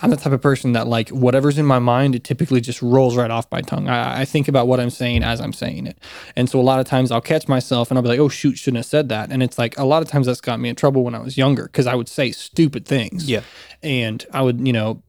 I'm 0.00 0.10
the 0.10 0.16
type 0.16 0.32
of 0.32 0.42
person 0.42 0.72
that 0.72 0.88
like 0.88 1.08
whatever's 1.10 1.56
in 1.56 1.66
my 1.66 1.78
mind, 1.78 2.16
it 2.16 2.24
typically 2.24 2.60
just 2.60 2.82
rolls 2.82 3.16
right 3.16 3.30
off 3.30 3.46
my 3.52 3.60
tongue. 3.60 3.88
I, 3.88 4.22
I 4.22 4.24
think 4.24 4.48
about 4.48 4.66
what 4.66 4.80
I'm 4.80 4.90
saying 4.90 5.22
as 5.22 5.40
I'm 5.40 5.52
saying 5.52 5.86
it. 5.86 5.98
And 6.34 6.50
so 6.50 6.60
a 6.60 6.62
lot 6.62 6.80
of 6.80 6.86
times 6.86 7.12
I'll 7.12 7.20
catch 7.20 7.46
myself 7.46 7.90
and 7.90 7.98
I'll 7.98 8.02
be 8.02 8.08
like, 8.08 8.18
oh, 8.18 8.28
shoot, 8.28 8.58
shouldn't 8.58 8.78
have 8.78 8.86
said 8.86 9.08
that. 9.10 9.30
And 9.30 9.42
it's 9.42 9.56
like 9.56 9.78
a 9.78 9.84
lot 9.84 10.02
of 10.02 10.08
times 10.08 10.26
that's 10.26 10.40
got 10.40 10.58
me 10.58 10.68
in 10.68 10.74
trouble 10.74 11.04
when 11.04 11.14
I 11.14 11.20
was 11.20 11.38
younger 11.38 11.64
because 11.64 11.86
I 11.86 11.94
would 11.94 12.08
say 12.08 12.32
stupid 12.32 12.86
things 12.86 13.30
yeah 13.30 13.42
and 13.84 14.24
I 14.32 14.40
would, 14.40 14.66
you 14.66 14.72
know, 14.72 15.02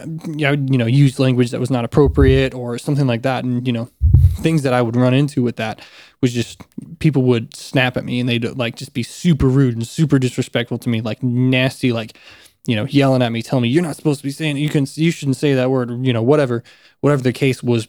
I 0.00 0.50
would, 0.52 0.70
you 0.70 0.78
know, 0.78 0.86
use 0.86 1.18
language 1.18 1.50
that 1.50 1.58
was 1.58 1.70
not 1.70 1.84
appropriate 1.84 2.54
or 2.54 2.78
something 2.78 3.08
like 3.08 3.22
that. 3.22 3.42
And, 3.42 3.66
you 3.66 3.72
know, 3.72 3.90
things 4.36 4.62
that 4.62 4.72
I 4.72 4.80
would 4.80 4.94
run 4.94 5.12
into 5.12 5.42
with 5.42 5.56
that 5.56 5.80
was 6.20 6.32
just 6.32 6.62
people 7.00 7.24
would 7.24 7.54
snap 7.56 7.96
at 7.96 8.04
me 8.04 8.20
and 8.20 8.28
they'd 8.28 8.44
like 8.44 8.76
just 8.76 8.94
be 8.94 9.02
super 9.02 9.48
rude 9.48 9.74
and 9.74 9.84
super 9.84 10.20
disrespectful 10.20 10.78
to 10.78 10.88
me, 10.88 11.00
like 11.00 11.20
nasty, 11.20 11.92
like, 11.92 12.16
you 12.66 12.76
know, 12.76 12.84
yelling 12.84 13.22
at 13.22 13.32
me, 13.32 13.42
telling 13.42 13.64
me 13.64 13.68
you're 13.68 13.82
not 13.82 13.96
supposed 13.96 14.20
to 14.20 14.24
be 14.24 14.30
saying 14.30 14.56
you 14.56 14.68
can 14.68 14.86
you 14.94 15.10
shouldn't 15.10 15.36
say 15.36 15.54
that 15.54 15.70
word, 15.70 16.06
you 16.06 16.12
know, 16.12 16.22
whatever, 16.22 16.62
whatever 17.00 17.22
the 17.22 17.32
case 17.32 17.62
was, 17.62 17.86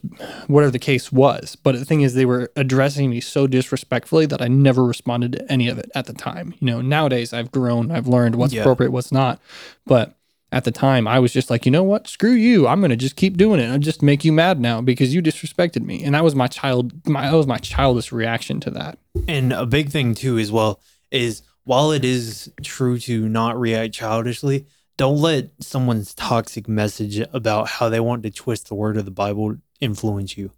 whatever 0.48 0.72
the 0.72 0.78
case 0.80 1.12
was. 1.12 1.56
But 1.56 1.76
the 1.78 1.84
thing 1.84 2.00
is, 2.00 2.14
they 2.14 2.26
were 2.26 2.50
addressing 2.56 3.08
me 3.10 3.20
so 3.20 3.46
disrespectfully 3.46 4.26
that 4.26 4.42
I 4.42 4.48
never 4.48 4.84
responded 4.84 5.32
to 5.32 5.52
any 5.52 5.68
of 5.68 5.78
it 5.78 5.90
at 5.94 6.06
the 6.06 6.12
time. 6.12 6.54
You 6.58 6.66
know, 6.66 6.80
nowadays 6.80 7.32
I've 7.32 7.52
grown, 7.52 7.90
I've 7.92 8.08
learned 8.08 8.34
what's 8.34 8.52
Yeah. 8.52 8.62
appropriate, 8.62 8.90
what's 8.90 9.12
not. 9.12 9.40
But 9.86 10.16
at 10.50 10.64
the 10.64 10.70
time, 10.70 11.06
I 11.08 11.18
was 11.18 11.32
just 11.32 11.50
like, 11.50 11.66
you 11.66 11.72
know 11.72 11.82
what? 11.82 12.06
Screw 12.08 12.32
you. 12.32 12.66
I'm 12.66 12.80
gonna 12.80 12.96
just 12.96 13.16
keep 13.16 13.36
doing 13.36 13.60
it. 13.60 13.70
I'll 13.70 13.78
just 13.78 14.02
make 14.02 14.24
you 14.24 14.32
mad 14.32 14.60
now 14.60 14.80
because 14.80 15.14
you 15.14 15.22
disrespected 15.22 15.84
me. 15.84 16.02
And 16.02 16.14
that 16.16 16.24
was 16.24 16.34
my 16.34 16.46
child. 16.48 16.92
My 17.08 17.28
that 17.30 17.36
was 17.36 17.46
my 17.46 17.58
childish 17.58 18.10
reaction 18.12 18.58
to 18.60 18.70
that. 18.70 18.98
And 19.28 19.52
a 19.52 19.66
big 19.66 19.90
thing 19.90 20.14
too, 20.14 20.38
as 20.38 20.50
well, 20.52 20.80
is 21.12 21.42
while 21.64 21.92
it 21.92 22.04
is 22.04 22.52
true 22.62 22.98
to 23.00 23.28
not 23.28 23.58
react 23.58 23.94
childishly, 23.94 24.66
don't 24.96 25.18
let 25.18 25.50
someone's 25.60 26.14
toxic 26.14 26.68
message 26.68 27.18
about 27.32 27.68
how 27.68 27.88
they 27.88 28.00
want 28.00 28.22
to 28.22 28.30
twist 28.30 28.68
the 28.68 28.74
word 28.74 28.96
of 28.96 29.04
the 29.04 29.10
Bible 29.10 29.56
influence 29.80 30.36
you. 30.36 30.50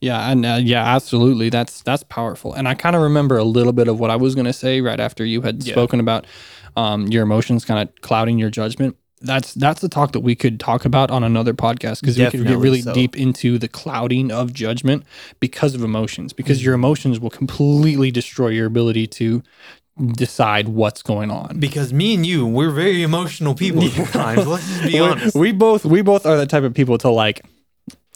Yeah, 0.00 0.30
and 0.30 0.46
uh, 0.46 0.58
yeah, 0.62 0.84
absolutely. 0.84 1.48
That's 1.48 1.82
that's 1.82 2.02
powerful. 2.04 2.52
And 2.54 2.68
I 2.68 2.74
kind 2.74 2.94
of 2.94 3.02
remember 3.02 3.36
a 3.38 3.44
little 3.44 3.72
bit 3.72 3.88
of 3.88 3.98
what 3.98 4.10
I 4.10 4.16
was 4.16 4.34
gonna 4.34 4.52
say 4.52 4.80
right 4.80 5.00
after 5.00 5.24
you 5.24 5.40
had 5.42 5.64
Yeah. 5.64 5.72
spoken 5.72 6.00
about 6.00 6.26
um, 6.76 7.08
your 7.08 7.22
emotions 7.22 7.64
kind 7.64 7.88
of 7.88 8.00
clouding 8.00 8.38
your 8.38 8.50
judgment. 8.50 8.96
That's 9.22 9.52
that's 9.52 9.80
the 9.82 9.88
talk 9.88 10.12
that 10.12 10.20
we 10.20 10.34
could 10.34 10.58
talk 10.60 10.84
about 10.86 11.10
on 11.10 11.24
another 11.24 11.52
podcast 11.52 12.00
because 12.00 12.18
we 12.18 12.24
could 12.30 12.46
get 12.46 12.58
really 12.58 12.80
so. 12.80 12.94
deep 12.94 13.16
into 13.16 13.58
the 13.58 13.68
clouding 13.68 14.30
of 14.30 14.54
judgment 14.54 15.04
because 15.40 15.74
of 15.74 15.82
emotions. 15.82 16.32
Because 16.32 16.64
your 16.64 16.74
emotions 16.74 17.20
will 17.20 17.28
completely 17.28 18.10
destroy 18.10 18.48
your 18.48 18.66
ability 18.66 19.06
to 19.08 19.42
decide 20.14 20.68
what's 20.68 21.02
going 21.02 21.30
on. 21.30 21.58
Because 21.58 21.92
me 21.92 22.14
and 22.14 22.24
you, 22.24 22.46
we're 22.46 22.70
very 22.70 23.02
emotional 23.02 23.54
people 23.54 23.84
at 23.84 23.92
times. 24.12 24.46
Let's 24.46 24.66
just 24.68 24.82
be 24.84 24.98
honest. 24.98 25.36
We 25.36 25.52
both 25.52 25.84
we 25.84 26.02
both 26.02 26.26
are 26.26 26.36
the 26.36 26.46
type 26.46 26.62
of 26.64 26.74
people 26.74 26.98
to 26.98 27.10
like 27.10 27.42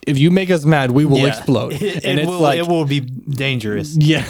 if 0.07 0.19
you 0.19 0.31
make 0.31 0.51
us 0.51 0.65
mad, 0.67 0.91
we 0.91 1.05
will 1.07 1.19
Yeah. 1.19 1.29
explode. 1.29 1.73
It, 1.83 2.05
and 2.05 2.19
it 2.19 2.23
it's 2.23 2.29
will, 2.29 2.41
like 2.41 2.59
it 2.59 2.67
will 2.69 2.85
be 2.85 3.01
dangerous. 3.01 3.97
yeah. 4.01 4.25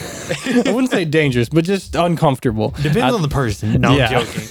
I 0.65 0.71
wouldn't 0.71 0.91
say 0.91 1.05
dangerous, 1.05 1.49
but 1.49 1.65
just 1.65 1.95
uncomfortable. 1.95 2.69
Depends 2.81 3.13
on 3.13 3.21
the 3.21 3.27
person. 3.27 3.81
No, 3.81 3.95
Yeah. 3.95 4.05
I'm 4.19 4.25
joking. 4.25 4.43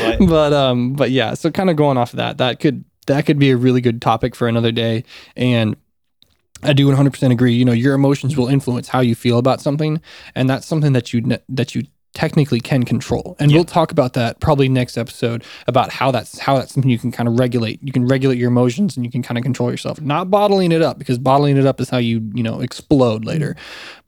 But 0.00 0.28
but 0.28 0.52
um 0.52 0.92
but 0.94 1.10
yeah, 1.10 1.34
so 1.34 1.50
kind 1.50 1.70
of 1.70 1.76
going 1.76 1.96
off 1.98 2.12
of 2.12 2.16
that, 2.18 2.38
that 2.38 2.60
could 2.60 2.84
that 3.06 3.26
could 3.26 3.38
be 3.38 3.50
a 3.50 3.56
really 3.56 3.80
good 3.80 4.00
topic 4.00 4.34
for 4.36 4.46
another 4.48 4.70
day. 4.72 5.04
And 5.36 5.76
I 6.64 6.72
do 6.72 6.86
100% 6.88 7.32
agree. 7.32 7.54
You 7.54 7.64
know, 7.64 7.72
your 7.72 7.94
emotions 7.94 8.36
will 8.36 8.46
influence 8.46 8.86
how 8.88 9.00
you 9.00 9.16
feel 9.16 9.38
about 9.38 9.60
something, 9.60 10.00
and 10.36 10.48
that's 10.48 10.64
something 10.64 10.92
that 10.92 11.12
you 11.12 11.20
that 11.48 11.74
you 11.74 11.82
technically 12.14 12.60
can 12.60 12.82
control. 12.84 13.36
And 13.38 13.52
we'll 13.52 13.64
talk 13.64 13.90
about 13.90 14.12
that 14.14 14.40
probably 14.40 14.68
next 14.68 14.98
episode 14.98 15.44
about 15.66 15.90
how 15.90 16.10
that's 16.10 16.38
how 16.38 16.58
that's 16.58 16.74
something 16.74 16.90
you 16.90 16.98
can 16.98 17.10
kind 17.10 17.28
of 17.28 17.38
regulate. 17.38 17.82
You 17.82 17.92
can 17.92 18.06
regulate 18.06 18.38
your 18.38 18.48
emotions 18.48 18.96
and 18.96 19.04
you 19.04 19.10
can 19.10 19.22
kind 19.22 19.38
of 19.38 19.44
control 19.44 19.70
yourself. 19.70 20.00
Not 20.00 20.30
bottling 20.30 20.72
it 20.72 20.82
up 20.82 20.98
because 20.98 21.18
bottling 21.18 21.56
it 21.56 21.66
up 21.66 21.80
is 21.80 21.88
how 21.88 21.98
you, 21.98 22.30
you 22.34 22.42
know, 22.42 22.60
explode 22.60 23.24
later. 23.24 23.56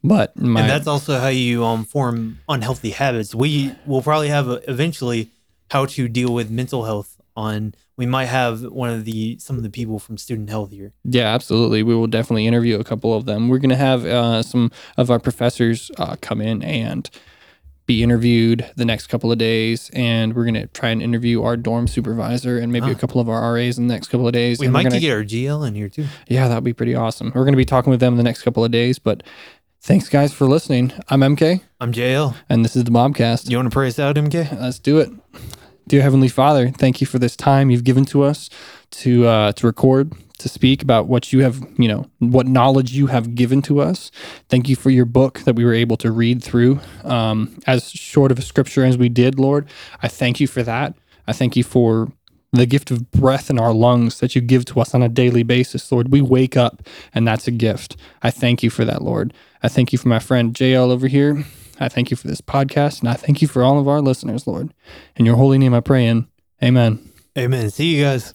But 0.03 0.37
my 0.37 0.61
and 0.61 0.71
that's 0.71 0.87
also 0.87 1.19
how 1.19 1.29
you 1.29 1.65
um 1.65 1.85
form 1.85 2.41
unhealthy 2.49 2.91
habits. 2.91 3.35
We 3.35 3.75
will 3.87 4.03
probably 4.03 4.29
have 4.29 4.49
a, 4.49 4.71
eventually 4.71 5.31
how 5.71 5.87
to 5.87 6.09
deal 6.09 6.33
with 6.33 6.51
mental 6.51 6.85
health 6.85 7.21
on. 7.37 7.75
We 7.97 8.07
might 8.07 8.27
have 8.27 8.63
one 8.65 8.91
of 8.91 9.05
the 9.05 9.39
some 9.39 9.57
of 9.57 9.63
the 9.63 9.71
people 9.71 9.99
from 9.99 10.19
student 10.19 10.51
health 10.51 10.73
here. 10.73 10.93
Yeah, 11.05 11.33
absolutely. 11.33 11.83
We 11.83 11.95
will 11.95 12.09
definitely 12.09 12.47
interview 12.47 12.79
a 12.79 12.85
couple 12.85 13.15
of 13.15 13.25
them. 13.25 13.49
We're 13.49 13.59
going 13.59 13.71
to 13.71 13.77
have 13.77 14.05
uh, 14.05 14.43
some 14.43 14.73
of 14.97 15.11
our 15.11 15.21
professors 15.21 15.93
uh, 15.97 16.17
come 16.21 16.41
in 16.41 16.63
and 16.63 17.09
be 17.87 18.03
interviewed 18.03 18.71
the 18.77 18.85
next 18.85 19.09
couple 19.09 19.31
of 19.31 19.37
days, 19.39 19.91
and 19.93 20.35
we're 20.35 20.45
going 20.45 20.55
to 20.55 20.67
try 20.69 20.89
and 20.89 21.03
interview 21.03 21.43
our 21.43 21.57
dorm 21.57 21.87
supervisor 21.87 22.59
and 22.59 22.73
maybe 22.73 22.89
a 22.91 22.95
Ah. 22.95 22.99
couple 22.99 23.21
of 23.21 23.29
our 23.29 23.53
RAs 23.55 23.77
in 23.79 23.87
the 23.89 23.93
next 23.95 24.09
couple 24.09 24.27
of 24.27 24.33
days. 24.33 24.59
We 24.59 24.69
might 24.69 24.85
gonna, 24.85 25.01
get 25.01 25.13
our 25.13 25.23
GL 25.25 25.65
in 25.69 25.75
here 25.75 25.89
too. 25.89 26.07
yeah, 26.29 26.49
that'd 26.49 26.65
be 26.65 26.73
pretty 26.73 26.95
awesome. 26.95 27.33
We're 27.35 27.45
going 27.45 27.53
to 27.53 27.59
be 27.59 27.65
talking 27.67 27.91
with 27.91 28.01
them 28.01 28.15
in 28.15 28.17
the 28.17 28.23
next 28.23 28.43
couple 28.43 28.65
of 28.65 28.71
days, 28.71 28.99
but 28.99 29.23
thanks 29.83 30.09
guys 30.09 30.33
for 30.33 30.47
listening. 30.47 30.93
I'm 31.11 31.21
MK, 31.21 31.61
I'm 31.81 31.93
JL. 31.93 32.35
and 32.49 32.65
this 32.65 32.75
is 32.75 32.85
the 32.85 32.91
Bobcast. 32.91 33.51
You 33.51 33.59
want 33.59 33.71
to 33.71 33.75
pray 33.75 33.89
us 33.89 33.99
out, 33.99 34.17
MK? 34.17 34.59
Let's 34.59 34.79
do 34.79 34.99
it. 34.99 35.11
Dear 35.87 36.01
Heavenly 36.01 36.29
Father, 36.29 36.71
thank 36.71 37.03
you 37.03 37.07
for 37.07 37.19
this 37.19 37.37
time 37.37 37.69
you've 37.69 37.85
given 37.85 38.07
to 38.07 38.23
us 38.23 38.49
to 38.93 39.27
uh, 39.27 39.53
to 39.53 39.67
record, 39.67 40.13
to 40.45 40.49
speak 40.49 40.83
about 40.83 41.09
what 41.09 41.33
you 41.33 41.43
have, 41.43 41.67
you 41.79 41.89
know, 41.89 42.07
what 42.21 42.47
knowledge 42.47 42.93
you 42.93 43.09
have 43.09 43.35
given 43.35 43.63
to 43.63 43.81
us. 43.81 44.11
Thank 44.49 44.69
you 44.69 44.77
for 44.77 44.91
your 44.91 45.07
book 45.07 45.41
that 45.41 45.57
we 45.57 45.65
were 45.65 45.75
able 45.75 45.97
to 45.97 46.13
read 46.13 46.45
through, 46.45 46.81
um, 47.03 47.59
as 47.67 47.91
short 47.91 48.31
of 48.31 48.39
a 48.39 48.43
scripture 48.43 48.85
as 48.85 48.97
we 48.97 49.09
did, 49.09 49.39
Lord. 49.39 49.67
I 50.03 50.09
thank 50.09 50.39
you 50.41 50.47
for 50.47 50.63
that. 50.63 50.95
I 51.27 51.33
thank 51.33 51.57
you 51.57 51.65
for 51.65 52.13
the 52.53 52.67
gift 52.67 52.91
of 52.91 53.11
breath 53.11 53.51
in 53.51 53.59
our 53.59 53.73
lungs 53.73 54.21
that 54.21 54.35
you 54.35 54.41
give 54.41 54.65
to 54.67 54.81
us 54.81 54.95
on 54.95 55.03
a 55.03 55.09
daily 55.09 55.43
basis, 55.43 55.91
Lord. 55.91 56.13
We 56.13 56.21
wake 56.21 56.57
up 56.57 56.83
and 57.15 57.27
that's 57.27 57.49
a 57.49 57.51
gift. 57.51 57.97
I 58.23 58.31
thank 58.31 58.63
you 58.63 58.71
for 58.71 58.85
that, 58.85 59.03
Lord. 59.03 59.33
I 59.63 59.69
thank 59.69 59.93
you 59.93 59.99
for 59.99 60.09
my 60.09 60.19
friend 60.19 60.55
JL 60.55 60.91
over 60.91 61.09
here. 61.09 61.45
I 61.81 61.89
thank 61.89 62.11
you 62.11 62.17
for 62.17 62.29
this 62.29 62.41
podcast 62.41 63.01
and 63.01 63.09
I 63.09 63.15
thank 63.15 63.43
you 63.43 63.49
for 63.49 63.65
all 63.65 63.81
of 63.81 63.89
our 63.89 64.01
listeners, 64.01 64.47
Lord. 64.47 64.73
In 65.17 65.27
your 65.27 65.37
holy 65.37 65.59
name 65.59 65.75
I 65.75 65.81
pray 65.81 66.07
in. 66.07 66.29
Amen. 66.63 67.01
Amen. 67.37 67.71
See 67.71 67.97
you 67.97 68.05
guys. 68.05 68.35